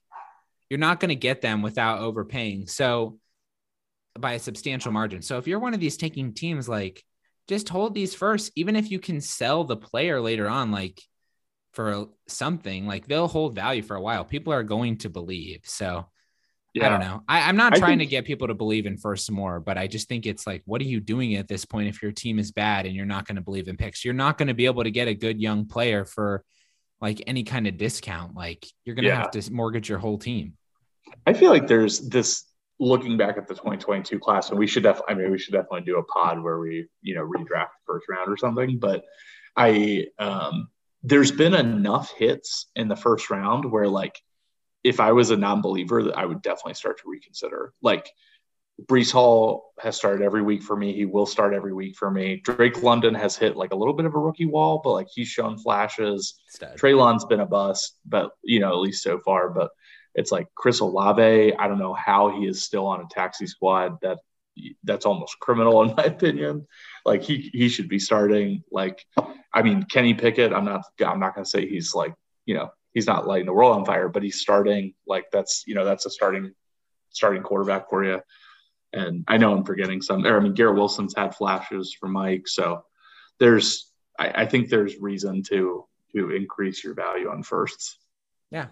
you're 0.70 0.80
not 0.80 1.00
going 1.00 1.10
to 1.10 1.16
get 1.16 1.42
them 1.42 1.62
without 1.62 2.00
overpaying. 2.00 2.66
So 2.68 3.20
by 4.18 4.34
a 4.34 4.40
substantial 4.40 4.92
margin. 4.92 5.22
So 5.22 5.38
if 5.38 5.48
you're 5.48 5.60
one 5.60 5.74
of 5.74 5.80
these 5.80 5.98
taking 5.98 6.34
teams 6.34 6.68
like 6.70 7.04
just 7.48 7.70
hold 7.70 7.94
these 7.94 8.16
first, 8.16 8.52
even 8.56 8.76
if 8.76 8.90
you 8.92 9.00
can 9.00 9.22
sell 9.22 9.64
the 9.64 9.78
player 9.78 10.20
later 10.20 10.48
on, 10.48 10.72
like 10.72 11.02
for 11.74 12.08
something, 12.28 12.88
like 12.88 13.08
they'll 13.08 13.28
hold 13.28 13.56
value 13.56 13.82
for 13.82 13.96
a 13.96 14.02
while. 14.02 14.24
People 14.26 14.54
are 14.54 14.64
going 14.64 14.98
to 15.00 15.10
believe. 15.10 15.62
So 15.66 16.06
yeah. 16.74 16.88
I 16.88 16.90
don't 16.90 17.00
know. 17.00 17.24
I, 17.28 17.50
am 17.50 17.56
not 17.56 17.76
trying 17.76 18.00
think, 18.00 18.10
to 18.10 18.16
get 18.16 18.26
people 18.26 18.48
to 18.48 18.54
believe 18.54 18.86
in 18.86 18.98
first 18.98 19.32
more, 19.32 19.62
but 19.62 19.78
I 19.78 19.88
just 19.88 20.10
think 20.10 20.26
it's 20.26 20.46
like, 20.46 20.62
what 20.66 20.82
are 20.82 20.86
you 20.86 21.00
doing 21.00 21.36
at 21.36 21.48
this 21.48 21.64
point 21.64 21.88
if 21.88 22.02
your 22.02 22.12
team 22.12 22.38
is 22.38 22.52
bad 22.52 22.86
and 22.86 22.94
you're 22.94 23.06
not 23.06 23.26
going 23.26 23.38
to 23.38 23.42
believe 23.42 23.70
in 23.70 23.78
picks? 23.78 24.04
You're 24.04 24.14
not 24.14 24.38
going 24.38 24.50
to 24.50 24.54
be 24.54 24.66
able 24.66 24.84
to 24.84 24.92
get 24.92 25.08
a 25.08 25.14
good 25.14 25.40
young 25.40 25.68
player 25.68 26.04
for 26.04 26.44
like 27.00 27.22
any 27.28 27.44
kind 27.44 27.68
of 27.68 27.78
discount. 27.78 28.36
Like 28.36 28.66
you're 28.84 28.96
going 28.96 29.04
to 29.04 29.10
yeah. 29.10 29.22
have 29.22 29.32
to 29.32 29.54
mortgage 29.54 29.88
your 29.88 30.00
whole 30.00 30.18
team. 30.18 30.54
I 31.26 31.34
feel 31.34 31.50
like 31.50 31.68
there's 31.68 32.00
this 32.00 32.44
looking 32.80 33.18
back 33.18 33.38
at 33.38 33.48
the 33.48 33.54
2022 33.54 34.20
class, 34.20 34.50
and 34.50 34.60
we 34.60 34.68
should 34.68 34.84
definitely, 34.84 35.16
I 35.16 35.18
mean, 35.18 35.32
we 35.32 35.40
should 35.40 35.54
definitely 35.54 35.82
do 35.82 35.98
a 35.98 36.04
pod 36.04 36.42
where 36.42 36.60
we, 36.60 36.88
you 37.02 37.16
know, 37.16 37.26
redraft 37.26 37.70
first 37.86 38.08
round 38.10 38.32
or 38.32 38.38
something. 38.38 38.80
But 38.80 39.04
I, 39.56 40.08
um, 40.20 40.70
there's 41.04 41.32
been 41.32 41.54
enough 41.54 42.12
hits 42.12 42.68
in 42.76 42.88
the 42.88 42.96
first 42.96 43.30
round 43.30 43.70
where 43.72 43.88
like 43.88 44.20
if 44.84 45.00
I 45.00 45.14
was 45.14 45.32
a 45.32 45.38
non-believer, 45.38 46.04
that 46.04 46.18
I 46.18 46.26
would 46.26 46.42
definitely 46.42 46.76
start 46.76 47.00
to 47.00 47.10
reconsider. 47.10 47.74
Like 47.82 48.10
Breece 48.84 49.12
Hall 49.12 49.72
has 49.80 49.96
started 49.96 50.24
every 50.24 50.42
week 50.42 50.62
for 50.62 50.76
me. 50.76 50.94
He 50.94 51.06
will 51.06 51.26
start 51.26 51.54
every 51.54 51.74
week 51.74 51.96
for 51.96 52.12
me. 52.12 52.42
Drake 52.44 52.84
London 52.84 53.16
has 53.16 53.36
hit 53.36 53.56
like 53.56 53.72
a 53.72 53.76
little 53.76 53.94
bit 53.94 54.06
of 54.06 54.14
a 54.16 54.20
rookie 54.20 54.46
wall, 54.46 54.82
but 54.84 54.92
like 54.92 55.08
he's 55.12 55.28
shown 55.28 55.58
flashes. 55.58 56.36
Treylon's 56.78 57.26
been 57.26 57.40
a 57.40 57.46
bust, 57.46 57.98
but 58.06 58.32
you 58.44 58.60
know, 58.60 58.74
at 58.74 58.80
least 58.80 59.02
so 59.02 59.20
far. 59.20 59.50
But 59.50 59.72
it's 60.16 60.32
like 60.32 60.48
Chris 60.56 60.80
Olave. 60.80 61.54
I 61.56 61.68
don't 61.68 61.80
know 61.80 61.94
how 61.94 62.30
he 62.30 62.48
is 62.48 62.64
still 62.64 62.88
on 62.88 63.02
a 63.02 63.08
taxi 63.12 63.46
squad. 63.46 63.98
That 64.02 64.20
that's 64.84 65.06
almost 65.06 65.40
criminal 65.40 65.84
in 65.84 65.94
my 65.96 66.04
opinion. 66.04 66.66
Like 67.06 67.22
he 67.22 67.50
he 67.54 67.70
should 67.70 67.90
be 67.90 68.00
starting. 68.00 68.64
Like 68.72 69.06
I 69.54 69.62
mean, 69.62 69.84
Kenny 69.84 70.14
Pickett. 70.14 70.54
I'm 70.54 70.66
not 70.66 70.84
I'm 71.06 71.20
not 71.20 71.36
gonna 71.36 71.46
say 71.46 71.68
he's 71.68 71.94
like 71.94 72.14
you 72.46 72.56
know 72.56 72.72
he's 72.94 73.06
not 73.06 73.28
lighting 73.28 73.46
the 73.46 73.54
world 73.54 73.76
on 73.76 73.86
fire, 73.86 74.10
but 74.10 74.24
he's 74.24 74.40
starting. 74.40 74.94
Like 75.06 75.26
that's 75.32 75.64
you 75.68 75.76
know 75.76 75.86
that's 75.86 76.06
a 76.06 76.10
starting 76.10 76.54
starting 77.10 77.44
quarterback 77.44 77.90
for 77.90 78.04
you. 78.04 78.22
And 78.94 79.26
I 79.28 79.38
know 79.38 79.54
I'm 79.54 79.66
forgetting 79.66 80.02
some. 80.02 80.26
Or 80.26 80.38
I 80.38 80.40
mean, 80.40 80.54
Garrett 80.54 80.76
Wilson's 80.76 81.14
had 81.16 81.36
flashes 81.36 81.94
for 81.94 82.08
Mike, 82.08 82.48
so 82.48 82.86
there's 83.40 83.92
I, 84.18 84.44
I 84.44 84.46
think 84.46 84.70
there's 84.70 84.98
reason 84.98 85.44
to 85.50 85.86
to 86.14 86.32
increase 86.32 86.84
your 86.84 86.94
value 86.94 87.30
on 87.30 87.44
firsts. 87.44 87.98
Yeah, 88.52 88.68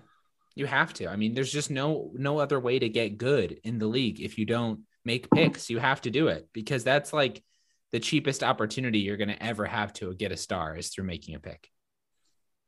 you 0.56 0.66
have 0.66 0.93
to. 0.93 1.08
I 1.08 1.16
mean, 1.16 1.34
there's 1.34 1.51
just 1.51 1.72
no 1.72 2.12
no 2.14 2.39
other 2.39 2.60
way 2.60 2.80
to 2.80 2.89
get 2.89 3.18
good 3.18 3.60
in 3.64 3.80
the 3.80 3.88
league 3.88 4.22
if 4.22 4.38
you 4.38 4.45
don't 4.45 4.82
make 5.04 5.30
picks. 5.32 5.70
You 5.70 5.80
have 5.80 6.01
to 6.01 6.12
do 6.12 6.28
it 6.28 6.47
because 6.54 6.84
that's 6.84 7.14
like 7.14 7.43
the 7.91 7.99
cheapest 7.99 8.43
opportunity 8.43 8.99
you're 8.99 9.18
going 9.18 9.30
to 9.30 9.43
ever 9.43 9.66
have 9.66 9.93
to 9.93 10.14
get 10.16 10.32
a 10.32 10.38
star 10.38 10.76
is 10.76 10.89
through 10.89 11.06
making 11.06 11.36
a 11.36 11.39
pick, 11.39 11.70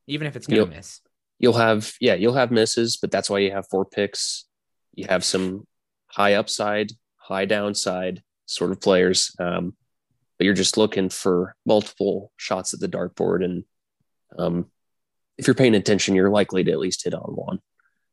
even 0.08 0.28
if 0.28 0.36
it's 0.36 0.48
going 0.48 0.66
to 0.66 0.68
yep. 0.68 0.78
miss 0.78 1.02
you'll 1.40 1.54
have 1.54 1.94
yeah 2.00 2.14
you'll 2.14 2.34
have 2.34 2.52
misses 2.52 2.98
but 2.98 3.12
that's 3.12 3.30
why 3.30 3.40
you 3.40 3.52
have 3.52 3.68
four 3.68 3.86
picks 3.86 4.46
you 4.94 5.06
have 5.08 5.24
some 5.24 5.66
high 6.08 6.34
upside 6.34 6.92
high 7.18 7.46
downside 7.46 8.22
sort 8.46 8.72
of 8.72 8.82
players 8.82 9.36
um, 9.40 9.76
but 10.38 10.46
you're 10.46 10.54
just 10.54 10.78
looking 10.78 11.10
for 11.10 11.56
multiple 11.66 12.32
shots 12.38 12.74
at 12.74 12.80
the 12.80 12.88
dartboard 12.88 13.44
and 13.44 13.64
um, 14.38 14.66
if 15.38 15.48
you're 15.48 15.56
paying 15.56 15.76
attention 15.76 16.16
you're 16.16 16.30
likely 16.30 16.64
to 16.64 16.72
at 16.72 16.80
least 16.80 17.04
hit 17.04 17.14
on 17.14 17.34
one 17.34 17.60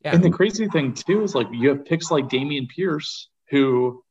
yeah. 0.04 0.14
and 0.14 0.22
the 0.22 0.30
crazy 0.30 0.68
thing 0.68 0.94
too 0.94 1.22
is 1.22 1.34
like 1.34 1.48
you 1.52 1.70
have 1.70 1.84
picks 1.84 2.10
like 2.10 2.28
Dameon 2.28 2.68
Pierce 2.68 3.28
who 3.50 4.02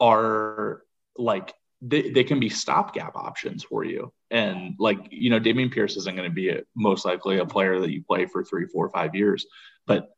are 0.00 0.82
like 1.16 1.54
they, 1.82 2.10
they 2.10 2.24
can 2.24 2.40
be 2.40 2.48
stopgap 2.48 3.16
options 3.16 3.64
for 3.64 3.84
you. 3.84 4.12
And 4.30 4.74
like, 4.78 4.98
you 5.10 5.30
know, 5.30 5.40
Dameon 5.40 5.72
Pierce 5.72 5.96
isn't 5.96 6.16
going 6.16 6.28
to 6.28 6.34
be 6.34 6.50
a, 6.50 6.62
most 6.76 7.04
likely 7.04 7.38
a 7.38 7.46
player 7.46 7.80
that 7.80 7.90
you 7.90 8.02
play 8.02 8.26
for 8.26 8.44
three, 8.44 8.66
four, 8.66 8.90
five 8.90 9.14
years. 9.14 9.46
But, 9.86 10.08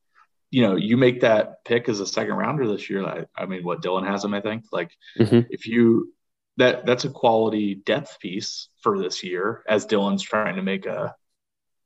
you 0.51 0.63
know, 0.63 0.77
you 0.77 0.97
make 0.97 1.21
that 1.21 1.65
pick 1.65 1.89
as 1.89 2.01
a 2.01 2.07
second 2.07 2.35
rounder 2.35 2.67
this 2.67 2.91
year. 2.91 3.07
I, 3.07 3.27
I 3.37 3.47
mean, 3.47 3.65
what 3.65 3.81
Dylan 3.81 4.07
has 4.07 4.25
him, 4.25 4.35
I 4.35 4.41
think. 4.41 4.65
Like, 4.73 4.91
mm-hmm. 5.19 5.41
if 5.51 5.67
you, 5.67 6.13
that 6.59 6.85
that's 6.85 7.07
a 7.07 7.11
quality 7.11 7.75
depth 7.75 8.19
piece 8.21 8.69
for 8.83 8.99
this 8.99 9.25
year 9.25 9.63
as 9.67 9.87
Dylan's 9.87 10.23
trying 10.23 10.57
to 10.57 10.63
make 10.63 10.85
a 10.85 11.15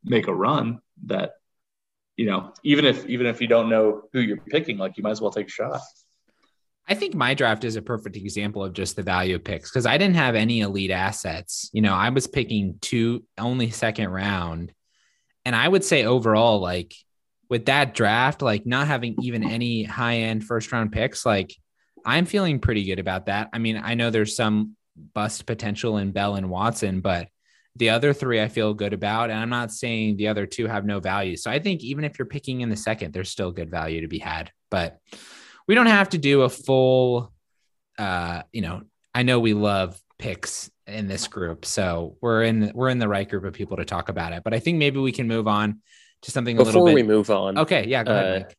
make 0.02 0.26
a 0.26 0.34
run 0.34 0.80
that 1.04 1.32
you 2.16 2.26
know 2.26 2.52
even 2.62 2.84
if 2.84 3.06
even 3.06 3.26
if 3.26 3.40
you 3.40 3.46
don't 3.46 3.68
know 3.68 4.02
who 4.12 4.20
you're 4.20 4.36
picking 4.36 4.78
like 4.78 4.96
you 4.96 5.02
might 5.02 5.10
as 5.10 5.20
well 5.20 5.30
take 5.30 5.46
a 5.46 5.50
shot 5.50 5.80
I 6.88 6.94
think 6.94 7.14
my 7.14 7.34
draft 7.34 7.64
is 7.64 7.74
a 7.76 7.82
perfect 7.82 8.16
example 8.16 8.64
of 8.64 8.72
just 8.72 8.94
the 8.94 9.02
value 9.02 9.34
of 9.34 9.44
picks 9.44 9.70
because 9.70 9.86
I 9.86 9.98
didn't 9.98 10.14
have 10.16 10.36
any 10.36 10.60
elite 10.60 10.92
assets. 10.92 11.68
You 11.72 11.82
know, 11.82 11.94
I 11.94 12.10
was 12.10 12.28
picking 12.28 12.78
two 12.80 13.24
only 13.36 13.70
second 13.70 14.08
round. 14.10 14.72
And 15.44 15.56
I 15.56 15.66
would 15.66 15.82
say 15.84 16.04
overall, 16.04 16.60
like 16.60 16.94
with 17.50 17.66
that 17.66 17.94
draft, 17.94 18.40
like 18.40 18.66
not 18.66 18.86
having 18.86 19.16
even 19.20 19.42
any 19.42 19.82
high 19.82 20.18
end 20.18 20.44
first 20.44 20.70
round 20.70 20.92
picks, 20.92 21.26
like 21.26 21.52
I'm 22.04 22.24
feeling 22.24 22.60
pretty 22.60 22.84
good 22.84 23.00
about 23.00 23.26
that. 23.26 23.48
I 23.52 23.58
mean, 23.58 23.80
I 23.82 23.94
know 23.94 24.10
there's 24.10 24.36
some 24.36 24.76
bust 25.12 25.44
potential 25.44 25.98
in 25.98 26.12
Bell 26.12 26.36
and 26.36 26.48
Watson, 26.48 27.00
but 27.00 27.28
the 27.76 27.90
other 27.90 28.12
three 28.12 28.40
I 28.40 28.48
feel 28.48 28.74
good 28.74 28.92
about. 28.92 29.30
And 29.30 29.38
I'm 29.38 29.50
not 29.50 29.72
saying 29.72 30.16
the 30.16 30.28
other 30.28 30.46
two 30.46 30.66
have 30.66 30.84
no 30.84 31.00
value. 31.00 31.36
So 31.36 31.50
I 31.50 31.58
think 31.58 31.82
even 31.82 32.04
if 32.04 32.18
you're 32.18 32.26
picking 32.26 32.62
in 32.62 32.70
the 32.70 32.76
second, 32.76 33.12
there's 33.12 33.30
still 33.30 33.52
good 33.52 33.70
value 33.70 34.00
to 34.00 34.08
be 34.08 34.18
had. 34.18 34.50
But 34.70 34.98
we 35.66 35.74
don't 35.74 35.86
have 35.86 36.10
to 36.10 36.18
do 36.18 36.42
a 36.42 36.48
full 36.48 37.32
uh 37.98 38.42
you 38.52 38.60
know 38.60 38.82
i 39.14 39.22
know 39.22 39.40
we 39.40 39.54
love 39.54 40.00
picks 40.18 40.70
in 40.86 41.08
this 41.08 41.26
group 41.28 41.64
so 41.64 42.16
we're 42.20 42.42
in 42.42 42.70
we're 42.74 42.88
in 42.88 42.98
the 42.98 43.08
right 43.08 43.28
group 43.28 43.44
of 43.44 43.52
people 43.52 43.76
to 43.76 43.84
talk 43.84 44.08
about 44.08 44.32
it 44.32 44.42
but 44.44 44.54
i 44.54 44.58
think 44.58 44.78
maybe 44.78 44.98
we 44.98 45.12
can 45.12 45.26
move 45.26 45.48
on 45.48 45.80
to 46.22 46.30
something 46.30 46.56
before 46.56 46.70
a 46.70 46.72
little 46.72 46.86
bit. 46.86 46.94
Before 46.94 46.94
we 46.94 47.16
move 47.16 47.30
on 47.30 47.58
okay 47.58 47.86
yeah 47.86 48.04
go 48.04 48.12
uh, 48.12 48.20
ahead 48.20 48.54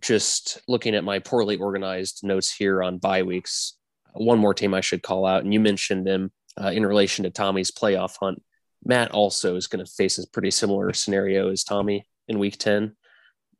just 0.00 0.60
looking 0.68 0.94
at 0.94 1.04
my 1.04 1.18
poorly 1.18 1.56
organized 1.56 2.20
notes 2.22 2.54
here 2.54 2.82
on 2.82 2.98
bye 2.98 3.22
weeks 3.22 3.74
one 4.12 4.38
more 4.38 4.54
team 4.54 4.74
i 4.74 4.80
should 4.80 5.02
call 5.02 5.26
out 5.26 5.44
and 5.44 5.52
you 5.52 5.60
mentioned 5.60 6.06
him 6.06 6.30
uh, 6.60 6.70
in 6.70 6.84
relation 6.84 7.24
to 7.24 7.30
tommy's 7.30 7.70
playoff 7.70 8.16
hunt 8.20 8.42
matt 8.84 9.10
also 9.10 9.56
is 9.56 9.66
going 9.66 9.84
to 9.84 9.90
face 9.90 10.18
a 10.18 10.28
pretty 10.28 10.50
similar 10.50 10.92
scenario 10.92 11.50
as 11.50 11.64
tommy 11.64 12.06
in 12.28 12.38
week 12.38 12.58
10 12.58 12.94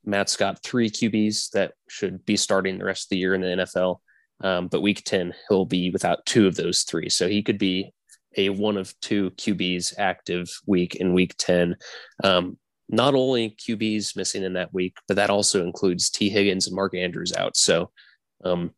Matt's 0.08 0.36
got 0.36 0.62
three 0.62 0.90
QBs 0.90 1.50
that 1.50 1.74
should 1.88 2.24
be 2.24 2.36
starting 2.36 2.78
the 2.78 2.84
rest 2.84 3.06
of 3.06 3.08
the 3.10 3.18
year 3.18 3.34
in 3.34 3.42
the 3.42 3.48
NFL. 3.48 3.98
Um, 4.40 4.68
but 4.68 4.80
week 4.80 5.02
10, 5.04 5.34
he'll 5.48 5.66
be 5.66 5.90
without 5.90 6.24
two 6.24 6.46
of 6.46 6.56
those 6.56 6.82
three. 6.82 7.08
So 7.10 7.28
he 7.28 7.42
could 7.42 7.58
be 7.58 7.92
a 8.36 8.48
one 8.48 8.76
of 8.76 8.98
two 9.00 9.30
QBs 9.32 9.94
active 9.98 10.48
week 10.66 10.94
in 10.94 11.12
week 11.12 11.34
10. 11.38 11.76
Um, 12.24 12.58
not 12.88 13.14
only 13.14 13.50
QBs 13.50 14.16
missing 14.16 14.44
in 14.44 14.54
that 14.54 14.72
week, 14.72 14.96
but 15.06 15.16
that 15.16 15.30
also 15.30 15.62
includes 15.62 16.08
Tee 16.08 16.30
Higgins 16.30 16.66
and 16.66 16.76
Mark 16.76 16.94
Andrews 16.94 17.34
out. 17.34 17.56
So 17.56 17.90
um, 18.44 18.70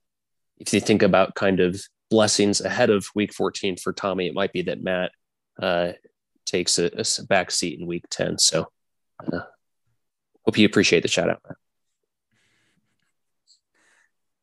if 0.59 0.73
you 0.75 0.81
think 0.81 1.03
about 1.03 1.37
kind 1.37 1.61
of 1.61 1.81
blessings 2.11 2.61
ahead 2.61 2.91
of 2.91 3.07
week 3.15 3.33
14 3.33 3.77
for 3.77 3.93
Tommy, 3.93 4.27
it 4.27 4.35
might 4.35 4.53
be 4.53 4.63
that 4.63 4.83
Matt 4.83 5.13
uh, 5.61 5.93
takes 6.45 6.79
a, 6.79 6.87
a 6.87 7.25
back 7.25 7.51
seat 7.51 7.79
in 7.79 7.87
week 7.87 8.05
10. 8.11 8.39
So 8.39 8.69
uh, 9.33 9.41
Hope 10.45 10.59
you 10.59 10.67
appreciate 10.67 11.03
the 11.03 11.09
shout 11.09 11.31
out. 11.31 11.43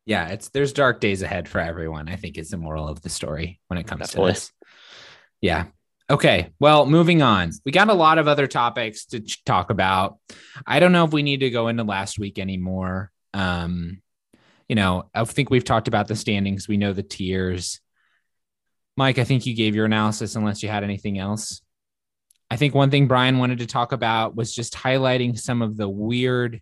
Yeah, 0.05 0.29
it's 0.29 0.49
there's 0.49 0.71
dark 0.71 1.01
days 1.01 1.21
ahead 1.21 1.49
for 1.49 1.59
everyone. 1.59 2.07
I 2.07 2.15
think 2.15 2.37
is 2.37 2.49
the 2.49 2.57
moral 2.57 2.87
of 2.87 3.01
the 3.01 3.09
story 3.09 3.59
when 3.67 3.77
it 3.77 3.87
comes 3.87 4.07
Definitely. 4.07 4.33
to 4.33 4.39
this. 4.39 4.51
Yeah. 5.41 5.65
Okay. 6.09 6.53
Well, 6.61 6.85
moving 6.85 7.21
on. 7.21 7.51
We 7.65 7.73
got 7.73 7.89
a 7.89 7.93
lot 7.93 8.17
of 8.17 8.29
other 8.29 8.47
topics 8.47 9.07
to 9.07 9.19
talk 9.43 9.69
about. 9.69 10.17
I 10.65 10.79
don't 10.79 10.93
know 10.93 11.03
if 11.03 11.11
we 11.11 11.23
need 11.23 11.41
to 11.41 11.49
go 11.49 11.67
into 11.67 11.83
last 11.83 12.17
week 12.17 12.39
anymore. 12.39 13.11
Um, 13.33 14.01
you 14.67 14.75
know, 14.75 15.09
I 15.13 15.23
think 15.25 15.49
we've 15.49 15.63
talked 15.63 15.87
about 15.87 16.07
the 16.07 16.15
standings. 16.15 16.67
We 16.67 16.77
know 16.77 16.93
the 16.93 17.03
tiers. 17.03 17.79
Mike, 18.95 19.19
I 19.19 19.23
think 19.23 19.45
you 19.45 19.55
gave 19.55 19.75
your 19.75 19.85
analysis 19.85 20.35
unless 20.35 20.63
you 20.63 20.69
had 20.69 20.83
anything 20.83 21.19
else. 21.19 21.61
I 22.49 22.55
think 22.55 22.73
one 22.73 22.89
thing 22.89 23.07
Brian 23.07 23.37
wanted 23.37 23.59
to 23.59 23.65
talk 23.65 23.91
about 23.91 24.35
was 24.35 24.53
just 24.53 24.73
highlighting 24.73 25.37
some 25.37 25.61
of 25.61 25.77
the 25.77 25.89
weird 25.89 26.61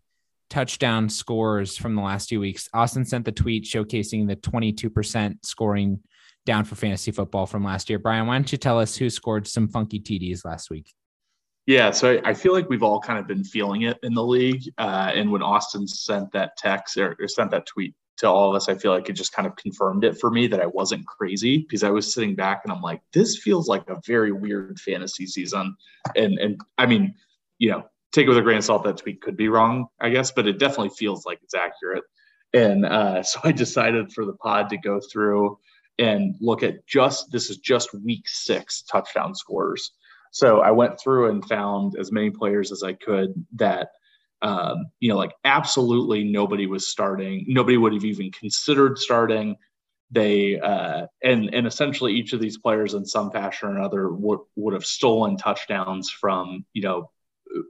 touchdown 0.50 1.10
scores 1.10 1.78
from 1.78 1.96
the 1.96 2.02
last 2.02 2.30
few 2.30 2.40
weeks. 2.40 2.70
Austin 2.74 3.06
sent 3.06 3.26
the 3.26 3.32
tweet 3.32 3.64
showcasing 3.64 4.28
the 4.28 4.36
22% 4.36 5.46
scoring 5.46 6.00
down 6.46 6.64
for 6.64 6.76
fantasy 6.76 7.12
football 7.12 7.46
from 7.46 7.64
last 7.64 7.90
year. 7.90 8.00
Brian, 8.00 8.28
why 8.28 8.36
don't 8.36 8.52
you 8.52 8.58
tell 8.58 8.80
us 8.80 8.96
who 8.96 9.10
scored 9.10 9.48
some 9.48 9.68
funky 9.68 10.00
TDs 10.00 10.46
last 10.46 10.70
week? 10.70 10.94
Yeah, 11.66 11.92
so 11.92 12.22
I 12.24 12.34
feel 12.36 12.54
like 12.54 12.70
we've 12.70 12.84
all 12.84 13.00
kind 13.00 13.18
of 13.18 13.28
been 13.28 13.44
feeling 13.44 13.84
it 13.84 13.98
in 14.04 14.14
the 14.14 14.24
league. 14.24 14.72
Uh, 14.78 15.12
and 15.14 15.32
when 15.32 15.42
Austin 15.42 15.88
sent 15.88 16.32
that 16.34 16.58
text 16.58 16.96
or, 16.98 17.16
or 17.20 17.28
sent 17.28 17.50
that 17.52 17.66
tweet 17.66 17.96
to 18.18 18.30
all 18.30 18.50
of 18.50 18.56
us, 18.56 18.70
I 18.70 18.76
feel 18.76 18.92
like 18.92 19.10
it 19.10 19.14
just 19.14 19.34
kind 19.34 19.48
of 19.48 19.56
confirmed 19.56 20.04
it 20.04 20.20
for 20.20 20.30
me 20.30 20.46
that 20.48 20.62
I 20.62 20.68
wasn't 20.68 21.08
crazy 21.08 21.60
because 21.60 21.84
I 21.84 21.90
was 21.90 22.14
sitting 22.14 22.36
back 22.36 22.62
and 22.64 22.72
I'm 22.72 22.82
like, 22.82 23.02
this 23.14 23.40
feels 23.40 23.68
like 23.68 23.90
a 23.90 24.00
very 24.06 24.32
weird 24.32 24.80
fantasy 24.80 25.26
season. 25.26 25.76
And 26.16 26.38
and 26.38 26.62
I 26.78 26.86
mean, 26.86 27.16
you 27.58 27.72
know, 27.72 27.84
take 28.12 28.28
it 28.28 28.30
with 28.30 28.38
a 28.38 28.44
grain 28.44 28.58
of 28.58 28.64
salt 28.64 28.84
that 28.84 28.98
tweet 28.98 29.22
could 29.22 29.36
be 29.36 29.50
wrong, 29.50 29.88
I 30.00 30.10
guess, 30.10 30.32
but 30.32 30.48
it 30.48 30.60
definitely 30.60 30.90
feels 30.90 31.26
like 31.26 31.40
it's 31.42 31.56
accurate. 31.56 32.04
And 32.54 32.86
uh, 32.86 33.24
so 33.24 33.40
I 33.44 33.52
decided 33.52 34.14
for 34.14 34.26
the 34.26 34.34
pod 34.34 34.70
to 34.70 34.78
go 34.78 35.00
through 35.12 35.58
and 35.98 36.36
look 36.40 36.62
at 36.62 36.86
just 36.86 37.32
this 37.32 37.50
is 37.50 37.58
just 37.58 37.94
week 37.94 38.28
six 38.28 38.84
touchdown 38.84 39.34
scores. 39.34 39.92
So 40.42 40.60
I 40.60 40.72
went 40.72 41.00
through 41.00 41.30
and 41.32 41.44
found 41.46 41.96
as 41.98 42.12
many 42.12 42.30
players 42.30 42.72
as 42.72 42.84
I 42.84 42.94
could 42.94 43.30
that 43.56 43.88
Um, 44.42 44.78
you 45.00 45.10
know, 45.10 45.18
like 45.24 45.34
absolutely 45.44 46.24
nobody 46.24 46.68
was 46.68 46.88
starting. 46.96 47.46
Nobody 47.48 47.78
would 47.78 47.94
have 47.94 48.06
even 48.06 48.32
considered 48.32 48.98
starting. 48.98 49.56
They 50.12 50.60
uh, 50.60 51.08
and 51.24 51.42
and 51.56 51.66
essentially 51.66 52.14
each 52.14 52.34
of 52.34 52.42
these 52.42 52.60
players 52.66 52.94
in 52.94 53.06
some 53.06 53.32
fashion 53.32 53.70
or 53.70 53.78
another 53.78 54.04
would 54.26 54.42
would 54.56 54.74
have 54.76 54.86
stolen 54.86 55.38
touchdowns 55.38 56.12
from 56.22 56.66
you 56.74 56.84
know 56.84 57.10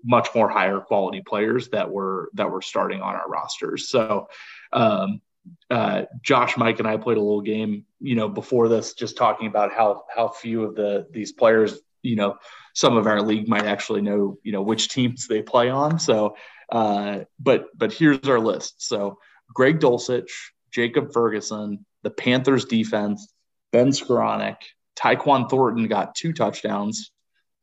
much 0.04 0.28
more 0.36 0.50
higher 0.50 0.80
quality 0.80 1.22
players 1.22 1.70
that 1.70 1.88
were 1.96 2.30
that 2.34 2.50
were 2.52 2.64
starting 2.64 3.02
on 3.02 3.16
our 3.16 3.30
rosters. 3.30 3.90
So 3.90 4.28
um, 4.74 5.22
uh, 5.70 6.00
Josh, 6.24 6.58
Mike, 6.58 6.80
and 6.80 6.88
I 6.88 6.98
played 6.98 7.18
a 7.18 7.28
little 7.28 7.42
game, 7.42 7.86
you 8.00 8.16
know, 8.16 8.30
before 8.30 8.68
this, 8.70 8.96
just 8.96 9.18
talking 9.18 9.48
about 9.48 9.72
how 9.72 10.04
how 10.16 10.28
few 10.30 10.64
of 10.64 10.76
the 10.76 11.08
these 11.12 11.32
players, 11.32 11.80
you 12.06 12.16
know, 12.16 12.38
some 12.74 12.98
of 12.98 13.08
our 13.08 13.22
league 13.22 13.48
might 13.48 13.66
actually 13.66 14.02
know, 14.02 14.38
you 14.44 14.52
know, 14.52 14.62
which 14.62 14.90
teams 14.90 15.28
they 15.28 15.42
play 15.42 15.70
on. 15.70 16.00
So, 16.00 16.36
uh, 16.72 17.22
but 17.40 17.68
but 17.76 17.94
here's 17.94 18.28
our 18.30 18.40
list. 18.40 18.82
So 18.86 19.18
Greg 19.54 19.80
Dulcich, 19.80 20.32
Jacob 20.72 21.12
Ferguson, 21.14 21.86
the 22.04 22.10
Panthers 22.10 22.66
defense, 22.66 23.34
Ben 23.72 23.90
Skowronek, 23.90 24.58
Tyquan 24.96 25.50
Thornton 25.50 25.88
got 25.88 26.16
two 26.16 26.34
touchdowns, 26.34 27.12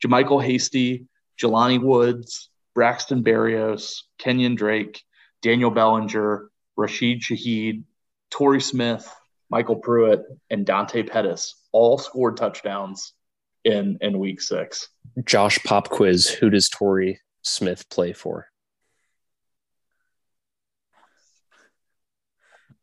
JaMycal 0.05 0.43
Hasty, 0.43 1.07
Jelani 1.41 1.81
Woods, 1.81 2.51
Braxton 2.75 3.23
Berrios, 3.23 4.03
Kenyon 4.19 4.55
Drake, 4.55 5.03
Daniel 5.43 5.71
Bellinger, 5.71 6.51
Rashid 6.77 7.21
Shaheed, 7.21 7.85
Torrey 8.31 8.61
Smith, 8.61 9.09
MyCole 9.53 9.83
Pruitt, 9.83 10.23
and 10.51 10.65
Dante 10.65 11.03
Pettis 11.03 11.55
all 11.73 11.99
scored 11.99 12.37
touchdowns 12.37 13.13
in 13.65 13.99
in 14.01 14.19
week 14.19 14.41
six. 14.41 14.89
Josh 15.25 15.59
Pop 15.65 15.89
quiz: 15.89 16.29
Who 16.29 16.51
does 16.51 16.69
Torrey 16.69 17.21
Smith 17.43 17.89
play 17.89 18.13
for? 18.13 18.49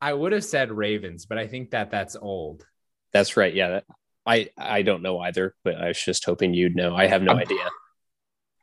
I 0.02 0.14
would 0.14 0.32
have 0.32 0.46
said 0.46 0.72
Ravens, 0.72 1.26
but 1.26 1.38
I 1.38 1.48
think 1.48 1.72
that 1.72 1.92
that's 1.92 2.16
old. 2.16 2.66
That's 3.12 3.36
right. 3.36 3.54
Yeah, 3.54 3.70
that, 3.70 3.86
I 4.26 4.50
I 4.58 4.82
don't 4.82 5.02
know 5.02 5.20
either, 5.20 5.56
but 5.64 5.76
I 5.76 5.88
was 5.88 6.02
just 6.02 6.26
hoping 6.26 6.54
you'd 6.54 6.76
know. 6.76 6.96
I 6.96 7.08
have 7.08 7.22
no 7.22 7.34
I'm, 7.34 7.40
idea. 7.40 7.68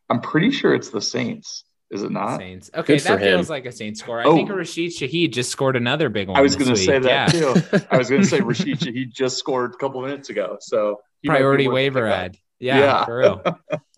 I'm 0.09 0.21
pretty 0.21 0.51
sure 0.51 0.75
it's 0.75 0.91
the 0.91 1.01
Saints. 1.01 1.64
Is 1.91 2.03
it 2.03 2.11
not? 2.11 2.39
Saints. 2.39 2.71
Okay, 2.75 2.99
that 2.99 3.21
feels 3.21 3.49
like 3.49 3.64
a 3.64 3.73
Saints 3.73 4.01
score. 4.01 4.21
I 4.21 4.25
oh. 4.25 4.35
think 4.35 4.51
Rashid 4.51 4.91
Shaheed 4.91 5.33
just 5.33 5.51
scored 5.51 5.77
another 5.77 6.09
big 6.09 6.29
one. 6.29 6.37
I 6.37 6.41
was 6.41 6.57
going 6.57 6.71
to 6.71 6.77
say 6.77 6.99
that 6.99 7.33
yeah. 7.33 7.55
too. 7.55 7.87
I 7.91 7.97
was 7.97 8.11
going 8.11 8.23
to 8.23 8.27
say 8.27 8.41
Rashid 8.41 8.81
Shaheed 8.81 9.12
just 9.12 9.39
scored 9.39 9.75
a 9.75 9.77
couple 9.77 10.03
minutes 10.03 10.29
ago. 10.29 10.57
So 10.61 11.01
priority 11.25 11.69
waiver 11.69 12.07
ad. 12.07 12.37
Yeah, 12.59 12.79
yeah. 12.79 13.05
for 13.05 13.19
real. 13.19 13.43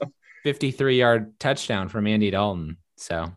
53 0.45 0.99
yard 0.99 1.39
touchdown 1.39 1.89
from 1.89 2.07
Andy 2.07 2.31
Dalton. 2.31 2.79
So, 2.97 3.33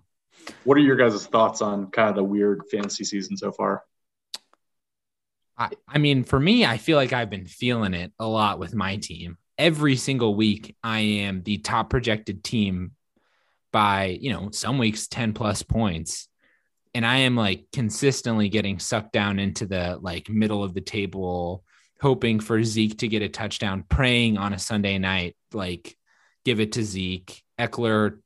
what 0.63 0.77
are 0.77 0.81
your 0.81 0.95
guys' 0.95 1.25
thoughts 1.25 1.61
on 1.61 1.91
kind 1.91 2.09
of 2.09 2.15
the 2.15 2.23
weird 2.23 2.63
fantasy 2.71 3.03
season 3.03 3.37
so 3.37 3.51
far? 3.51 3.83
I, 5.57 5.69
I 5.87 5.97
mean, 5.97 6.23
for 6.23 6.39
me, 6.39 6.65
I 6.65 6.77
feel 6.77 6.97
like 6.97 7.13
I've 7.13 7.29
been 7.29 7.45
feeling 7.45 7.93
it 7.93 8.11
a 8.19 8.25
lot 8.25 8.59
with 8.59 8.73
my 8.73 8.97
team. 8.97 9.37
Every 9.57 9.95
single 9.95 10.35
week, 10.35 10.75
I 10.83 10.99
am 10.99 11.43
the 11.43 11.57
top 11.59 11.89
projected 11.89 12.43
team 12.43 12.91
by, 13.71 14.17
you 14.19 14.31
know, 14.31 14.49
some 14.51 14.77
weeks 14.77 15.07
10 15.07 15.33
plus 15.33 15.61
points. 15.61 16.27
And 16.93 17.05
I 17.05 17.17
am 17.17 17.35
like 17.35 17.67
consistently 17.71 18.49
getting 18.49 18.79
sucked 18.79 19.13
down 19.13 19.39
into 19.39 19.65
the 19.65 19.97
like 20.01 20.29
middle 20.29 20.63
of 20.63 20.73
the 20.73 20.81
table, 20.81 21.63
hoping 22.01 22.39
for 22.39 22.63
Zeke 22.63 22.97
to 22.99 23.07
get 23.07 23.21
a 23.21 23.29
touchdown, 23.29 23.83
praying 23.87 24.37
on 24.37 24.53
a 24.53 24.59
Sunday 24.59 24.97
night, 24.97 25.35
like 25.53 25.95
give 26.43 26.59
it 26.59 26.73
to 26.73 26.83
Zeke. 26.83 27.43
Ekeler, 27.59 28.19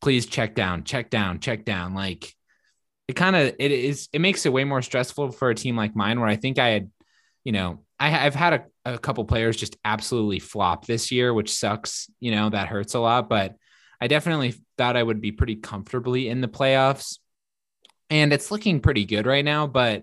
please 0.00 0.26
check 0.26 0.54
down, 0.54 0.84
check 0.84 1.08
down, 1.08 1.40
check 1.40 1.64
down. 1.64 1.94
Like 1.94 2.34
it 3.08 3.14
kind 3.14 3.34
of 3.34 3.54
it 3.58 3.70
is 3.70 4.08
it 4.12 4.20
makes 4.20 4.44
it 4.44 4.52
way 4.52 4.64
more 4.64 4.82
stressful 4.82 5.32
for 5.32 5.50
a 5.50 5.54
team 5.54 5.76
like 5.76 5.96
mine 5.96 6.20
where 6.20 6.28
I 6.28 6.36
think 6.36 6.58
I 6.58 6.68
had, 6.68 6.90
you 7.44 7.52
know, 7.52 7.84
I, 7.98 8.10
have 8.10 8.34
had 8.34 8.52
a, 8.84 8.94
a 8.94 8.98
couple 8.98 9.24
players 9.24 9.56
just 9.56 9.76
absolutely 9.84 10.40
flop 10.40 10.86
this 10.86 11.10
year, 11.10 11.32
which 11.32 11.52
sucks. 11.52 12.10
You 12.20 12.32
know, 12.32 12.50
that 12.50 12.68
hurts 12.68 12.94
a 12.94 13.00
lot, 13.00 13.30
but 13.30 13.54
I 14.00 14.06
definitely 14.08 14.54
thought 14.76 14.96
I 14.96 15.02
would 15.02 15.22
be 15.22 15.32
pretty 15.32 15.56
comfortably 15.56 16.28
in 16.28 16.42
the 16.42 16.48
playoffs. 16.48 17.18
And 18.10 18.34
it's 18.34 18.50
looking 18.50 18.80
pretty 18.80 19.06
good 19.06 19.24
right 19.24 19.44
now, 19.44 19.66
but 19.66 20.02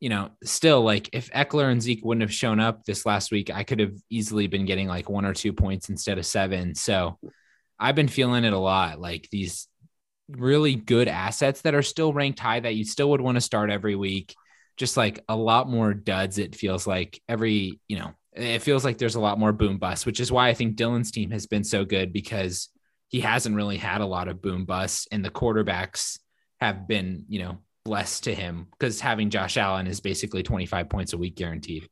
you 0.00 0.08
know, 0.08 0.30
still 0.44 0.82
like 0.82 1.10
if 1.12 1.30
Ekeler 1.32 1.70
and 1.70 1.82
Zeke 1.82 2.04
wouldn't 2.04 2.22
have 2.22 2.32
shown 2.32 2.60
up 2.60 2.84
this 2.84 3.04
last 3.04 3.30
week, 3.32 3.50
I 3.52 3.64
could 3.64 3.80
have 3.80 3.94
easily 4.10 4.46
been 4.46 4.64
getting 4.64 4.86
like 4.88 5.10
one 5.10 5.24
or 5.24 5.34
two 5.34 5.52
points 5.52 5.88
instead 5.88 6.18
of 6.18 6.26
seven. 6.26 6.74
So 6.74 7.18
I've 7.78 7.96
been 7.96 8.08
feeling 8.08 8.44
it 8.44 8.52
a 8.52 8.58
lot. 8.58 9.00
Like 9.00 9.28
these 9.30 9.66
really 10.28 10.74
good 10.74 11.08
assets 11.08 11.62
that 11.62 11.74
are 11.74 11.82
still 11.82 12.12
ranked 12.12 12.38
high 12.38 12.60
that 12.60 12.76
you 12.76 12.84
still 12.84 13.10
would 13.10 13.20
want 13.20 13.36
to 13.36 13.40
start 13.40 13.70
every 13.70 13.96
week. 13.96 14.34
Just 14.76 14.96
like 14.96 15.24
a 15.28 15.34
lot 15.34 15.68
more 15.68 15.92
duds, 15.94 16.38
it 16.38 16.54
feels 16.54 16.86
like 16.86 17.20
every, 17.28 17.80
you 17.88 17.98
know, 17.98 18.12
it 18.32 18.60
feels 18.60 18.84
like 18.84 18.98
there's 18.98 19.16
a 19.16 19.20
lot 19.20 19.38
more 19.38 19.52
boom 19.52 19.78
bust, 19.78 20.06
which 20.06 20.20
is 20.20 20.30
why 20.30 20.48
I 20.48 20.54
think 20.54 20.76
Dylan's 20.76 21.10
team 21.10 21.32
has 21.32 21.46
been 21.46 21.64
so 21.64 21.84
good 21.84 22.12
because 22.12 22.68
he 23.08 23.20
hasn't 23.20 23.56
really 23.56 23.78
had 23.78 24.00
a 24.00 24.06
lot 24.06 24.28
of 24.28 24.40
boom 24.40 24.64
busts, 24.64 25.08
and 25.10 25.24
the 25.24 25.30
quarterbacks 25.30 26.18
have 26.60 26.86
been, 26.86 27.24
you 27.28 27.40
know, 27.40 27.58
blessed 27.88 28.24
to 28.24 28.34
him 28.34 28.66
because 28.72 29.00
having 29.00 29.30
Josh 29.30 29.56
Allen 29.56 29.86
is 29.86 29.98
basically 29.98 30.42
25 30.42 30.90
points 30.90 31.14
a 31.14 31.16
week 31.16 31.36
guaranteed. 31.36 31.88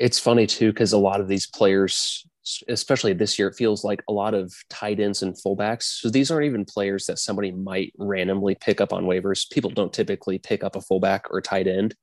It's 0.00 0.18
funny 0.18 0.48
too 0.48 0.72
because 0.72 0.92
a 0.92 0.98
lot 0.98 1.20
of 1.20 1.28
these 1.28 1.46
players, 1.46 2.26
especially 2.66 3.12
this 3.12 3.38
year, 3.38 3.46
it 3.46 3.54
feels 3.54 3.84
like 3.84 4.02
a 4.08 4.12
lot 4.12 4.34
of 4.34 4.52
tight 4.68 4.98
ends 4.98 5.22
and 5.22 5.36
fullbacks. 5.36 5.84
So 6.00 6.10
these 6.10 6.32
aren't 6.32 6.46
even 6.46 6.64
players 6.64 7.06
that 7.06 7.20
somebody 7.20 7.52
might 7.52 7.92
randomly 7.96 8.56
pick 8.56 8.80
up 8.80 8.92
on 8.92 9.04
waivers. 9.04 9.48
People 9.48 9.70
don't 9.70 9.92
typically 9.92 10.38
pick 10.38 10.64
up 10.64 10.74
a 10.74 10.80
fullback 10.80 11.26
or 11.30 11.40
tight 11.40 11.68
end. 11.68 11.94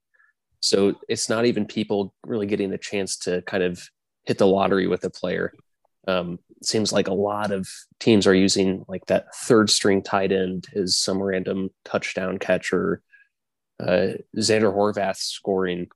So 0.62 0.94
it's 1.10 1.28
not 1.28 1.44
even 1.44 1.66
people 1.66 2.14
really 2.26 2.46
getting 2.46 2.70
the 2.70 2.78
chance 2.78 3.18
to 3.18 3.42
kind 3.42 3.64
of 3.64 3.86
hit 4.24 4.38
the 4.38 4.48
lottery 4.48 4.88
with 4.88 5.04
a 5.04 5.10
player. 5.10 5.52
Um, 6.08 6.40
seems 6.62 6.92
like 6.92 7.08
a 7.08 7.14
lot 7.14 7.52
of 7.52 7.68
teams 8.00 8.28
are 8.28 8.34
using 8.34 8.86
like 8.88 9.06
that 9.08 9.34
third 9.36 9.70
string 9.70 10.02
tight 10.02 10.32
end 10.32 10.66
as 10.76 10.98
some 10.98 11.22
random 11.22 11.70
touchdown 11.86 12.38
catcher. 12.40 13.02
Uh, 13.80 14.14
Zander 14.38 14.74
Horvath 14.74 15.18
scoring 15.18 15.88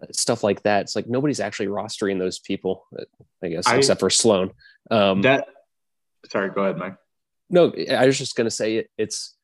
uh, 0.00 0.06
stuff 0.12 0.42
like 0.42 0.62
that. 0.62 0.82
It's 0.82 0.96
like 0.96 1.06
nobody's 1.06 1.40
actually 1.40 1.66
rostering 1.66 2.18
those 2.18 2.38
people, 2.38 2.86
uh, 2.98 3.04
I 3.42 3.48
guess, 3.48 3.66
I, 3.66 3.76
except 3.76 4.00
for 4.00 4.10
Sloan. 4.10 4.50
Um, 4.90 5.22
that 5.22 5.46
sorry, 6.30 6.50
go 6.50 6.64
ahead, 6.64 6.76
Mike. 6.76 6.96
No, 7.50 7.72
I 7.90 8.06
was 8.06 8.18
just 8.18 8.36
going 8.36 8.46
to 8.46 8.50
say 8.50 8.76
it, 8.76 8.90
it's 8.98 9.36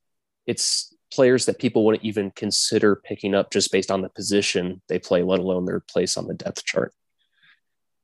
it's 0.47 0.95
players 1.13 1.47
that 1.47 1.59
people 1.59 1.85
wouldn't 1.85 2.05
even 2.05 2.31
consider 2.33 2.97
picking 2.97 3.35
up 3.35 3.51
just 3.51 3.71
based 3.71 3.91
on 3.91 4.03
the 4.03 4.09
position 4.09 4.83
they 4.89 4.99
play, 4.99 5.23
let 5.23 5.39
alone 5.41 5.65
their 5.65 5.81
place 5.81 6.17
on 6.17 6.27
the 6.27 6.35
depth 6.35 6.65
chart 6.65 6.93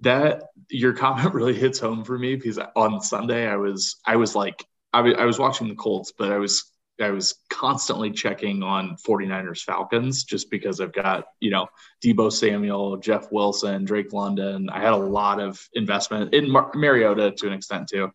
that 0.00 0.44
your 0.70 0.92
comment 0.92 1.34
really 1.34 1.54
hits 1.54 1.78
home 1.78 2.04
for 2.04 2.18
me 2.18 2.36
because 2.36 2.58
on 2.76 3.00
Sunday 3.00 3.46
I 3.46 3.56
was 3.56 3.96
I 4.06 4.16
was 4.16 4.34
like 4.34 4.64
I, 4.92 4.98
w- 4.98 5.16
I 5.16 5.24
was 5.24 5.38
watching 5.38 5.68
the 5.68 5.74
Colts, 5.74 6.12
but 6.16 6.32
I 6.32 6.38
was 6.38 6.70
I 7.00 7.10
was 7.10 7.36
constantly 7.48 8.10
checking 8.10 8.62
on 8.62 8.96
49ers 9.06 9.62
Falcons 9.62 10.24
just 10.24 10.50
because 10.50 10.80
I've 10.80 10.92
got, 10.92 11.24
you 11.40 11.50
know, 11.50 11.66
Deebo 12.04 12.30
Samuel, 12.32 12.98
Jeff 12.98 13.32
Wilson, 13.32 13.84
Drake 13.84 14.12
London. 14.12 14.68
I 14.68 14.80
had 14.80 14.92
a 14.92 14.96
lot 14.96 15.40
of 15.40 15.66
investment 15.72 16.34
in 16.34 16.50
Mar- 16.50 16.72
Mariota 16.74 17.30
to 17.32 17.46
an 17.46 17.52
extent 17.52 17.88
too, 17.88 18.10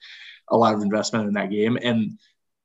a 0.50 0.58
lot 0.58 0.76
of 0.76 0.82
investment 0.82 1.28
in 1.28 1.34
that 1.34 1.50
game. 1.50 1.78
And 1.82 2.20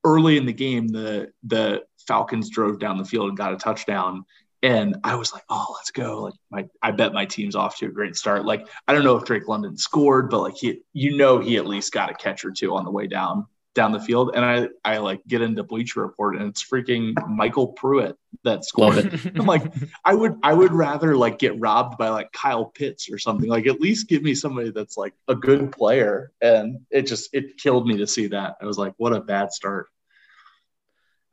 early 0.05 0.37
in 0.37 0.47
the 0.47 0.53
game, 0.53 0.89
the 0.89 1.33
the 1.45 1.85
Falcons 2.07 2.51
drove 2.51 2.79
down 2.79 2.99
the 2.99 3.05
field 3.05 3.29
and 3.29 3.39
got 3.39 3.53
a 3.53 3.57
touchdown. 3.57 4.25
And 4.63 4.97
I 5.05 5.15
was 5.15 5.33
like, 5.33 5.45
oh, 5.49 5.75
let's 5.77 5.91
go. 5.91 6.23
Like 6.23 6.35
my 6.51 6.67
I 6.83 6.91
bet 6.91 7.13
my 7.13 7.25
team's 7.25 7.57
off 7.57 7.79
to 7.79 7.87
a 7.87 7.91
great 7.91 8.17
start. 8.17 8.45
Like, 8.45 8.69
I 8.87 8.93
don't 8.93 9.05
know 9.05 9.17
if 9.17 9.25
Drake 9.25 9.49
London 9.49 9.77
scored, 9.77 10.31
but 10.31 10.41
like 10.41 10.57
he 10.57 10.81
you 10.93 11.17
know 11.17 11.39
he 11.39 11.57
at 11.57 11.67
least 11.67 11.93
got 11.93 12.11
a 12.11 12.15
catch 12.15 12.45
or 12.45 12.51
two 12.51 12.75
on 12.75 12.85
the 12.85 12.91
way 12.91 13.07
down 13.07 13.47
down 13.75 13.93
the 13.93 14.01
field. 14.01 14.33
And 14.35 14.45
I 14.45 14.69
I 14.85 14.99
like 14.99 15.21
get 15.27 15.43
into 15.43 15.63
Bleacher 15.63 16.01
Report 16.01 16.37
and 16.37 16.49
it's 16.49 16.65
freaking 16.65 17.15
MyCole 17.15 17.77
Pruitt 17.77 18.17
that 18.45 18.65
scored 18.65 18.99
it. 18.99 19.37
I'm 19.37 19.47
like, 19.47 19.63
I 20.05 20.15
would 20.15 20.37
I 20.43 20.53
would 20.53 20.73
rather 20.73 21.17
like 21.17 21.39
get 21.39 21.59
robbed 21.59 21.97
by 21.97 22.09
like 22.09 22.33
Kyle 22.33 22.67
Pitts 22.67 23.11
or 23.11 23.19
something. 23.19 23.49
Like 23.49 23.67
at 23.67 23.81
least 23.81 24.09
give 24.09 24.23
me 24.23 24.35
somebody 24.35 24.71
that's 24.71 24.97
like 24.97 25.15
a 25.29 25.35
good 25.35 25.73
player. 25.73 26.33
And 26.41 26.81
it 26.91 27.03
just 27.03 27.31
it 27.33 27.59
killed 27.59 27.87
me 27.87 27.97
to 27.99 28.07
see 28.07 28.27
that. 28.29 28.57
I 28.61 28.67
was 28.67 28.79
like, 28.79 28.95
what 28.97 29.13
a 29.13 29.21
bad 29.21 29.53
start. 29.53 29.89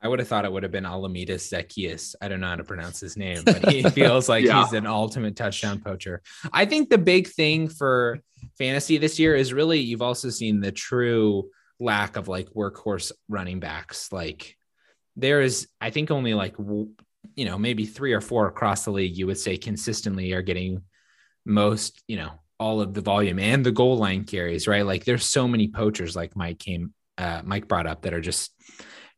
I 0.02 0.08
would 0.08 0.20
have 0.20 0.28
thought 0.28 0.46
it 0.46 0.52
would 0.52 0.64
have 0.64 0.72
been 0.72 0.84
Alamidas 0.84 1.52
Zaccheaus. 1.52 2.16
I 2.22 2.28
don't 2.28 2.40
know 2.40 2.48
how 2.48 2.56
to 2.56 2.64
pronounce 2.64 3.00
his 3.00 3.18
name, 3.18 3.42
but 3.44 3.70
he 3.70 3.84
feels 3.90 4.30
like 4.30 4.46
yeah. 4.46 4.64
he's 4.64 4.74
an 4.74 4.86
ultimate 4.86 5.36
touchdown 5.36 5.80
poacher. 5.80 6.22
I 6.54 6.66
think 6.66 6.90
the 6.90 7.00
big 7.00 7.28
thing 7.28 7.68
for 7.68 8.20
fantasy 8.58 8.98
this 8.98 9.18
year 9.18 9.36
is 9.36 9.54
really 9.54 9.80
you've 9.80 10.04
also 10.04 10.30
seen 10.30 10.60
the 10.60 10.72
true 10.72 11.50
lack 11.80 12.16
of 12.16 12.28
like 12.28 12.50
workhorse 12.50 13.12
running 13.28 13.60
backs. 13.60 14.12
Like 14.12 14.56
there 15.16 15.42
is, 15.42 15.68
I 15.82 15.90
think 15.90 16.12
only 16.12 16.36
like 16.36 16.56
you 17.36 17.46
know 17.46 17.58
maybe 17.58 17.86
three 17.86 18.14
or 18.14 18.22
four 18.22 18.48
across 18.48 18.86
the 18.86 18.92
league 18.92 19.18
you 19.18 19.28
would 19.28 19.38
say 19.38 19.58
consistently 19.58 20.34
are 20.34 20.42
getting 20.42 20.82
most 21.46 22.04
you 22.08 22.18
know 22.18 22.32
all 22.60 22.82
of 22.82 22.94
the 22.94 23.02
volume 23.02 23.40
and 23.40 23.66
the 23.66 23.72
goal 23.72 23.98
line 23.98 24.24
carries 24.24 24.68
right 24.68 24.86
like 24.86 25.06
there's 25.06 25.26
so 25.26 25.48
many 25.48 25.68
poachers 25.68 26.16
like 26.16 26.36
Mike 26.36 26.60
came 26.60 26.94
uh, 27.18 27.42
Mike 27.44 27.68
brought 27.68 27.88
up 27.88 28.02
that 28.02 28.14
are 28.14 28.22
just 28.22 28.52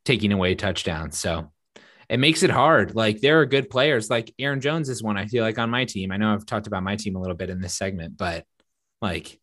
taking 0.10 0.32
away 0.32 0.56
touchdowns. 0.56 1.20
So 1.20 1.52
it 2.10 2.20
makes 2.20 2.42
it 2.42 2.50
hard. 2.50 2.96
Like 2.96 3.22
there 3.22 3.42
are 3.42 3.46
good 3.46 3.70
players. 3.70 4.10
Like 4.10 4.34
Aaron 4.40 4.60
Jones 4.60 4.90
is 4.90 5.04
one 5.04 5.18
I 5.18 5.28
feel 5.28 5.44
like 5.44 5.60
on 5.60 5.70
my 5.70 5.86
team. 5.86 6.12
I 6.12 6.18
know 6.18 6.34
I've 6.34 6.48
talked 6.48 6.66
about 6.66 6.82
my 6.82 6.96
team 6.96 7.16
a 7.16 7.22
little 7.22 7.36
bit 7.36 7.52
in 7.52 7.62
this 7.62 7.76
segment, 7.76 8.18
but 8.18 8.44
like 9.04 9.40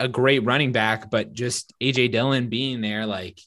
a 0.00 0.08
great 0.08 0.44
running 0.44 0.72
back, 0.72 1.12
but 1.12 1.32
just 1.32 1.72
AJ 1.80 2.10
Dillon 2.10 2.48
being 2.48 2.80
there, 2.80 3.06
like 3.06 3.38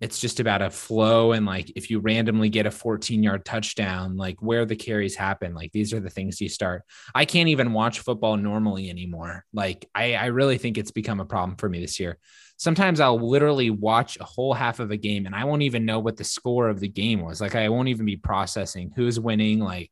it's 0.00 0.20
just 0.20 0.40
about 0.40 0.62
a 0.62 0.70
flow 0.70 1.32
and 1.32 1.46
like 1.46 1.70
if 1.76 1.90
you 1.90 2.00
randomly 2.00 2.48
get 2.48 2.66
a 2.66 2.70
14 2.70 3.22
yard 3.22 3.44
touchdown 3.44 4.16
like 4.16 4.36
where 4.42 4.66
the 4.66 4.76
carries 4.76 5.14
happen 5.14 5.54
like 5.54 5.70
these 5.72 5.92
are 5.92 6.00
the 6.00 6.10
things 6.10 6.40
you 6.40 6.48
start 6.48 6.82
i 7.14 7.24
can't 7.24 7.48
even 7.48 7.72
watch 7.72 8.00
football 8.00 8.36
normally 8.36 8.90
anymore 8.90 9.44
like 9.52 9.88
i 9.94 10.14
i 10.14 10.26
really 10.26 10.58
think 10.58 10.76
it's 10.76 10.90
become 10.90 11.20
a 11.20 11.24
problem 11.24 11.56
for 11.56 11.68
me 11.68 11.80
this 11.80 12.00
year 12.00 12.18
sometimes 12.56 13.00
i'll 13.00 13.30
literally 13.30 13.70
watch 13.70 14.18
a 14.18 14.24
whole 14.24 14.52
half 14.52 14.80
of 14.80 14.90
a 14.90 14.96
game 14.96 15.24
and 15.24 15.34
i 15.34 15.44
won't 15.44 15.62
even 15.62 15.84
know 15.84 16.00
what 16.00 16.16
the 16.16 16.24
score 16.24 16.68
of 16.68 16.80
the 16.80 16.88
game 16.88 17.22
was 17.22 17.40
like 17.40 17.54
i 17.54 17.68
won't 17.68 17.88
even 17.88 18.04
be 18.06 18.16
processing 18.16 18.92
who's 18.96 19.20
winning 19.20 19.60
like 19.60 19.90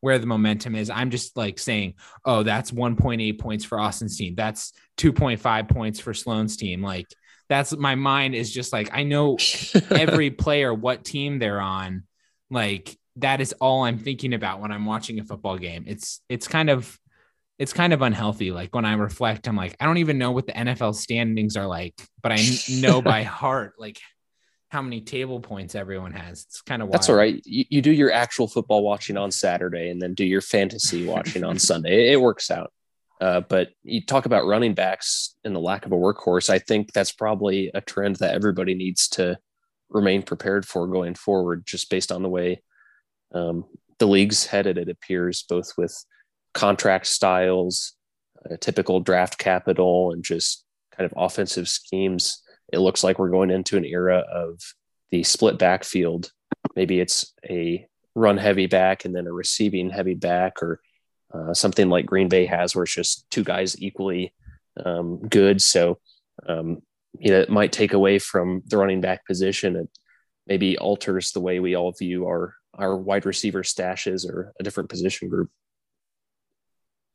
where 0.00 0.18
the 0.18 0.26
momentum 0.26 0.74
is. 0.74 0.90
I'm 0.90 1.10
just 1.10 1.36
like 1.36 1.60
saying, 1.60 1.94
oh, 2.24 2.42
that's 2.42 2.72
1.8 2.72 3.38
points 3.38 3.64
for 3.64 3.78
Austin's 3.78 4.18
team. 4.18 4.34
That's 4.34 4.72
2.5 4.96 5.68
points 5.68 6.00
for 6.00 6.12
Sloan's 6.12 6.56
team. 6.56 6.82
Like 6.82 7.06
that's 7.52 7.76
my 7.76 7.96
mind 7.96 8.34
is 8.34 8.50
just 8.50 8.72
like 8.72 8.88
I 8.94 9.02
know 9.02 9.36
every 9.90 10.30
player 10.30 10.72
what 10.72 11.04
team 11.04 11.38
they're 11.38 11.60
on. 11.60 12.04
Like 12.50 12.96
that 13.16 13.42
is 13.42 13.52
all 13.60 13.84
I'm 13.84 13.98
thinking 13.98 14.32
about 14.32 14.60
when 14.60 14.72
I'm 14.72 14.86
watching 14.86 15.20
a 15.20 15.24
football 15.24 15.58
game. 15.58 15.84
It's 15.86 16.22
it's 16.30 16.48
kind 16.48 16.70
of 16.70 16.98
it's 17.58 17.74
kind 17.74 17.92
of 17.92 18.00
unhealthy. 18.00 18.52
Like 18.52 18.74
when 18.74 18.86
I 18.86 18.94
reflect, 18.94 19.46
I'm 19.48 19.56
like, 19.56 19.76
I 19.78 19.84
don't 19.84 19.98
even 19.98 20.16
know 20.16 20.32
what 20.32 20.46
the 20.46 20.54
NFL 20.54 20.94
standings 20.94 21.58
are 21.58 21.66
like, 21.66 21.94
but 22.22 22.32
I 22.32 22.38
know 22.70 23.02
by 23.02 23.22
heart 23.40 23.74
like 23.78 23.98
how 24.70 24.80
many 24.80 25.02
table 25.02 25.38
points 25.38 25.74
everyone 25.74 26.12
has. 26.12 26.46
It's 26.48 26.62
kind 26.62 26.80
of 26.80 26.88
wild. 26.88 26.94
That's 26.94 27.10
all 27.10 27.16
right. 27.16 27.38
You, 27.44 27.66
you 27.68 27.82
do 27.82 27.92
your 27.92 28.10
actual 28.10 28.48
football 28.48 28.82
watching 28.82 29.18
on 29.18 29.30
Saturday 29.30 29.90
and 29.90 30.00
then 30.00 30.14
do 30.14 30.24
your 30.24 30.40
fantasy 30.40 31.04
watching 31.06 31.44
on 31.44 31.58
Sunday. 31.58 32.08
It, 32.08 32.12
it 32.14 32.20
works 32.22 32.50
out. 32.50 32.72
Uh, 33.22 33.40
but 33.40 33.68
you 33.84 34.04
talk 34.04 34.26
about 34.26 34.46
running 34.46 34.74
backs 34.74 35.36
and 35.44 35.54
the 35.54 35.60
lack 35.60 35.86
of 35.86 35.92
a 35.92 35.96
workhorse. 35.96 36.50
I 36.50 36.58
think 36.58 36.92
that's 36.92 37.12
probably 37.12 37.70
a 37.72 37.80
trend 37.80 38.16
that 38.16 38.34
everybody 38.34 38.74
needs 38.74 39.06
to 39.10 39.38
remain 39.90 40.24
prepared 40.24 40.66
for 40.66 40.88
going 40.88 41.14
forward, 41.14 41.62
just 41.64 41.88
based 41.88 42.10
on 42.10 42.24
the 42.24 42.28
way 42.28 42.62
um, 43.32 43.64
the 44.00 44.08
league's 44.08 44.46
headed. 44.46 44.76
It 44.76 44.88
appears 44.88 45.44
both 45.48 45.72
with 45.78 45.96
contract 46.52 47.06
styles, 47.06 47.92
uh, 48.44 48.56
typical 48.60 48.98
draft 48.98 49.38
capital, 49.38 50.10
and 50.10 50.24
just 50.24 50.64
kind 50.90 51.08
of 51.08 51.14
offensive 51.16 51.68
schemes. 51.68 52.42
It 52.72 52.78
looks 52.78 53.04
like 53.04 53.20
we're 53.20 53.30
going 53.30 53.52
into 53.52 53.76
an 53.76 53.84
era 53.84 54.24
of 54.32 54.60
the 55.12 55.22
split 55.22 55.60
backfield. 55.60 56.32
Maybe 56.74 56.98
it's 56.98 57.32
a 57.48 57.86
run 58.16 58.38
heavy 58.38 58.66
back 58.66 59.04
and 59.04 59.14
then 59.14 59.28
a 59.28 59.32
receiving 59.32 59.90
heavy 59.90 60.14
back, 60.14 60.60
or 60.60 60.80
uh, 61.34 61.54
something 61.54 61.88
like 61.88 62.06
Green 62.06 62.28
Bay 62.28 62.46
has, 62.46 62.74
where 62.74 62.84
it's 62.84 62.94
just 62.94 63.28
two 63.30 63.44
guys 63.44 63.80
equally 63.80 64.32
um, 64.84 65.20
good. 65.28 65.60
So, 65.60 65.98
um, 66.48 66.82
you 67.18 67.30
know, 67.30 67.40
it 67.40 67.50
might 67.50 67.72
take 67.72 67.92
away 67.92 68.18
from 68.18 68.62
the 68.66 68.76
running 68.76 69.00
back 69.00 69.26
position. 69.26 69.76
It 69.76 69.88
maybe 70.46 70.78
alters 70.78 71.32
the 71.32 71.40
way 71.40 71.60
we 71.60 71.74
all 71.76 71.92
view 71.92 72.26
our 72.26 72.54
our 72.74 72.96
wide 72.96 73.26
receiver 73.26 73.62
stashes 73.62 74.26
or 74.26 74.52
a 74.58 74.62
different 74.62 74.88
position 74.88 75.28
group. 75.28 75.50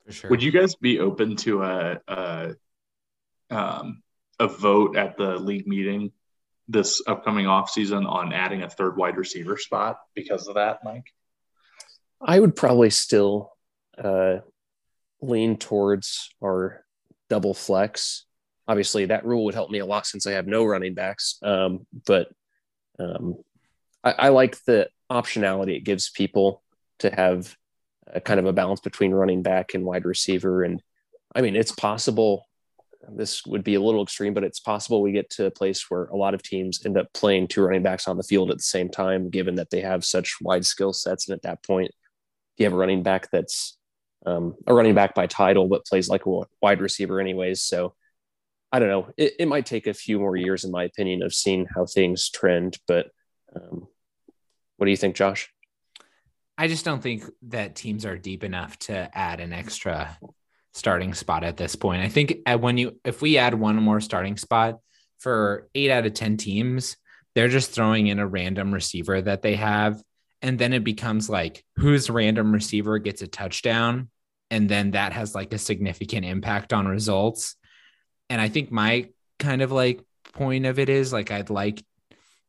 For 0.06 0.12
sure. 0.12 0.30
Would 0.30 0.44
you 0.44 0.52
guys 0.52 0.76
be 0.76 1.00
open 1.00 1.36
to 1.38 1.64
a 1.64 2.00
a, 2.08 2.56
um, 3.50 4.04
a 4.40 4.48
vote 4.48 4.96
at 4.96 5.18
the 5.18 5.38
league 5.38 5.68
meeting 5.68 6.12
this 6.68 7.02
upcoming 7.08 7.46
offseason 7.46 8.10
on 8.10 8.34
adding 8.34 8.62
a 8.62 8.70
third 8.70 8.98
wide 8.98 9.18
receiver 9.18 9.58
spot 9.58 10.00
because 10.16 10.48
of 10.48 10.56
that, 10.56 10.80
Mike? 10.84 11.06
I 12.22 12.40
would 12.40 12.56
probably 12.56 12.90
still 12.90 13.57
uh, 14.04 14.38
lean 15.22 15.58
towards 15.58 16.30
our 16.44 16.86
double 17.30 17.54
flex. 17.54 18.26
Obviously, 18.68 19.06
that 19.06 19.26
rule 19.26 19.46
would 19.46 19.54
help 19.54 19.70
me 19.70 19.80
a 19.80 19.86
lot 19.86 20.06
since 20.06 20.28
I 20.28 20.32
have 20.32 20.48
no 20.48 20.66
running 20.66 20.94
backs. 20.94 21.38
Um, 21.42 21.88
but 22.06 22.30
um, 23.00 23.36
I, 24.04 24.12
I, 24.12 24.30
like 24.30 24.64
the 24.66 24.90
optionality 25.12 25.78
it 25.78 25.84
gives 25.84 26.10
people 26.10 26.64
to 27.00 27.10
have 27.14 27.56
a 28.08 28.20
kind 28.20 28.40
of 28.40 28.46
a 28.46 28.54
balance 28.54 28.82
between 28.82 29.12
running 29.12 29.44
back 29.44 29.74
and 29.74 29.86
wide 29.86 30.06
receiver. 30.06 30.64
And 30.64 30.82
I 31.36 31.42
mean, 31.42 31.56
it's 31.56 31.72
possible. 31.72 32.46
This 33.10 33.46
would 33.46 33.64
be 33.64 33.76
a 33.76 33.82
little 33.82 34.04
extreme, 34.04 34.34
but 34.34 34.44
it's 34.44 34.60
possible 34.60 35.02
we 35.02 35.12
get 35.12 35.30
to 35.32 35.46
a 35.46 35.52
place 35.52 35.90
where 35.90 36.06
a 36.06 36.18
lot 36.18 36.34
of 36.34 36.44
teams 36.44 36.86
end 36.86 36.98
up 36.98 37.14
playing 37.14 37.48
two 37.48 37.62
running 37.62 37.84
backs 37.84 38.08
on 38.08 38.18
the 38.18 38.24
field 38.24 38.52
at 38.52 38.58
the 38.58 38.64
same 38.64 38.90
time, 38.90 39.30
given 39.30 39.56
that 39.56 39.70
they 39.70 39.82
have 39.82 40.04
such 40.04 40.38
wide 40.42 40.66
skill 40.66 40.92
sets. 40.92 41.28
And 41.28 41.36
at 41.36 41.44
that 41.44 41.64
point, 41.64 41.92
you 42.58 42.66
have 42.66 42.74
a 42.74 42.78
running 42.78 43.04
back 43.04 43.30
that's 43.32 43.77
um, 44.28 44.56
a 44.68 44.74
running 44.74 44.94
back 44.94 45.16
by 45.16 45.26
title, 45.26 45.68
but 45.68 45.86
plays 45.86 46.10
like 46.10 46.26
a 46.26 46.42
wide 46.62 46.82
receiver 46.82 47.20
anyways. 47.20 47.62
So 47.62 47.96
I 48.72 48.80
don't 48.80 48.90
know. 48.90 49.08
It, 49.16 49.34
it 49.40 49.48
might 49.48 49.66
take 49.66 49.88
a 49.88 49.94
few 49.94 50.20
more 50.20 50.36
years, 50.36 50.66
in 50.66 50.72
my 50.72 50.84
opinion, 50.84 51.24
of 51.24 51.34
seeing 51.34 51.66
how 51.74 51.86
things 51.86 52.30
trend. 52.30 52.78
But 52.88 53.10
um, 53.56 53.88
what 54.76 54.86
do 54.86 54.92
you 54.92 54.98
think, 54.98 55.16
Josh? 55.16 55.50
I 56.58 56.68
just 56.68 56.84
don't 56.84 57.02
think 57.02 57.24
that 57.44 57.76
teams 57.76 58.06
are 58.06 58.18
deep 58.18 58.44
enough 58.44 58.78
to 58.80 59.10
add 59.18 59.40
an 59.40 59.54
extra 59.54 60.18
starting 60.74 61.14
spot 61.14 61.46
at 61.46 61.56
this 61.56 61.76
point. 61.76 62.02
I 62.02 62.10
think 62.10 62.40
when 62.60 62.78
you 62.78 63.00
if 63.06 63.22
we 63.22 63.38
add 63.38 63.54
one 63.54 63.78
more 63.78 64.02
starting 64.02 64.36
spot 64.36 64.80
for 65.20 65.70
eight 65.74 65.90
out 65.90 66.06
of 66.06 66.14
ten 66.14 66.36
teams, 66.36 66.98
they're 67.34 67.48
just 67.48 67.72
throwing 67.72 68.08
in 68.08 68.20
a 68.20 68.28
random 68.28 68.74
receiver 68.74 69.22
that 69.22 69.42
they 69.42 69.56
have 69.56 70.02
and 70.42 70.60
then 70.60 70.74
it 70.74 70.84
becomes 70.84 71.30
like 71.30 71.64
whose 71.78 72.10
random 72.10 72.52
receiver 72.52 73.00
gets 73.00 73.22
a 73.22 73.28
touchdown 73.28 74.10
and 74.50 74.70
then 74.70 74.92
that 74.92 75.14
has 75.14 75.36
like 75.36 75.54
a 75.54 75.58
significant 75.58 76.26
impact 76.26 76.74
on 76.74 76.88
results. 76.88 77.56
And 78.30 78.42
i 78.42 78.50
think 78.50 78.72
my 78.72 79.10
kind 79.40 79.62
of 79.62 79.72
like 79.72 80.02
point 80.34 80.66
of 80.66 80.80
it 80.80 80.90
is 80.90 81.14
like 81.14 81.32
i'd 81.32 81.50
like 81.50 81.84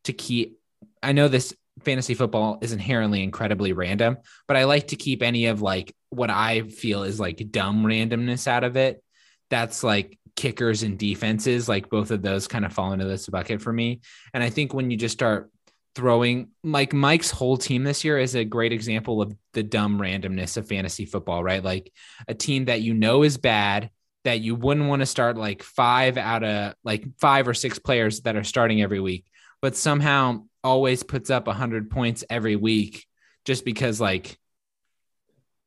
to 0.04 0.12
keep 0.12 0.58
i 1.02 1.12
know 1.12 1.28
this 1.28 1.54
fantasy 1.84 2.14
football 2.14 2.58
is 2.60 2.72
inherently 2.72 3.22
incredibly 3.22 3.72
random 3.72 4.16
but 4.48 4.56
i 4.56 4.64
like 4.64 4.88
to 4.88 4.96
keep 4.96 5.22
any 5.22 5.46
of 5.46 5.62
like 5.62 5.94
what 6.10 6.30
i 6.30 6.62
feel 6.62 7.02
is 7.04 7.20
like 7.20 7.50
dumb 7.50 7.84
randomness 7.84 8.46
out 8.46 8.64
of 8.64 8.76
it. 8.76 9.02
That's 9.50 9.82
like 9.82 10.18
kickers 10.36 10.82
and 10.82 10.98
defenses 10.98 11.68
like 11.68 11.88
both 11.88 12.10
of 12.10 12.22
those 12.22 12.46
kind 12.46 12.64
of 12.64 12.72
fall 12.72 12.92
into 12.92 13.06
this 13.06 13.28
bucket 13.28 13.60
for 13.60 13.72
me. 13.72 14.00
And 14.32 14.42
i 14.42 14.50
think 14.50 14.72
when 14.72 14.90
you 14.90 14.96
just 14.96 15.14
start 15.14 15.50
throwing 15.98 16.50
like 16.62 16.92
Mike's 16.92 17.32
whole 17.32 17.56
team 17.56 17.82
this 17.82 18.04
year 18.04 18.20
is 18.20 18.36
a 18.36 18.44
great 18.44 18.72
example 18.72 19.20
of 19.20 19.34
the 19.52 19.64
dumb 19.64 19.98
randomness 19.98 20.56
of 20.56 20.68
fantasy 20.68 21.04
football, 21.04 21.42
right? 21.42 21.62
Like 21.62 21.92
a 22.28 22.34
team 22.34 22.66
that 22.66 22.82
you 22.82 22.94
know 22.94 23.24
is 23.24 23.36
bad 23.36 23.90
that 24.22 24.38
you 24.38 24.54
wouldn't 24.54 24.88
want 24.88 25.00
to 25.00 25.06
start 25.06 25.36
like 25.36 25.64
five 25.64 26.16
out 26.16 26.44
of 26.44 26.74
like 26.84 27.04
five 27.18 27.48
or 27.48 27.54
six 27.54 27.80
players 27.80 28.20
that 28.20 28.36
are 28.36 28.44
starting 28.44 28.80
every 28.80 29.00
week, 29.00 29.24
but 29.60 29.74
somehow 29.74 30.44
always 30.62 31.02
puts 31.02 31.30
up 31.30 31.48
a 31.48 31.52
hundred 31.52 31.90
points 31.90 32.22
every 32.30 32.54
week 32.54 33.04
just 33.44 33.64
because 33.64 34.00
like 34.00 34.38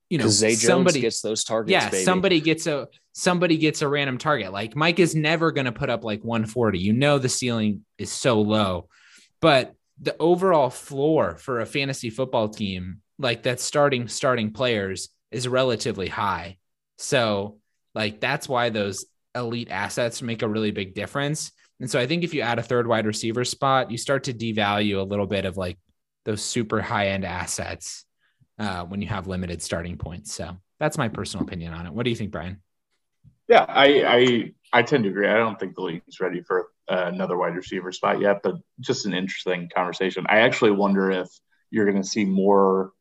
you 0.10 0.18
know 0.18 0.30
Zay 0.30 0.54
somebody 0.54 1.02
gets 1.02 1.20
those 1.20 1.44
targets. 1.44 1.74
Yeah, 1.74 1.90
baby. 1.90 2.06
somebody 2.06 2.40
gets 2.40 2.68
a 2.68 2.88
somebody 3.12 3.58
gets 3.58 3.82
a 3.82 3.88
random 3.90 4.18
target. 4.18 4.54
Like 4.54 4.78
Mike 4.78 5.00
is 5.00 5.14
never 5.14 5.52
going 5.52 5.66
to 5.66 5.74
put 5.74 5.90
up 5.90 6.06
like 6.06 6.24
140. 6.24 6.80
You 6.80 6.94
know 6.94 7.20
the 7.20 7.28
ceiling 7.28 7.84
is 7.98 8.14
so 8.14 8.40
low, 8.40 8.88
but 9.42 9.76
the 10.02 10.16
overall 10.20 10.70
floor 10.70 11.38
for 11.38 11.60
a 11.60 11.66
fantasy 11.66 12.10
football 12.10 12.50
team, 12.50 13.02
like 13.20 13.44
that's 13.44 13.64
starting 13.64 14.08
starting 14.08 14.52
players, 14.52 15.10
is 15.32 15.48
relatively 15.48 16.08
high. 16.08 16.58
So, 16.98 17.60
like 17.94 18.20
that's 18.20 18.50
why 18.50 18.70
those 18.70 19.06
elite 19.36 19.70
assets 19.72 20.22
make 20.22 20.42
a 20.42 20.48
really 20.48 20.72
big 20.72 20.94
difference. 20.94 21.52
And 21.80 21.90
so 21.90 22.00
I 22.00 22.06
think 22.06 22.24
if 22.24 22.34
you 22.34 22.42
add 22.42 22.60
a 22.60 22.64
third 22.64 22.88
wide 22.88 23.06
receiver 23.06 23.44
spot, 23.44 23.92
you 23.92 23.98
start 23.98 24.26
to 24.26 24.34
devalue 24.34 25.00
a 25.00 25.04
little 25.04 25.26
bit 25.26 25.46
of 25.46 25.58
like 25.58 25.78
those 26.26 26.42
super 26.42 26.82
high 26.82 27.10
end 27.10 27.26
assets 27.26 28.06
uh, 28.60 28.84
when 28.86 29.02
you 29.02 29.08
have 29.08 29.28
limited 29.28 29.62
starting 29.62 29.98
points. 29.98 30.32
So 30.34 30.58
that's 30.80 30.98
my 30.98 31.08
personal 31.08 31.46
opinion 31.46 31.74
on 31.74 31.88
it. 31.88 31.94
What 31.94 32.04
do 32.04 32.12
you 32.12 32.16
think, 32.16 32.32
Brian? 32.32 32.62
Yeah, 33.48 33.66
I 33.68 34.04
I, 34.04 34.52
I 34.74 34.84
tend 34.84 35.04
to 35.04 35.10
agree. 35.10 35.28
I 35.28 35.38
don't 35.38 35.60
think 35.60 35.76
the 35.76 35.82
league's 35.82 36.20
ready 36.20 36.42
for 36.42 36.70
uh, 36.90 37.06
another 37.08 37.38
wide 37.38 37.56
receiver 37.56 37.92
spot 37.92 38.22
yet, 38.22 38.42
but 38.44 38.56
just 38.80 39.06
an 39.06 39.14
interesting 39.14 39.70
conversation. 39.74 40.26
I 40.30 40.40
actually 40.40 40.72
wonder 40.72 41.12
if 41.12 41.30
you're 41.72 41.90
going 41.90 42.02
to 42.02 42.08
see 42.08 42.26
more 42.26 42.94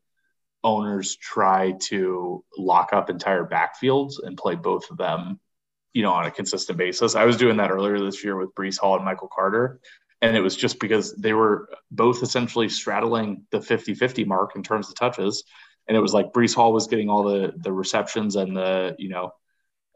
owners 0.63 1.15
try 1.15 1.71
to 1.71 2.43
lock 2.57 2.93
up 2.93 3.09
entire 3.09 3.45
backfields 3.45 4.15
and 4.21 4.37
play 4.37 4.55
both 4.55 4.89
of 4.91 4.97
them, 4.97 5.39
you 5.93 6.03
know, 6.03 6.11
on 6.11 6.25
a 6.25 6.31
consistent 6.31 6.77
basis. 6.77 7.15
I 7.15 7.25
was 7.25 7.37
doing 7.37 7.57
that 7.57 7.71
earlier 7.71 7.99
this 7.99 8.23
year 8.23 8.37
with 8.37 8.53
Breece 8.53 8.77
Hall 8.77 8.95
and 8.95 9.05
Michael 9.05 9.29
Carter. 9.33 9.79
And 10.21 10.37
it 10.37 10.41
was 10.41 10.55
just 10.55 10.79
because 10.79 11.15
they 11.15 11.33
were 11.33 11.69
both 11.89 12.21
essentially 12.21 12.69
straddling 12.69 13.45
the 13.51 13.59
50 13.59 13.95
50 13.95 14.23
mark 14.25 14.55
in 14.55 14.61
terms 14.61 14.89
of 14.89 14.95
touches. 14.95 15.43
And 15.87 15.97
it 15.97 16.01
was 16.01 16.13
like 16.13 16.31
Breece 16.31 16.53
Hall 16.53 16.73
was 16.73 16.87
getting 16.87 17.09
all 17.09 17.23
the 17.23 17.53
the 17.57 17.73
receptions 17.73 18.35
and 18.35 18.55
the, 18.55 18.95
you 18.99 19.09
know, 19.09 19.31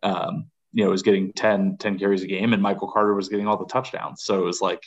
um, 0.01 0.47
you 0.76 0.84
know, 0.84 0.91
was 0.91 1.03
getting 1.03 1.32
10, 1.32 1.78
10 1.78 1.97
carries 1.97 2.21
a 2.21 2.28
game 2.28 2.51
and 2.51 2.61
Michael 2.61 2.91
Carter 2.91 3.15
was 3.15 3.30
getting 3.30 3.47
all 3.47 3.57
the 3.57 3.65
touchdowns. 3.65 4.23
So 4.23 4.38
it 4.38 4.43
was 4.43 4.59
like, 4.61 4.84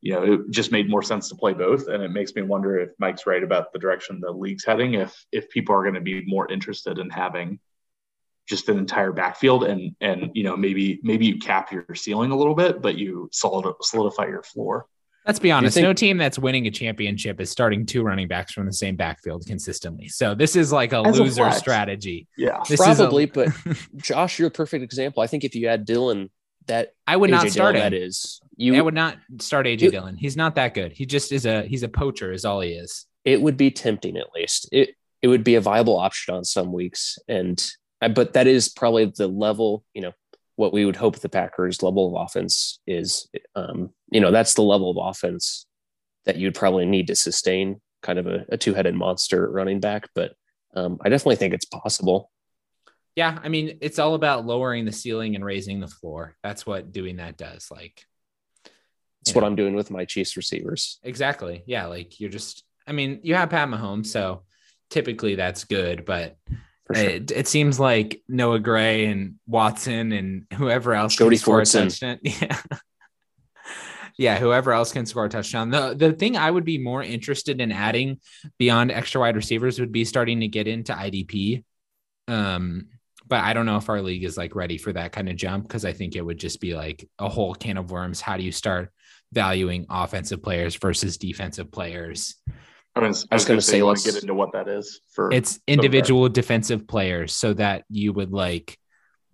you 0.00 0.12
know, 0.12 0.22
it 0.22 0.40
just 0.50 0.70
made 0.70 0.88
more 0.88 1.02
sense 1.02 1.28
to 1.28 1.34
play 1.34 1.52
both. 1.54 1.88
And 1.88 2.04
it 2.04 2.12
makes 2.12 2.36
me 2.36 2.42
wonder 2.42 2.78
if 2.78 2.90
Mike's 3.00 3.26
right 3.26 3.42
about 3.42 3.72
the 3.72 3.80
direction 3.80 4.20
the 4.20 4.30
league's 4.30 4.64
heading, 4.64 4.94
if 4.94 5.12
if 5.32 5.50
people 5.50 5.74
are 5.74 5.82
going 5.82 5.96
to 5.96 6.00
be 6.00 6.24
more 6.24 6.50
interested 6.50 6.98
in 6.98 7.10
having 7.10 7.58
just 8.48 8.68
an 8.68 8.78
entire 8.78 9.10
backfield 9.10 9.64
and 9.64 9.96
and 10.00 10.30
you 10.34 10.44
know 10.44 10.56
maybe 10.56 11.00
maybe 11.02 11.26
you 11.26 11.38
cap 11.38 11.72
your 11.72 11.86
ceiling 11.94 12.30
a 12.30 12.36
little 12.36 12.54
bit, 12.54 12.80
but 12.80 12.96
you 12.96 13.28
solidify 13.32 14.26
your 14.26 14.44
floor. 14.44 14.86
Let's 15.26 15.38
be 15.38 15.50
honest. 15.50 15.74
Think- 15.74 15.84
no 15.84 15.92
team 15.92 16.18
that's 16.18 16.38
winning 16.38 16.66
a 16.66 16.70
championship 16.70 17.40
is 17.40 17.50
starting 17.50 17.86
two 17.86 18.02
running 18.02 18.28
backs 18.28 18.52
from 18.52 18.66
the 18.66 18.72
same 18.72 18.96
backfield 18.96 19.46
consistently. 19.46 20.08
So 20.08 20.34
this 20.34 20.54
is 20.54 20.70
like 20.70 20.92
a 20.92 21.00
As 21.00 21.18
loser 21.18 21.46
a 21.46 21.52
strategy. 21.52 22.28
Yeah, 22.36 22.60
this 22.68 22.80
probably. 22.80 23.24
A- 23.24 23.28
but 23.28 23.48
Josh, 23.96 24.38
you're 24.38 24.48
a 24.48 24.50
perfect 24.50 24.84
example. 24.84 25.22
I 25.22 25.26
think 25.26 25.44
if 25.44 25.54
you 25.54 25.68
add 25.68 25.86
Dylan, 25.86 26.28
that 26.66 26.92
I 27.06 27.16
would 27.16 27.30
AJ 27.30 27.32
not 27.32 27.50
start 27.50 27.74
Dillon, 27.74 27.92
him. 27.92 27.92
That 27.92 27.96
is, 27.96 28.40
you 28.56 28.74
I 28.74 28.80
would 28.80 28.94
not 28.94 29.16
start 29.38 29.66
AJ 29.66 29.90
Dillon. 29.90 30.16
He's 30.16 30.36
not 30.36 30.54
that 30.56 30.74
good. 30.74 30.92
He 30.92 31.06
just 31.06 31.32
is 31.32 31.46
a 31.46 31.62
he's 31.62 31.82
a 31.82 31.88
poacher, 31.88 32.32
is 32.32 32.44
all 32.44 32.60
he 32.60 32.70
is. 32.72 33.06
It 33.24 33.40
would 33.40 33.56
be 33.56 33.70
tempting, 33.70 34.16
at 34.16 34.26
least. 34.34 34.68
It 34.72 34.90
it 35.22 35.28
would 35.28 35.44
be 35.44 35.54
a 35.54 35.60
viable 35.60 35.96
option 35.98 36.34
on 36.34 36.44
some 36.44 36.72
weeks, 36.72 37.18
and 37.28 37.62
uh, 38.02 38.08
but 38.08 38.34
that 38.34 38.46
is 38.46 38.68
probably 38.68 39.06
the 39.06 39.28
level. 39.28 39.84
You 39.94 40.02
know 40.02 40.12
what 40.56 40.72
we 40.72 40.84
would 40.84 40.96
hope 40.96 41.18
the 41.18 41.28
Packers' 41.28 41.82
level 41.82 42.08
of 42.08 42.26
offense 42.26 42.80
is. 42.86 43.28
Um, 43.54 43.90
you 44.10 44.20
know 44.20 44.30
that's 44.30 44.54
the 44.54 44.62
level 44.62 44.90
of 44.90 45.08
offense 45.10 45.66
that 46.24 46.36
you'd 46.36 46.54
probably 46.54 46.86
need 46.86 47.08
to 47.08 47.16
sustain 47.16 47.80
kind 48.02 48.18
of 48.18 48.26
a, 48.26 48.44
a 48.48 48.56
two-headed 48.56 48.94
monster 48.94 49.50
running 49.50 49.80
back. 49.80 50.08
But 50.14 50.34
um, 50.74 50.98
I 51.04 51.08
definitely 51.08 51.36
think 51.36 51.54
it's 51.54 51.64
possible. 51.64 52.30
Yeah, 53.16 53.38
I 53.42 53.48
mean, 53.48 53.78
it's 53.80 53.98
all 53.98 54.14
about 54.14 54.44
lowering 54.44 54.84
the 54.84 54.92
ceiling 54.92 55.34
and 55.36 55.44
raising 55.44 55.80
the 55.80 55.86
floor. 55.86 56.34
That's 56.42 56.66
what 56.66 56.92
doing 56.92 57.16
that 57.16 57.36
does. 57.36 57.68
Like, 57.70 58.04
that's 59.20 59.34
what 59.34 59.42
know. 59.42 59.46
I'm 59.46 59.56
doing 59.56 59.74
with 59.74 59.90
my 59.90 60.04
Chiefs 60.04 60.36
receivers. 60.36 60.98
Exactly. 61.02 61.62
Yeah, 61.66 61.86
like 61.86 62.18
you're 62.20 62.30
just. 62.30 62.64
I 62.86 62.92
mean, 62.92 63.20
you 63.22 63.34
have 63.34 63.50
Pat 63.50 63.68
Mahomes, 63.68 64.06
so 64.06 64.42
typically 64.90 65.36
that's 65.36 65.64
good, 65.64 66.04
but 66.04 66.36
sure. 66.92 67.04
it, 67.04 67.30
it, 67.30 67.48
seems 67.48 67.80
like 67.80 68.22
Noah 68.28 68.58
Gray 68.58 69.06
and 69.06 69.36
Watson 69.46 70.12
and 70.12 70.46
whoever 70.52 70.94
else 70.94 71.16
Jody 71.16 71.36
Fortson. 71.36 72.18
Yeah. 72.22 72.60
yeah, 74.16 74.38
whoever 74.38 74.72
else 74.72 74.92
can 74.92 75.06
score 75.06 75.24
a 75.24 75.28
touchdown. 75.28 75.70
The 75.70 75.94
the 75.94 76.12
thing 76.12 76.36
I 76.36 76.50
would 76.50 76.64
be 76.64 76.78
more 76.78 77.02
interested 77.02 77.60
in 77.60 77.72
adding 77.72 78.20
beyond 78.58 78.90
extra 78.90 79.20
wide 79.20 79.36
receivers 79.36 79.80
would 79.80 79.92
be 79.92 80.04
starting 80.04 80.40
to 80.40 80.48
get 80.48 80.68
into 80.68 80.92
IDP. 80.92 81.64
Um, 82.28 82.88
but 83.26 83.42
I 83.42 83.54
don't 83.54 83.66
know 83.66 83.76
if 83.76 83.88
our 83.88 84.02
league 84.02 84.24
is 84.24 84.36
like 84.36 84.54
ready 84.54 84.78
for 84.78 84.92
that 84.92 85.12
kind 85.12 85.28
of 85.28 85.36
jump 85.36 85.66
because 85.66 85.84
I 85.84 85.92
think 85.92 86.14
it 86.14 86.22
would 86.22 86.38
just 86.38 86.60
be 86.60 86.74
like 86.74 87.08
a 87.18 87.28
whole 87.28 87.54
can 87.54 87.78
of 87.78 87.90
worms. 87.90 88.20
How 88.20 88.36
do 88.36 88.42
you 88.42 88.52
start 88.52 88.90
valuing 89.32 89.86
offensive 89.88 90.42
players 90.42 90.76
versus 90.76 91.16
defensive 91.16 91.72
players? 91.72 92.36
I 92.96 93.00
was, 93.00 93.26
I 93.30 93.34
was 93.34 93.44
going 93.44 93.58
to 93.58 93.64
say, 93.64 93.82
let's 93.82 94.04
get 94.04 94.22
into 94.22 94.34
what 94.34 94.52
that 94.52 94.68
is 94.68 95.00
for 95.12 95.32
it's 95.32 95.58
individual 95.66 96.28
defensive 96.28 96.86
players 96.86 97.32
so 97.34 97.52
that 97.54 97.84
you 97.88 98.12
would 98.12 98.30
like 98.32 98.78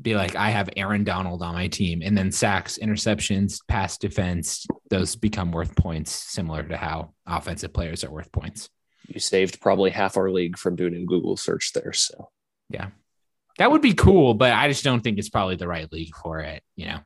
be 0.01 0.15
like, 0.15 0.35
I 0.35 0.51
have 0.51 0.71
Aaron 0.77 1.05
Donald 1.05 1.43
on 1.43 1.55
my 1.55 1.69
team, 1.69 2.01
and 2.03 2.17
then 2.17 2.33
sacks, 2.33 2.79
interceptions, 2.83 3.59
pass 3.69 3.99
defense, 3.99 4.67
those 4.89 5.15
become 5.17 5.53
worth 5.53 5.77
points, 5.77 6.11
similar 6.11 6.63
to 6.63 6.77
how 6.77 7.13
offensive 7.27 7.73
players 7.73 8.03
are 8.03 8.11
worth 8.11 8.33
points. 8.33 8.71
You 9.09 9.21
saved 9.21 9.61
probably 9.61 9.91
half 9.91 10.17
our 10.17 10.31
league 10.31 10.57
from 10.57 10.77
doing 10.77 10.95
a 10.95 11.05
Google 11.05 11.37
search 11.37 11.73
there. 11.75 11.93
So, 11.93 12.31
yeah. 12.71 12.89
That 13.59 13.71
would 13.71 13.83
be 13.83 13.93
cool, 13.93 14.33
but 14.33 14.53
I 14.53 14.69
just 14.69 14.85
don't 14.85 15.03
think 15.03 15.19
it's 15.19 15.29
probably 15.29 15.57
the 15.57 15.69
right 15.69 15.93
league 15.93 16.15
for 16.17 16.41
it, 16.41 16.63
you 16.77 16.87
know. 16.87 17.01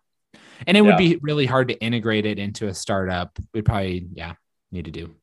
And 0.67 0.77
it 0.77 0.85
yeah. 0.85 0.91
would 0.91 0.99
be 0.99 1.19
really 1.21 1.47
hard 1.47 1.69
to 1.69 1.81
integrate 1.81 2.27
it 2.27 2.39
into 2.39 2.69
a 2.69 2.75
startup. 2.75 3.37
We'd 3.53 3.65
probably, 3.65 4.07
yeah, 4.13 4.35
need 4.71 4.85
to 4.85 4.93
do. 4.93 5.17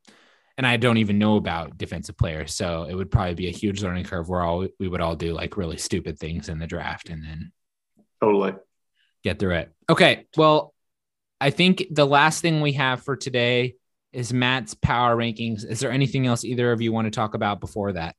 And 0.61 0.67
I 0.67 0.77
don't 0.77 0.97
even 0.97 1.17
know 1.17 1.37
about 1.37 1.79
defensive 1.79 2.15
players, 2.15 2.53
so 2.53 2.83
it 2.83 2.93
would 2.93 3.09
probably 3.09 3.33
be 3.33 3.47
a 3.47 3.51
huge 3.51 3.81
learning 3.81 4.03
curve 4.03 4.29
where 4.29 4.41
all 4.41 4.67
we 4.79 4.87
would 4.87 5.01
all 5.01 5.15
do 5.15 5.33
like 5.33 5.57
really 5.57 5.77
stupid 5.77 6.19
things 6.19 6.49
in 6.49 6.59
the 6.59 6.67
draft 6.67 7.09
and 7.09 7.23
then 7.23 7.51
totally 8.21 8.53
get 9.23 9.39
through 9.39 9.55
it. 9.55 9.71
Okay, 9.89 10.27
well, 10.37 10.75
I 11.39 11.49
think 11.49 11.85
the 11.89 12.05
last 12.05 12.43
thing 12.43 12.61
we 12.61 12.73
have 12.73 13.01
for 13.01 13.15
today 13.15 13.73
is 14.13 14.31
Matt's 14.31 14.75
power 14.75 15.17
rankings. 15.17 15.65
Is 15.65 15.79
there 15.79 15.89
anything 15.89 16.27
else 16.27 16.45
either 16.45 16.71
of 16.71 16.79
you 16.79 16.91
want 16.91 17.05
to 17.05 17.11
talk 17.11 17.33
about 17.33 17.59
before 17.59 17.93
that? 17.93 18.15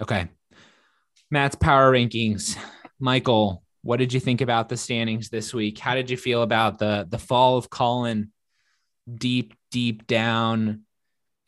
Okay. 0.00 0.28
Matt's 1.30 1.56
power 1.56 1.92
rankings. 1.92 2.56
Michael, 2.98 3.62
what 3.82 3.98
did 3.98 4.14
you 4.14 4.20
think 4.20 4.40
about 4.40 4.70
the 4.70 4.78
standings 4.78 5.28
this 5.28 5.52
week? 5.52 5.78
How 5.78 5.94
did 5.94 6.08
you 6.08 6.16
feel 6.16 6.40
about 6.40 6.78
the 6.78 7.06
the 7.06 7.18
fall 7.18 7.58
of 7.58 7.68
Colin 7.68 8.32
deep, 9.12 9.54
deep 9.70 10.06
down 10.06 10.82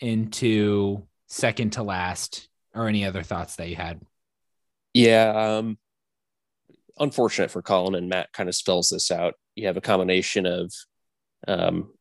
into 0.00 1.06
second 1.26 1.72
to 1.72 1.82
last, 1.82 2.48
or 2.74 2.88
any 2.88 3.04
other 3.04 3.22
thoughts 3.22 3.56
that 3.56 3.68
you 3.68 3.76
had? 3.76 4.00
Yeah, 4.92 5.58
um, 5.58 5.78
unfortunate 6.98 7.50
for 7.50 7.62
Colin 7.62 7.94
and 7.94 8.08
Matt 8.08 8.32
kind 8.32 8.48
of 8.48 8.54
spells 8.54 8.90
this 8.90 9.10
out. 9.10 9.34
You 9.54 9.66
have 9.66 9.76
a 9.76 9.82
combination 9.82 10.46
of 10.46 10.72
um, 11.48 11.92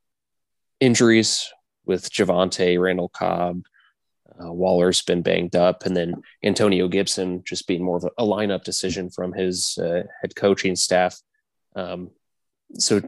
injuries 0.80 1.52
with 1.86 2.12
Javonte, 2.12 2.80
Randall 2.80 3.10
Cobb, 3.10 3.64
uh, 4.40 4.52
Waller's 4.52 5.02
been 5.02 5.22
banged 5.22 5.56
up, 5.56 5.86
and 5.86 5.96
then 5.96 6.16
Antonio 6.44 6.88
Gibson 6.88 7.44
just 7.46 7.68
being 7.68 7.84
more 7.84 7.98
of 7.98 8.04
a, 8.04 8.10
a 8.18 8.26
lineup 8.26 8.64
decision 8.64 9.10
from 9.10 9.34
his 9.34 9.78
uh, 9.78 10.04
head 10.22 10.36
coaching 10.36 10.76
staff. 10.76 11.18
Um, 11.76 12.12
so 12.78 13.02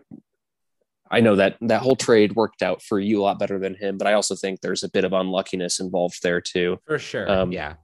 I 1.09 1.21
know 1.21 1.35
that 1.35 1.57
that 1.61 1.81
whole 1.81 1.95
trade 1.95 2.35
worked 2.35 2.61
out 2.61 2.81
for 2.81 2.99
you 2.99 3.21
a 3.21 3.23
lot 3.23 3.39
better 3.39 3.59
than 3.59 3.75
him, 3.75 3.97
but 3.97 4.07
I 4.07 4.13
also 4.13 4.35
think 4.35 4.61
there's 4.61 4.83
a 4.83 4.89
bit 4.89 5.03
of 5.03 5.13
unluckiness 5.13 5.79
involved 5.79 6.21
there 6.23 6.41
too. 6.41 6.77
For 6.85 6.99
sure. 6.99 7.29
Um, 7.29 7.51
yeah. 7.51 7.75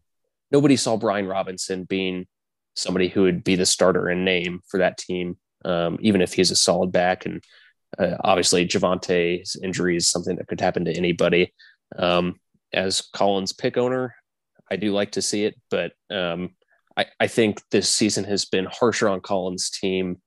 Nobody 0.52 0.76
saw 0.76 0.98
Brian 0.98 1.28
Robinson 1.28 1.84
being 1.86 2.28
somebody 2.76 3.08
who 3.08 3.24
would 3.24 3.44
be 3.44 3.56
the 3.56 3.66
starter 3.66 4.10
in 4.10 4.26
name 4.26 4.62
for 4.68 4.80
that 4.80 4.98
team, 4.98 5.38
um, 5.66 5.98
even 6.02 6.22
if 6.22 6.34
he's 6.34 6.52
a 6.52 6.56
solid 6.56 6.92
back. 6.92 7.26
And 7.26 7.44
uh, 7.98 8.18
obviously, 8.24 8.68
Javonte's 8.68 9.56
injury 9.64 9.96
is 9.96 10.08
something 10.08 10.36
that 10.38 10.48
could 10.48 10.62
happen 10.62 10.86
to 10.86 10.94
anybody. 10.94 11.54
Um, 11.98 12.40
as 12.74 13.02
Collins 13.14 13.54
pick 13.54 13.78
owner, 13.78 14.16
I 14.70 14.76
do 14.76 14.92
like 14.92 15.12
to 15.12 15.22
see 15.22 15.46
it, 15.46 15.56
but 15.70 15.94
um, 16.10 16.56
I, 16.98 17.06
I 17.20 17.28
think 17.28 17.62
this 17.70 17.90
season 17.90 18.24
has 18.26 18.46
been 18.46 18.66
harsher 18.66 19.10
on 19.10 19.22
Collins' 19.22 19.70
team 19.70 20.22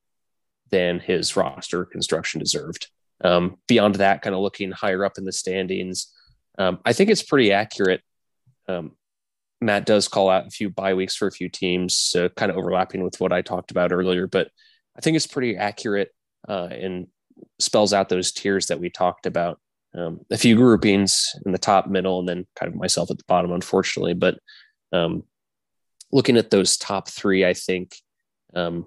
than 0.70 1.00
his 1.00 1.36
roster 1.36 1.84
construction 1.84 2.40
deserved. 2.40 2.88
Um, 3.22 3.56
beyond 3.66 3.96
that, 3.96 4.22
kind 4.22 4.34
of 4.34 4.42
looking 4.42 4.72
higher 4.72 5.04
up 5.04 5.18
in 5.18 5.24
the 5.24 5.32
standings, 5.32 6.12
um, 6.58 6.78
I 6.84 6.92
think 6.92 7.10
it's 7.10 7.22
pretty 7.22 7.52
accurate. 7.52 8.02
Um, 8.68 8.92
Matt 9.60 9.86
does 9.86 10.08
call 10.08 10.28
out 10.28 10.46
a 10.46 10.50
few 10.50 10.70
bye 10.70 10.94
weeks 10.94 11.16
for 11.16 11.26
a 11.26 11.32
few 11.32 11.48
teams, 11.48 12.14
uh, 12.18 12.28
kind 12.36 12.50
of 12.50 12.58
overlapping 12.58 13.02
with 13.02 13.20
what 13.20 13.32
I 13.32 13.42
talked 13.42 13.70
about 13.70 13.92
earlier, 13.92 14.26
but 14.26 14.48
I 14.96 15.00
think 15.00 15.16
it's 15.16 15.26
pretty 15.26 15.56
accurate 15.56 16.10
uh, 16.48 16.68
and 16.70 17.06
spells 17.58 17.92
out 17.92 18.08
those 18.08 18.32
tiers 18.32 18.66
that 18.66 18.80
we 18.80 18.90
talked 18.90 19.26
about 19.26 19.58
um, 19.94 20.20
a 20.30 20.36
few 20.36 20.56
groupings 20.56 21.34
in 21.44 21.52
the 21.52 21.58
top, 21.58 21.86
middle, 21.86 22.18
and 22.18 22.28
then 22.28 22.46
kind 22.54 22.72
of 22.72 22.78
myself 22.78 23.10
at 23.10 23.18
the 23.18 23.24
bottom, 23.26 23.52
unfortunately. 23.52 24.14
But 24.14 24.38
um, 24.92 25.22
looking 26.12 26.36
at 26.36 26.50
those 26.50 26.76
top 26.76 27.08
three, 27.08 27.44
I 27.44 27.54
think 27.54 27.96
um, 28.54 28.86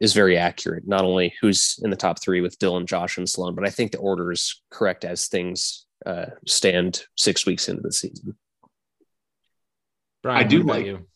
is 0.00 0.14
very 0.14 0.36
accurate. 0.36 0.86
Not 0.86 1.04
only 1.04 1.34
who's 1.40 1.78
in 1.82 1.90
the 1.90 1.96
top 1.96 2.20
three 2.20 2.40
with 2.40 2.58
Dylan, 2.58 2.86
Josh, 2.86 3.18
and 3.18 3.28
Sloan, 3.28 3.54
but 3.54 3.66
I 3.66 3.70
think 3.70 3.92
the 3.92 3.98
order 3.98 4.32
is 4.32 4.62
correct 4.70 5.04
as 5.04 5.28
things 5.28 5.86
uh, 6.06 6.26
stand 6.46 7.04
six 7.16 7.44
weeks 7.46 7.68
into 7.68 7.82
the 7.82 7.92
season. 7.92 8.36
Brian, 10.22 10.44
I 10.44 10.48
do 10.48 10.62
like 10.62 10.86
you. 10.86 11.06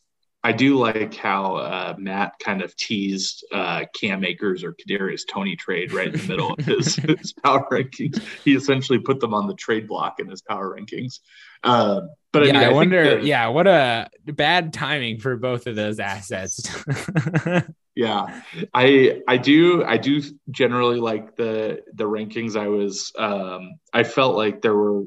I 0.43 0.51
do 0.51 0.77
like 0.77 1.15
how 1.15 1.55
uh, 1.55 1.95
Matt 1.97 2.33
kind 2.37 2.61
of 2.61 2.75
teased 2.75 3.43
uh, 3.51 3.85
Cam 3.99 4.23
Akers 4.23 4.63
or 4.63 4.75
Kadarius 4.75 5.23
Toney 5.27 5.55
trade 5.55 5.91
right 5.91 6.13
in 6.13 6.19
the 6.19 6.27
middle 6.27 6.53
of 6.53 6.63
his, 6.63 6.95
his, 7.19 7.33
power 7.43 7.65
rankings. 7.71 8.21
He 8.43 8.53
essentially 8.53 8.99
put 8.99 9.19
them 9.19 9.33
on 9.33 9.47
the 9.47 9.55
trade 9.55 9.87
block 9.87 10.19
in 10.19 10.29
his 10.29 10.43
power 10.43 10.77
rankings. 10.79 11.19
Uh, 11.63 12.01
but 12.31 12.43
I 12.43 12.45
yeah, 12.45 12.53
mean, 12.53 12.61
I, 12.61 12.65
I 12.65 12.73
wonder. 12.73 13.19
yeah, 13.21 13.47
what 13.47 13.65
a 13.65 14.07
bad 14.27 14.71
timing 14.71 15.19
for 15.19 15.35
both 15.35 15.65
of 15.65 15.75
those 15.75 15.99
assets. 15.99 16.69
yeah, 17.95 18.41
I 18.73 19.21
I 19.27 19.37
do 19.37 19.83
I 19.83 19.97
do 19.97 20.21
generally 20.51 20.99
like 20.99 21.35
the 21.35 21.81
the 21.93 22.03
rankings. 22.03 22.59
I 22.59 22.67
was 22.67 23.11
um, 23.17 23.79
I 23.93 24.03
felt 24.03 24.35
like 24.35 24.61
there 24.61 24.75
were. 24.75 25.03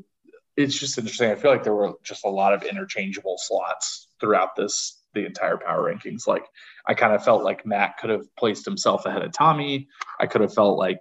It's 0.57 0.77
just 0.77 0.99
interesting. 0.99 1.31
I 1.31 1.37
feel 1.37 1.53
like 1.53 1.63
there 1.63 1.75
were 1.75 1.93
just 2.03 2.25
a 2.25 2.29
lot 2.31 2.53
of 2.53 2.65
interchangeable 2.65 3.37
slots 3.39 4.09
throughout 4.21 4.57
this 4.57 5.01
the 5.15 5.25
entire 5.25 5.57
power 5.57 5.93
rankings. 5.93 6.27
Like 6.27 6.45
I 6.87 6.95
kind 6.95 7.13
of 7.13 7.25
felt 7.25 7.45
like 7.45 7.65
Matt 7.65 7.99
could 7.99 8.11
have 8.11 8.35
placed 8.37 8.65
himself 8.65 9.07
ahead 9.07 9.23
of 9.23 9.33
Tommy. 9.33 9.89
I 10.19 10.27
could 10.27 10.41
have 10.41 10.55
felt 10.55 10.79
like 10.79 11.01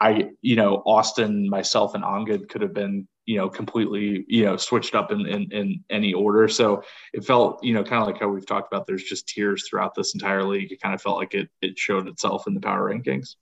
I, 0.00 0.30
you 0.40 0.56
know, 0.56 0.82
Austin, 0.86 1.48
myself, 1.48 1.94
and 1.94 2.02
Angad 2.02 2.48
could 2.48 2.62
have 2.62 2.72
been, 2.72 3.06
you 3.26 3.36
know, 3.36 3.48
completely, 3.48 4.24
you 4.28 4.44
know, 4.44 4.56
switched 4.56 4.94
up 4.94 5.12
in, 5.12 5.26
in, 5.26 5.52
in 5.52 5.84
any 5.90 6.12
order. 6.12 6.48
So 6.48 6.82
it 7.12 7.24
felt, 7.24 7.62
you 7.62 7.74
know, 7.74 7.84
kind 7.84 8.02
of 8.02 8.06
like 8.06 8.18
how 8.18 8.28
we've 8.28 8.46
talked 8.46 8.72
about. 8.72 8.86
There's 8.86 9.04
just 9.04 9.28
tiers 9.28 9.68
throughout 9.68 9.94
this 9.94 10.14
entire 10.14 10.42
league. 10.42 10.72
It 10.72 10.80
kind 10.80 10.94
of 10.94 11.02
felt 11.02 11.18
like 11.18 11.34
it 11.34 11.48
it 11.62 11.78
showed 11.78 12.08
itself 12.08 12.46
in 12.46 12.54
the 12.54 12.60
power 12.60 12.90
rankings. 12.90 13.36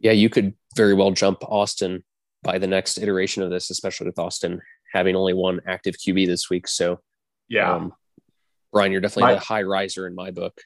Yeah, 0.00 0.12
you 0.12 0.30
could 0.30 0.54
very 0.76 0.94
well 0.94 1.10
jump 1.10 1.38
Austin 1.42 2.04
by 2.42 2.58
the 2.58 2.66
next 2.66 2.98
iteration 2.98 3.42
of 3.42 3.50
this, 3.50 3.70
especially 3.70 4.06
with 4.06 4.18
Austin 4.18 4.60
having 4.92 5.16
only 5.16 5.34
one 5.34 5.60
active 5.66 5.96
QB 5.96 6.26
this 6.26 6.48
week. 6.48 6.68
So, 6.68 7.00
yeah, 7.48 7.72
um, 7.72 7.92
Brian, 8.72 8.92
you're 8.92 9.00
definitely 9.00 9.34
my, 9.34 9.38
a 9.38 9.40
high 9.40 9.62
riser 9.62 10.06
in 10.06 10.14
my 10.14 10.30
book. 10.30 10.60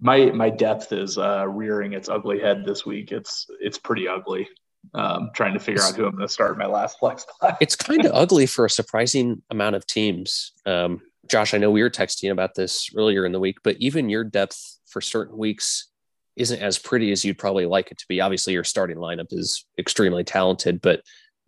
My 0.00 0.26
my 0.26 0.50
depth 0.50 0.92
is 0.92 1.18
uh, 1.18 1.46
rearing 1.48 1.92
its 1.92 2.08
ugly 2.08 2.40
head 2.40 2.64
this 2.64 2.86
week. 2.86 3.12
It's 3.12 3.46
it's 3.60 3.78
pretty 3.78 4.08
ugly. 4.08 4.48
Um, 4.94 5.30
trying 5.34 5.54
to 5.54 5.60
figure 5.60 5.82
out 5.82 5.94
who 5.94 6.06
I'm 6.06 6.16
going 6.16 6.26
to 6.26 6.32
start 6.32 6.58
my 6.58 6.66
last 6.66 6.98
flex 6.98 7.24
class. 7.24 7.56
it's 7.60 7.76
kind 7.76 8.04
of 8.04 8.12
ugly 8.14 8.46
for 8.46 8.64
a 8.64 8.70
surprising 8.70 9.42
amount 9.50 9.76
of 9.76 9.86
teams. 9.86 10.52
Um, 10.66 11.00
Josh, 11.28 11.54
I 11.54 11.58
know 11.58 11.70
we 11.70 11.82
were 11.82 11.90
texting 11.90 12.32
about 12.32 12.54
this 12.54 12.90
earlier 12.96 13.24
in 13.24 13.32
the 13.32 13.38
week, 13.38 13.58
but 13.62 13.76
even 13.78 14.08
your 14.08 14.24
depth 14.24 14.78
for 14.86 15.00
certain 15.00 15.36
weeks 15.36 15.90
isn't 16.36 16.60
as 16.60 16.78
pretty 16.78 17.12
as 17.12 17.24
you'd 17.24 17.38
probably 17.38 17.66
like 17.66 17.92
it 17.92 17.98
to 17.98 18.06
be. 18.08 18.20
Obviously, 18.20 18.52
your 18.52 18.64
starting 18.64 18.96
lineup 18.96 19.32
is 19.32 19.64
extremely 19.78 20.24
talented, 20.24 20.80
but 20.80 21.02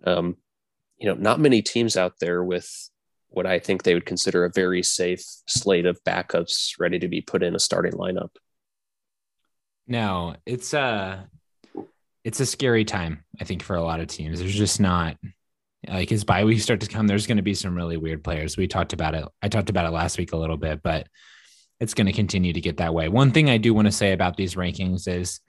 um, 0.05 0.37
you 0.99 1.09
know, 1.09 1.15
not 1.15 1.41
many 1.41 1.63
teams 1.63 1.97
out 1.97 2.15
there 2.21 2.45
with 2.45 2.71
what 3.29 3.47
I 3.47 3.59
think 3.59 3.83
they 3.83 3.95
would 3.95 4.07
consider 4.07 4.45
a 4.45 4.53
very 4.55 4.83
safe 4.83 5.25
slate 5.49 5.87
of 5.87 6.03
backups 6.05 6.75
ready 6.79 6.99
to 6.99 7.09
be 7.09 7.21
put 7.21 7.43
in 7.43 7.57
a 7.57 7.59
starting 7.59 7.95
lineup. 7.95 8.31
No, 9.87 10.37
it's 10.47 10.75
a 10.75 11.29
it's 12.25 12.41
a 12.41 12.47
scary 12.47 12.85
time, 12.85 13.25
I 13.41 13.45
think, 13.45 13.63
for 13.63 13.77
a 13.77 13.83
lot 13.83 14.01
of 14.01 14.07
teams. 14.07 14.39
There's 14.39 14.55
just 14.55 14.81
not 14.81 15.17
like 15.89 16.13
as 16.13 16.25
bye 16.25 16.45
weeks 16.45 16.63
start 16.63 16.81
to 16.81 16.87
come, 16.87 17.07
there's 17.07 17.27
going 17.27 17.39
to 17.39 17.43
be 17.43 17.55
some 17.55 17.75
really 17.75 17.97
weird 17.97 18.23
players. 18.23 18.57
We 18.57 18.69
talked 18.69 18.93
about 18.93 19.15
it. 19.15 19.27
I 19.43 19.49
talked 19.49 19.71
about 19.71 19.87
it 19.87 19.91
last 19.91 20.19
week 20.19 20.33
a 20.33 20.37
little 20.37 20.57
bit, 20.57 20.83
but 20.83 21.09
it's 21.81 21.95
going 21.95 22.07
to 22.07 22.13
continue 22.13 22.53
to 22.53 22.61
get 22.61 22.77
that 22.77 22.95
way. 22.95 23.09
One 23.09 23.33
thing 23.33 23.51
I 23.51 23.59
do 23.59 23.75
want 23.75 23.87
to 23.87 23.93
say 23.93 24.13
about 24.13 24.37
these 24.37 24.55
rankings 24.55 25.09
is, 25.09 25.41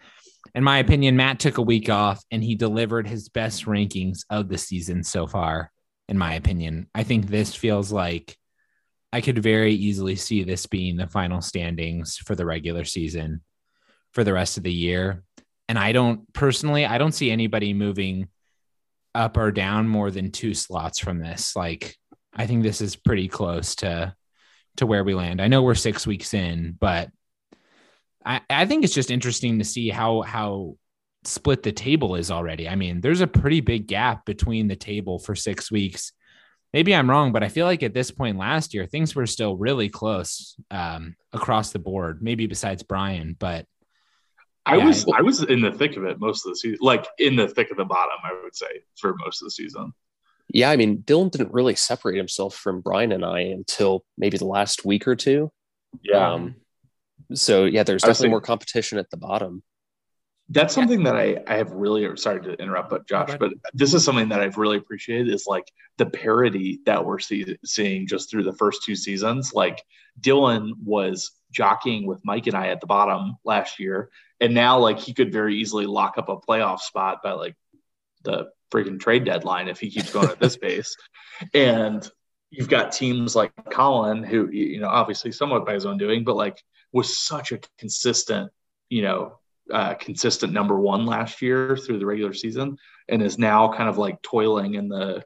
in 0.56 0.64
my 0.64 0.80
opinion, 0.80 1.16
Matt 1.16 1.40
took 1.40 1.60
a 1.60 1.64
week 1.64 1.90
off 1.90 2.24
and 2.32 2.44
he 2.44 2.56
delivered 2.56 3.08
his 3.08 3.30
best 3.30 3.66
rankings 3.66 4.22
of 4.30 4.50
the 4.50 4.58
season 4.58 5.04
so 5.04 5.28
far. 5.28 5.72
In 6.10 6.18
my 6.18 6.34
opinion, 6.34 6.90
I 6.96 7.04
think 7.04 7.28
this 7.28 7.56
feels 7.56 7.92
like 7.92 8.36
I 9.14 9.22
could 9.22 9.42
very 9.42 9.74
easily 9.74 10.16
see 10.16 10.44
this 10.44 10.66
being 10.66 10.98
the 10.98 11.08
final 11.08 11.42
standings 11.42 12.18
for 12.18 12.36
the 12.36 12.46
regular 12.46 12.84
season 12.84 13.42
for 14.12 14.24
the 14.24 14.34
rest 14.34 14.58
of 14.58 14.64
the 14.64 14.74
year. 14.74 15.24
And 15.70 15.80
I 15.80 15.92
don't 15.92 16.32
personally, 16.34 16.86
I 16.86 16.98
don't 16.98 17.14
see 17.14 17.32
anybody 17.32 17.74
moving 17.74 18.28
up 19.16 19.38
or 19.38 19.52
down 19.52 19.88
more 19.88 20.12
than 20.12 20.32
two 20.32 20.54
slots 20.54 21.00
from 21.00 21.20
this. 21.20 21.56
Like, 21.56 21.96
I 22.34 22.48
think 22.48 22.64
this 22.64 22.82
is 22.82 22.96
pretty 22.96 23.28
close 23.28 23.76
to 23.76 24.16
to 24.78 24.86
where 24.86 25.04
we 25.04 25.14
land. 25.14 25.42
I 25.42 25.48
know 25.48 25.62
we're 25.62 25.76
six 25.76 26.08
weeks 26.08 26.34
in, 26.34 26.76
but 26.80 27.10
I, 28.26 28.42
I 28.50 28.66
think 28.66 28.84
it's 28.84 28.94
just 28.94 29.12
interesting 29.12 29.60
to 29.60 29.66
see 29.66 29.90
how 29.90 30.22
how 30.22 30.78
split 31.26 31.64
the 31.64 31.72
table 31.72 32.16
is 32.16 32.32
already. 32.32 32.68
I 32.68 32.76
mean, 32.76 33.02
there's 33.02 33.22
a 33.22 33.28
pretty 33.28 33.62
big 33.62 33.88
gap 33.88 34.26
between 34.26 34.68
the 34.68 34.76
table 34.76 35.20
for 35.20 35.36
six 35.36 35.72
weeks. 35.72 36.12
Maybe 36.74 36.96
I'm 36.96 37.10
wrong, 37.10 37.32
but 37.32 37.44
I 37.44 37.50
feel 37.50 37.68
like 37.68 37.84
at 37.84 37.94
this 37.94 38.10
point 38.10 38.38
last 38.38 38.74
year, 38.74 38.88
things 38.88 39.16
were 39.16 39.28
still 39.28 39.56
really 39.56 39.90
close 39.90 40.56
um, 40.72 41.16
across 41.32 41.72
the 41.72 41.80
board. 41.80 42.24
Maybe 42.24 42.48
besides 42.48 42.82
Brian, 42.82 43.36
but 43.40 43.68
I 44.66 44.78
yeah, 44.78 44.86
was 44.86 45.06
I, 45.08 45.20
I 45.20 45.22
was 45.22 45.44
in 45.44 45.62
the 45.62 45.72
thick 45.72 45.98
of 45.98 46.06
it 46.06 46.20
most 46.20 46.46
of 46.46 46.52
the 46.52 46.58
season, 46.58 46.80
like 46.82 47.06
in 47.18 47.36
the 47.36 47.48
thick 47.48 47.72
of 47.72 47.78
the 47.78 47.86
bottom, 47.86 48.18
I 48.24 48.34
would 48.44 48.56
say 48.56 48.84
for 49.00 49.16
most 49.16 49.42
of 49.42 49.48
the 49.48 49.52
season. 49.52 49.94
Yeah, 50.50 50.70
I 50.70 50.78
mean, 50.78 51.00
Dylan 51.00 51.32
didn't 51.32 51.54
really 51.54 51.76
separate 51.76 52.18
himself 52.18 52.56
from 52.56 52.82
Brian 52.82 53.12
and 53.12 53.26
I 53.26 53.40
until 53.40 54.04
maybe 54.18 54.38
the 54.38 54.46
last 54.46 54.86
week 54.86 55.08
or 55.08 55.16
two. 55.16 55.52
Yeah. 56.02 56.34
Um, 56.34 56.56
so 57.34 57.66
yeah, 57.66 57.84
there's 57.84 58.04
definitely 58.04 58.30
more 58.30 58.42
competition 58.42 58.98
at 58.98 59.10
the 59.10 59.18
bottom. 59.18 59.64
That's 60.50 60.74
something 60.74 61.02
yeah. 61.02 61.14
that 61.14 61.16
I, 61.16 61.38
I 61.48 61.58
have 61.58 61.72
really 61.72 62.16
sorry 62.18 62.42
to 62.42 62.54
interrupt, 62.62 62.90
but 62.90 63.08
Josh, 63.08 63.32
but 63.40 63.54
this 63.74 63.94
is 63.94 64.04
something 64.04 64.30
that 64.30 64.42
I've 64.42 64.58
really 64.58 64.78
appreciated 64.78 65.34
is 65.34 65.46
like 65.48 65.64
the 65.98 66.06
parity 66.06 66.82
that 66.86 67.04
we're 67.04 67.20
see, 67.20 67.58
seeing 67.64 68.08
just 68.08 68.30
through 68.30 68.44
the 68.44 68.54
first 68.54 68.84
two 68.84 68.96
seasons. 68.96 69.54
Like 69.54 69.82
Dylan 70.20 70.74
was 70.84 71.32
jockeying 71.52 72.06
with 72.06 72.20
Mike 72.26 72.48
and 72.48 72.56
I 72.56 72.68
at 72.68 72.82
the 72.82 72.88
bottom 72.88 73.38
last 73.46 73.80
year, 73.80 74.10
and 74.40 74.54
now 74.54 74.80
like 74.80 75.00
he 75.00 75.14
could 75.14 75.32
very 75.32 75.58
easily 75.58 75.86
lock 75.86 76.18
up 76.18 76.30
a 76.30 76.38
playoff 76.38 76.80
spot 76.80 77.22
by 77.24 77.32
like 77.34 77.56
the 78.24 78.50
freaking 78.72 79.00
trade 79.00 79.26
deadline 79.26 79.68
if 79.68 79.80
he 79.80 79.90
keeps 79.90 80.12
going 80.12 80.30
at 80.30 80.40
this 80.40 80.58
pace. 80.62 80.96
And 81.54 82.08
you've 82.50 82.70
got 82.70 82.92
teams 82.92 83.36
like 83.36 83.52
Colin, 83.72 84.24
who 84.24 84.50
you 84.50 84.80
know 84.80 84.90
obviously 84.90 85.32
somewhat 85.32 85.66
by 85.66 85.74
his 85.74 85.86
own 85.86 85.98
doing, 85.98 86.24
but 86.24 86.36
like 86.36 86.62
was 86.92 87.18
such 87.18 87.52
a 87.52 87.60
consistent, 87.78 88.52
you 88.90 89.02
know, 89.02 89.40
uh, 89.72 89.96
consistent 89.96 90.54
number 90.54 90.80
one 90.80 91.06
last 91.06 91.42
year 91.42 91.76
through 91.76 92.00
the 92.00 92.06
regular 92.06 92.34
season, 92.34 92.78
and 93.10 93.22
is 93.22 93.38
now 93.38 93.74
kind 93.74 93.90
of 93.90 93.98
like 93.98 94.22
toiling 94.22 94.76
in 94.76 94.90
the 94.90 95.24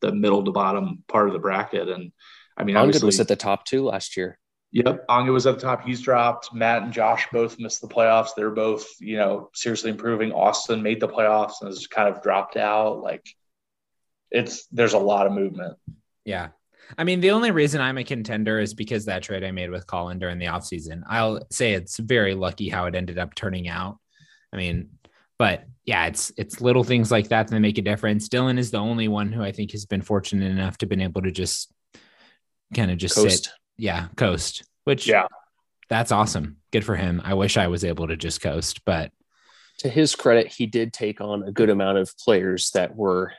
the 0.00 0.12
middle 0.12 0.44
to 0.44 0.52
bottom 0.52 1.02
part 1.08 1.28
of 1.28 1.32
the 1.32 1.38
bracket. 1.38 1.88
And 1.88 2.12
I 2.56 2.64
mean, 2.64 2.76
Angad 2.76 3.02
was 3.02 3.20
at 3.20 3.28
the 3.28 3.36
top 3.36 3.64
two 3.64 3.84
last 3.84 4.16
year. 4.16 4.38
Yep, 4.74 5.04
Anga 5.08 5.30
was 5.30 5.46
at 5.46 5.54
the 5.54 5.60
top. 5.60 5.84
He's 5.86 6.00
dropped. 6.00 6.52
Matt 6.52 6.82
and 6.82 6.92
Josh 6.92 7.28
both 7.30 7.60
missed 7.60 7.80
the 7.80 7.86
playoffs. 7.86 8.30
They're 8.36 8.50
both, 8.50 8.84
you 8.98 9.16
know, 9.16 9.48
seriously 9.54 9.92
improving. 9.92 10.32
Austin 10.32 10.82
made 10.82 10.98
the 10.98 11.06
playoffs 11.06 11.60
and 11.60 11.68
has 11.68 11.86
kind 11.86 12.08
of 12.12 12.24
dropped 12.24 12.56
out. 12.56 13.00
Like, 13.00 13.24
it's 14.32 14.66
there's 14.72 14.94
a 14.94 14.98
lot 14.98 15.28
of 15.28 15.32
movement. 15.32 15.76
Yeah, 16.24 16.48
I 16.98 17.04
mean, 17.04 17.20
the 17.20 17.30
only 17.30 17.52
reason 17.52 17.80
I'm 17.80 17.98
a 17.98 18.04
contender 18.04 18.58
is 18.58 18.74
because 18.74 19.04
that 19.04 19.22
trade 19.22 19.44
I 19.44 19.52
made 19.52 19.70
with 19.70 19.86
Colin 19.86 20.18
during 20.18 20.40
the 20.40 20.46
offseason. 20.46 21.02
I'll 21.08 21.46
say 21.52 21.74
it's 21.74 21.98
very 21.98 22.34
lucky 22.34 22.68
how 22.68 22.86
it 22.86 22.96
ended 22.96 23.16
up 23.16 23.36
turning 23.36 23.68
out. 23.68 23.98
I 24.52 24.56
mean, 24.56 24.90
but 25.38 25.66
yeah, 25.84 26.06
it's 26.06 26.32
it's 26.36 26.60
little 26.60 26.82
things 26.82 27.12
like 27.12 27.28
that 27.28 27.46
that 27.46 27.60
make 27.60 27.78
a 27.78 27.82
difference. 27.82 28.28
Dylan 28.28 28.58
is 28.58 28.72
the 28.72 28.78
only 28.78 29.06
one 29.06 29.30
who 29.30 29.42
I 29.42 29.52
think 29.52 29.70
has 29.70 29.86
been 29.86 30.02
fortunate 30.02 30.50
enough 30.50 30.78
to 30.78 30.86
been 30.86 31.00
able 31.00 31.22
to 31.22 31.30
just 31.30 31.72
kind 32.74 32.90
of 32.90 32.98
just 32.98 33.14
Coast. 33.14 33.44
sit 33.44 33.52
yeah, 33.76 34.08
coast, 34.16 34.64
which 34.84 35.06
yeah, 35.06 35.26
that's 35.88 36.12
awesome. 36.12 36.56
Good 36.72 36.84
for 36.84 36.96
him. 36.96 37.20
I 37.24 37.34
wish 37.34 37.56
I 37.56 37.68
was 37.68 37.84
able 37.84 38.08
to 38.08 38.16
just 38.16 38.40
coast, 38.40 38.84
but 38.84 39.12
to 39.78 39.88
his 39.88 40.14
credit, 40.14 40.48
he 40.48 40.66
did 40.66 40.92
take 40.92 41.20
on 41.20 41.42
a 41.42 41.52
good 41.52 41.70
amount 41.70 41.98
of 41.98 42.16
players 42.18 42.70
that 42.70 42.94
were 42.94 43.32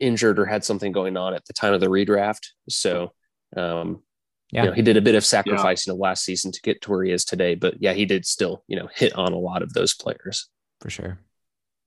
injured 0.00 0.38
or 0.38 0.46
had 0.46 0.64
something 0.64 0.92
going 0.92 1.16
on 1.16 1.34
at 1.34 1.44
the 1.46 1.52
time 1.52 1.74
of 1.74 1.80
the 1.80 1.86
redraft. 1.86 2.48
So, 2.68 3.12
um, 3.56 4.02
yeah, 4.50 4.64
you 4.64 4.68
know, 4.70 4.74
he 4.74 4.82
did 4.82 4.96
a 4.96 5.02
bit 5.02 5.14
of 5.14 5.24
sacrificing 5.24 5.92
yeah. 5.92 5.94
of 5.94 6.00
last 6.00 6.24
season 6.24 6.52
to 6.52 6.60
get 6.62 6.82
to 6.82 6.90
where 6.90 7.04
he 7.04 7.12
is 7.12 7.24
today. 7.24 7.54
But 7.54 7.80
yeah, 7.80 7.92
he 7.92 8.04
did 8.04 8.26
still, 8.26 8.64
you 8.66 8.76
know, 8.76 8.88
hit 8.94 9.14
on 9.14 9.32
a 9.32 9.38
lot 9.38 9.62
of 9.62 9.72
those 9.72 9.94
players 9.94 10.48
for 10.80 10.90
sure. 10.90 11.18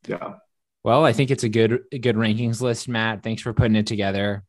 Yeah. 0.08 0.36
Well, 0.84 1.04
I 1.04 1.14
think 1.14 1.32
it's 1.32 1.44
a 1.44 1.50
good, 1.50 1.82
a 1.92 2.00
good 2.00 2.16
rankings 2.16 2.62
list, 2.62 2.88
Matt. 2.88 3.24
Thanks 3.24 3.42
for 3.42 3.54
putting 3.54 3.76
it 3.76 3.88
together. 3.88 4.44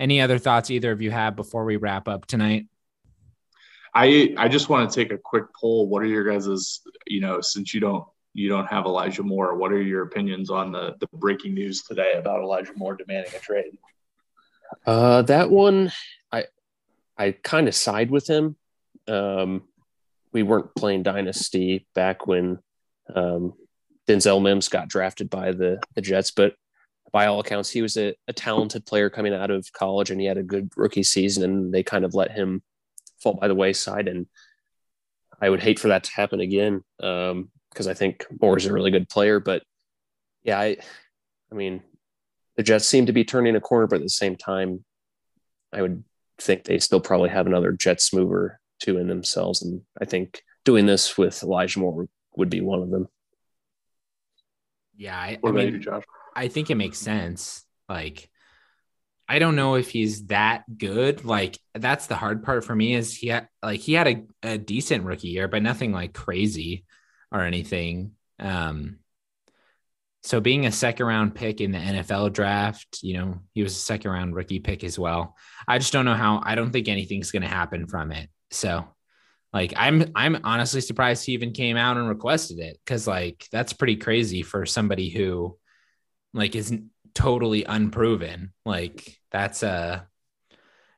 Any 0.00 0.20
other 0.20 0.38
thoughts 0.38 0.70
either 0.70 0.90
of 0.90 1.00
you 1.00 1.10
have 1.10 1.36
before 1.36 1.64
we 1.64 1.76
wrap 1.76 2.08
up 2.08 2.26
tonight? 2.26 2.66
I 3.96 4.34
I 4.36 4.48
just 4.48 4.68
want 4.68 4.90
to 4.90 4.94
take 4.94 5.10
a 5.10 5.16
quick 5.16 5.44
poll. 5.58 5.88
What 5.88 6.02
are 6.02 6.06
your 6.06 6.22
guys's, 6.22 6.82
you 7.06 7.20
know, 7.22 7.40
since 7.40 7.72
you 7.72 7.80
don't 7.80 8.04
you 8.34 8.50
don't 8.50 8.66
have 8.66 8.84
Elijah 8.84 9.22
Moore, 9.22 9.56
what 9.56 9.72
are 9.72 9.80
your 9.80 10.02
opinions 10.02 10.50
on 10.50 10.70
the 10.70 10.94
the 11.00 11.08
breaking 11.14 11.54
news 11.54 11.82
today 11.82 12.12
about 12.16 12.42
Elijah 12.42 12.74
Moore 12.76 12.94
demanding 12.94 13.32
a 13.34 13.38
trade? 13.38 13.78
Uh, 14.84 15.22
that 15.22 15.50
one, 15.50 15.90
I 16.30 16.44
I 17.16 17.32
kind 17.32 17.68
of 17.68 17.74
side 17.74 18.10
with 18.10 18.26
him. 18.26 18.56
Um, 19.08 19.62
we 20.30 20.42
weren't 20.42 20.74
playing 20.74 21.02
Dynasty 21.02 21.86
back 21.94 22.26
when 22.26 22.58
um, 23.14 23.54
Denzel 24.06 24.42
Mims 24.42 24.68
got 24.68 24.88
drafted 24.88 25.30
by 25.30 25.52
the 25.52 25.80
the 25.94 26.02
Jets, 26.02 26.32
but 26.32 26.54
by 27.12 27.26
all 27.26 27.40
accounts, 27.40 27.70
he 27.70 27.80
was 27.80 27.96
a, 27.96 28.14
a 28.28 28.34
talented 28.34 28.84
player 28.84 29.08
coming 29.08 29.32
out 29.32 29.50
of 29.50 29.72
college, 29.72 30.10
and 30.10 30.20
he 30.20 30.26
had 30.26 30.36
a 30.36 30.42
good 30.42 30.70
rookie 30.76 31.02
season, 31.02 31.44
and 31.44 31.72
they 31.72 31.82
kind 31.82 32.04
of 32.04 32.14
let 32.14 32.32
him 32.32 32.62
fall 33.22 33.34
by 33.34 33.48
the 33.48 33.54
wayside. 33.54 34.08
And 34.08 34.26
I 35.40 35.50
would 35.50 35.62
hate 35.62 35.78
for 35.78 35.88
that 35.88 36.04
to 36.04 36.12
happen 36.12 36.40
again 36.40 36.82
because 36.98 37.32
um, 37.32 37.88
I 37.88 37.94
think 37.94 38.26
Moore 38.40 38.56
is 38.56 38.66
a 38.66 38.72
really 38.72 38.90
good 38.90 39.08
player. 39.08 39.40
But 39.40 39.62
yeah, 40.42 40.58
I, 40.58 40.76
I 41.50 41.54
mean, 41.54 41.82
the 42.56 42.62
Jets 42.62 42.86
seem 42.86 43.06
to 43.06 43.12
be 43.12 43.24
turning 43.24 43.56
a 43.56 43.60
corner, 43.60 43.86
but 43.86 43.96
at 43.96 44.02
the 44.02 44.08
same 44.08 44.36
time, 44.36 44.84
I 45.72 45.82
would 45.82 46.04
think 46.38 46.64
they 46.64 46.78
still 46.78 47.00
probably 47.00 47.30
have 47.30 47.46
another 47.46 47.72
Jets 47.72 48.12
mover 48.12 48.60
too 48.80 48.98
in 48.98 49.08
themselves. 49.08 49.62
And 49.62 49.82
I 50.00 50.04
think 50.04 50.42
doing 50.64 50.86
this 50.86 51.16
with 51.18 51.42
Elijah 51.42 51.80
Moore 51.80 52.08
would 52.36 52.50
be 52.50 52.60
one 52.60 52.82
of 52.82 52.90
them. 52.90 53.08
Yeah, 54.96 55.18
I, 55.18 55.38
I 55.44 55.50
mean, 55.50 55.82
you, 55.82 56.02
I 56.34 56.48
think 56.48 56.70
it 56.70 56.76
makes 56.76 56.98
sense. 56.98 57.64
Like, 57.88 58.30
I 59.28 59.38
don't 59.38 59.56
know 59.56 59.74
if 59.74 59.90
he's 59.90 60.26
that 60.26 60.64
good. 60.78 61.24
Like 61.24 61.58
that's 61.74 62.06
the 62.06 62.14
hard 62.14 62.44
part 62.44 62.64
for 62.64 62.74
me 62.74 62.94
is 62.94 63.14
he 63.14 63.28
had 63.28 63.48
like 63.62 63.80
he 63.80 63.94
had 63.94 64.08
a, 64.08 64.24
a 64.42 64.58
decent 64.58 65.04
rookie 65.04 65.28
year, 65.28 65.48
but 65.48 65.62
nothing 65.62 65.92
like 65.92 66.12
crazy 66.12 66.84
or 67.32 67.40
anything. 67.40 68.12
Um 68.38 68.98
so 70.22 70.40
being 70.40 70.66
a 70.66 70.72
second 70.72 71.06
round 71.06 71.34
pick 71.36 71.60
in 71.60 71.70
the 71.70 71.78
NFL 71.78 72.32
draft, 72.32 72.98
you 73.02 73.14
know, 73.14 73.38
he 73.54 73.62
was 73.62 73.72
a 73.72 73.80
second 73.80 74.10
round 74.10 74.34
rookie 74.34 74.58
pick 74.58 74.82
as 74.82 74.98
well. 74.98 75.36
I 75.68 75.78
just 75.78 75.92
don't 75.92 76.04
know 76.04 76.14
how 76.14 76.40
I 76.44 76.54
don't 76.54 76.72
think 76.72 76.88
anything's 76.88 77.30
gonna 77.30 77.48
happen 77.48 77.86
from 77.86 78.12
it. 78.12 78.28
So 78.50 78.84
like 79.52 79.72
I'm 79.76 80.12
I'm 80.14 80.40
honestly 80.44 80.80
surprised 80.80 81.24
he 81.24 81.32
even 81.32 81.52
came 81.52 81.76
out 81.76 81.96
and 81.96 82.08
requested 82.08 82.58
it 82.58 82.78
because 82.84 83.06
like 83.06 83.46
that's 83.50 83.72
pretty 83.72 83.96
crazy 83.96 84.42
for 84.42 84.66
somebody 84.66 85.08
who 85.08 85.56
like 86.34 86.54
is 86.54 86.76
totally 87.16 87.64
unproven. 87.64 88.52
Like 88.64 89.18
that's 89.32 89.62
a 89.62 90.06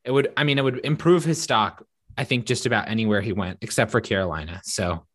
it 0.04 0.10
would 0.10 0.32
I 0.36 0.44
mean 0.44 0.58
it 0.58 0.64
would 0.64 0.84
improve 0.84 1.24
his 1.24 1.40
stock 1.40 1.84
I 2.18 2.24
think 2.24 2.46
just 2.46 2.66
about 2.66 2.88
anywhere 2.88 3.20
he 3.20 3.32
went 3.32 3.58
except 3.62 3.92
for 3.92 4.00
Carolina. 4.00 4.60
So 4.64 5.06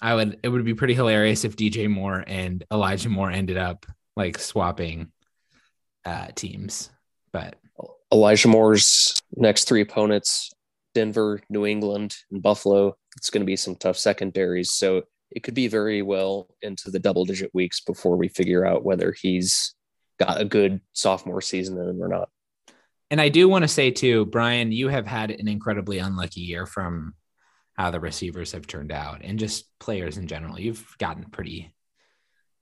I 0.00 0.14
would 0.14 0.38
it 0.42 0.48
would 0.48 0.64
be 0.64 0.74
pretty 0.74 0.94
hilarious 0.94 1.44
if 1.44 1.56
DJ 1.56 1.88
Moore 1.88 2.22
and 2.26 2.62
Elijah 2.70 3.08
Moore 3.08 3.30
ended 3.30 3.56
up 3.56 3.86
like 4.14 4.38
swapping 4.38 5.10
uh 6.04 6.28
teams. 6.34 6.90
But 7.32 7.56
Elijah 8.12 8.48
Moore's 8.48 9.20
next 9.34 9.66
three 9.66 9.80
opponents 9.80 10.52
Denver, 10.94 11.40
New 11.48 11.66
England, 11.66 12.14
and 12.30 12.42
Buffalo. 12.42 12.96
It's 13.16 13.30
going 13.30 13.40
to 13.40 13.46
be 13.46 13.56
some 13.56 13.74
tough 13.74 13.96
secondaries. 13.96 14.72
So 14.72 15.02
it 15.30 15.42
could 15.42 15.54
be 15.54 15.66
very 15.66 16.02
well 16.02 16.48
into 16.62 16.90
the 16.90 17.00
double 17.00 17.24
digit 17.24 17.50
weeks 17.52 17.80
before 17.80 18.16
we 18.16 18.28
figure 18.28 18.64
out 18.64 18.84
whether 18.84 19.12
he's 19.20 19.74
got 20.18 20.40
a 20.40 20.44
good 20.44 20.80
sophomore 20.92 21.40
season 21.40 21.78
in 21.78 21.88
him 21.88 22.02
or 22.02 22.08
not. 22.08 22.28
And 23.10 23.20
I 23.20 23.28
do 23.28 23.48
want 23.48 23.62
to 23.62 23.68
say 23.68 23.90
too, 23.90 24.26
Brian, 24.26 24.72
you 24.72 24.88
have 24.88 25.06
had 25.06 25.30
an 25.30 25.48
incredibly 25.48 25.98
unlucky 25.98 26.40
year 26.40 26.66
from 26.66 27.14
how 27.74 27.90
the 27.90 28.00
receivers 28.00 28.52
have 28.52 28.66
turned 28.66 28.92
out 28.92 29.20
and 29.22 29.38
just 29.38 29.66
players 29.78 30.16
in 30.16 30.26
general. 30.26 30.58
You've 30.58 30.96
gotten 30.98 31.24
pretty 31.24 31.74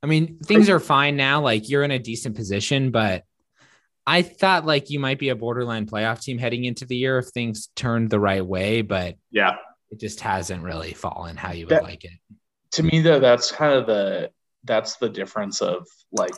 I 0.03 0.09
mean, 0.09 0.39
things 0.39 0.69
are 0.69 0.81
fine 0.81 1.17
now. 1.17 1.41
Like 1.41 1.69
you're 1.69 1.85
in 1.85 1.93
a 1.93 1.99
decent 1.99 2.35
position, 2.35 2.91
but 2.91 3.25
I 4.05 4.23
thought 4.23 4.67
like 4.67 4.91
you 4.91 4.99
might 4.99 5.19
be 5.19 5.29
a 5.29 5.37
borderline 5.37 5.87
playoff 5.87 6.21
team 6.21 6.39
heading 6.39 6.65
into 6.65 6.85
the 6.85 6.97
year 6.97 7.19
if 7.19 7.29
things 7.29 7.69
turned 7.77 8.11
the 8.11 8.19
right 8.19 8.45
way, 8.45 8.83
but 8.83 9.17
yeah, 9.31 9.57
it 9.91 10.01
just 10.01 10.21
hasn't 10.21 10.65
really 10.65 10.93
fallen 10.93 11.37
how 11.37 11.53
you 11.53 11.67
would 11.67 11.77
that, 11.77 11.83
like 11.85 12.05
it. 12.05 12.11
To 12.73 12.83
me, 12.83 13.01
though, 13.01 13.21
that's 13.21 13.53
kind 13.53 13.75
of 13.75 13.87
the 13.87 14.31
that's 14.65 14.97
the 14.97 15.09
difference 15.09 15.63
of 15.63 15.87
like 16.11 16.35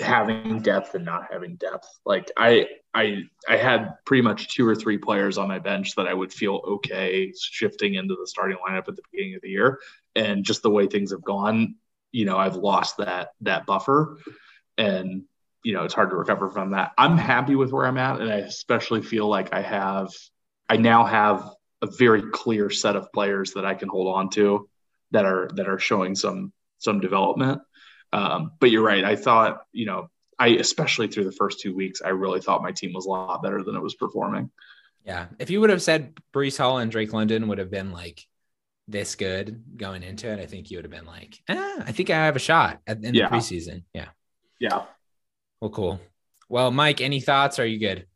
having 0.00 0.60
depth 0.60 0.94
and 0.94 1.04
not 1.04 1.28
having 1.30 1.56
depth. 1.56 1.88
Like 2.04 2.30
I 2.36 2.68
I 2.94 3.22
I 3.48 3.56
had 3.56 3.94
pretty 4.04 4.22
much 4.22 4.54
two 4.54 4.66
or 4.66 4.74
three 4.74 4.98
players 4.98 5.38
on 5.38 5.48
my 5.48 5.58
bench 5.58 5.94
that 5.96 6.06
I 6.06 6.14
would 6.14 6.32
feel 6.32 6.60
okay 6.66 7.32
shifting 7.38 7.94
into 7.94 8.16
the 8.18 8.26
starting 8.26 8.58
lineup 8.66 8.88
at 8.88 8.96
the 8.96 9.02
beginning 9.10 9.34
of 9.36 9.42
the 9.42 9.50
year. 9.50 9.80
And 10.16 10.44
just 10.44 10.62
the 10.62 10.70
way 10.70 10.86
things 10.86 11.12
have 11.12 11.22
gone, 11.22 11.76
you 12.12 12.24
know, 12.24 12.36
I've 12.36 12.56
lost 12.56 12.96
that 12.98 13.30
that 13.42 13.66
buffer. 13.66 14.18
And 14.76 15.24
you 15.62 15.74
know, 15.74 15.84
it's 15.84 15.94
hard 15.94 16.10
to 16.10 16.16
recover 16.16 16.48
from 16.50 16.70
that. 16.70 16.92
I'm 16.96 17.18
happy 17.18 17.54
with 17.54 17.72
where 17.72 17.86
I'm 17.86 17.98
at, 17.98 18.20
and 18.20 18.32
I 18.32 18.36
especially 18.36 19.02
feel 19.02 19.28
like 19.28 19.52
I 19.52 19.60
have, 19.60 20.08
I 20.68 20.76
now 20.76 21.04
have 21.04 21.50
a 21.82 21.86
very 21.86 22.22
clear 22.30 22.70
set 22.70 22.96
of 22.96 23.12
players 23.12 23.52
that 23.52 23.66
I 23.66 23.74
can 23.74 23.88
hold 23.88 24.14
on 24.14 24.30
to 24.30 24.68
that 25.10 25.24
are 25.24 25.50
that 25.54 25.68
are 25.68 25.78
showing 25.78 26.14
some 26.14 26.52
some 26.78 27.00
development. 27.00 27.60
Um, 28.12 28.52
but 28.58 28.70
you're 28.70 28.82
right. 28.82 29.04
I 29.04 29.16
thought, 29.16 29.62
you 29.72 29.86
know, 29.86 30.10
I 30.38 30.48
especially 30.48 31.08
through 31.08 31.24
the 31.24 31.32
first 31.32 31.60
two 31.60 31.74
weeks, 31.74 32.02
I 32.02 32.08
really 32.08 32.40
thought 32.40 32.62
my 32.62 32.72
team 32.72 32.92
was 32.92 33.06
a 33.06 33.10
lot 33.10 33.42
better 33.42 33.62
than 33.62 33.76
it 33.76 33.82
was 33.82 33.94
performing. 33.94 34.50
Yeah, 35.04 35.26
if 35.38 35.50
you 35.50 35.60
would 35.60 35.70
have 35.70 35.82
said 35.82 36.14
Breece 36.32 36.58
Hall 36.58 36.78
and 36.78 36.90
Drake 36.90 37.12
London 37.12 37.48
would 37.48 37.58
have 37.58 37.70
been 37.70 37.92
like 37.92 38.26
this 38.88 39.14
good 39.14 39.62
going 39.76 40.02
into 40.02 40.28
it, 40.28 40.40
I 40.40 40.46
think 40.46 40.70
you 40.70 40.78
would 40.78 40.84
have 40.84 40.92
been 40.92 41.06
like, 41.06 41.38
eh, 41.48 41.82
I 41.86 41.92
think 41.92 42.10
I 42.10 42.26
have 42.26 42.36
a 42.36 42.40
shot 42.40 42.80
at 42.86 43.02
in 43.04 43.14
yeah. 43.14 43.28
the 43.28 43.36
preseason. 43.36 43.84
Yeah. 43.94 44.08
Yeah. 44.58 44.82
Well, 45.60 45.70
cool. 45.70 46.00
Well, 46.48 46.70
Mike, 46.70 47.00
any 47.00 47.20
thoughts? 47.20 47.58
Are 47.58 47.66
you 47.66 47.78
good? 47.78 48.06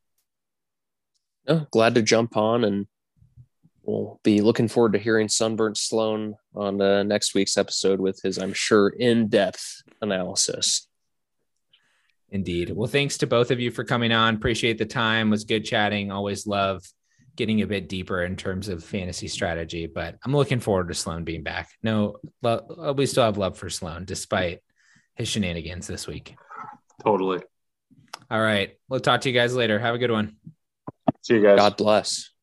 No, 1.47 1.67
glad 1.71 1.95
to 1.95 2.03
jump 2.03 2.37
on 2.37 2.65
and 2.65 2.87
we'll 3.85 4.20
be 4.22 4.41
looking 4.41 4.68
forward 4.68 4.93
to 4.95 4.99
hearing 4.99 5.28
Sunburnt 5.28 5.76
Sloan 5.76 6.35
on 6.55 6.80
uh, 6.80 7.03
next 7.03 7.35
week's 7.35 7.57
episode 7.57 8.01
with 8.01 8.20
his, 8.22 8.39
I'm 8.39 8.53
sure, 8.53 8.89
in 8.89 9.28
depth 9.28 9.82
analysis. 10.01 10.89
Indeed. 12.30 12.70
Well, 12.70 12.89
thanks 12.89 13.18
to 13.18 13.26
both 13.26 13.51
of 13.51 13.61
you 13.61 13.70
for 13.70 13.85
coming 13.85 14.11
on. 14.11 14.35
Appreciate 14.35 14.78
the 14.78 14.87
time. 14.87 15.28
It 15.28 15.30
was 15.30 15.45
good 15.45 15.64
chatting. 15.64 16.11
Always 16.11 16.47
love 16.47 16.82
getting 17.37 17.62
a 17.62 17.66
bit 17.66 17.89
deeper 17.89 18.22
in 18.22 18.37
terms 18.37 18.68
of 18.68 18.82
fantasy 18.82 19.28
strategy, 19.28 19.87
but 19.87 20.16
I'm 20.24 20.35
looking 20.35 20.61
forward 20.61 20.89
to 20.89 20.95
Sloan 20.95 21.24
being 21.24 21.43
back. 21.43 21.68
No, 21.82 22.16
lo- 22.43 22.95
we 22.97 23.07
still 23.07 23.24
have 23.24 23.39
love 23.39 23.59
for 23.59 23.70
Sloan 23.70 24.05
despite 24.05 24.61
his 25.14 25.28
shenanigans 25.28 25.87
this 25.87 26.07
week. 26.07 26.35
Totally. 27.05 27.41
All 28.30 28.41
right. 28.41 28.76
We'll 28.89 29.01
talk 29.01 29.22
to 29.22 29.28
you 29.28 29.35
guys 29.35 29.55
later. 29.55 29.78
Have 29.78 29.95
a 29.95 29.99
good 29.99 30.11
one. 30.11 30.37
See 31.22 31.35
you 31.35 31.43
guys. 31.43 31.59
God 31.59 31.76
bless. 31.76 32.34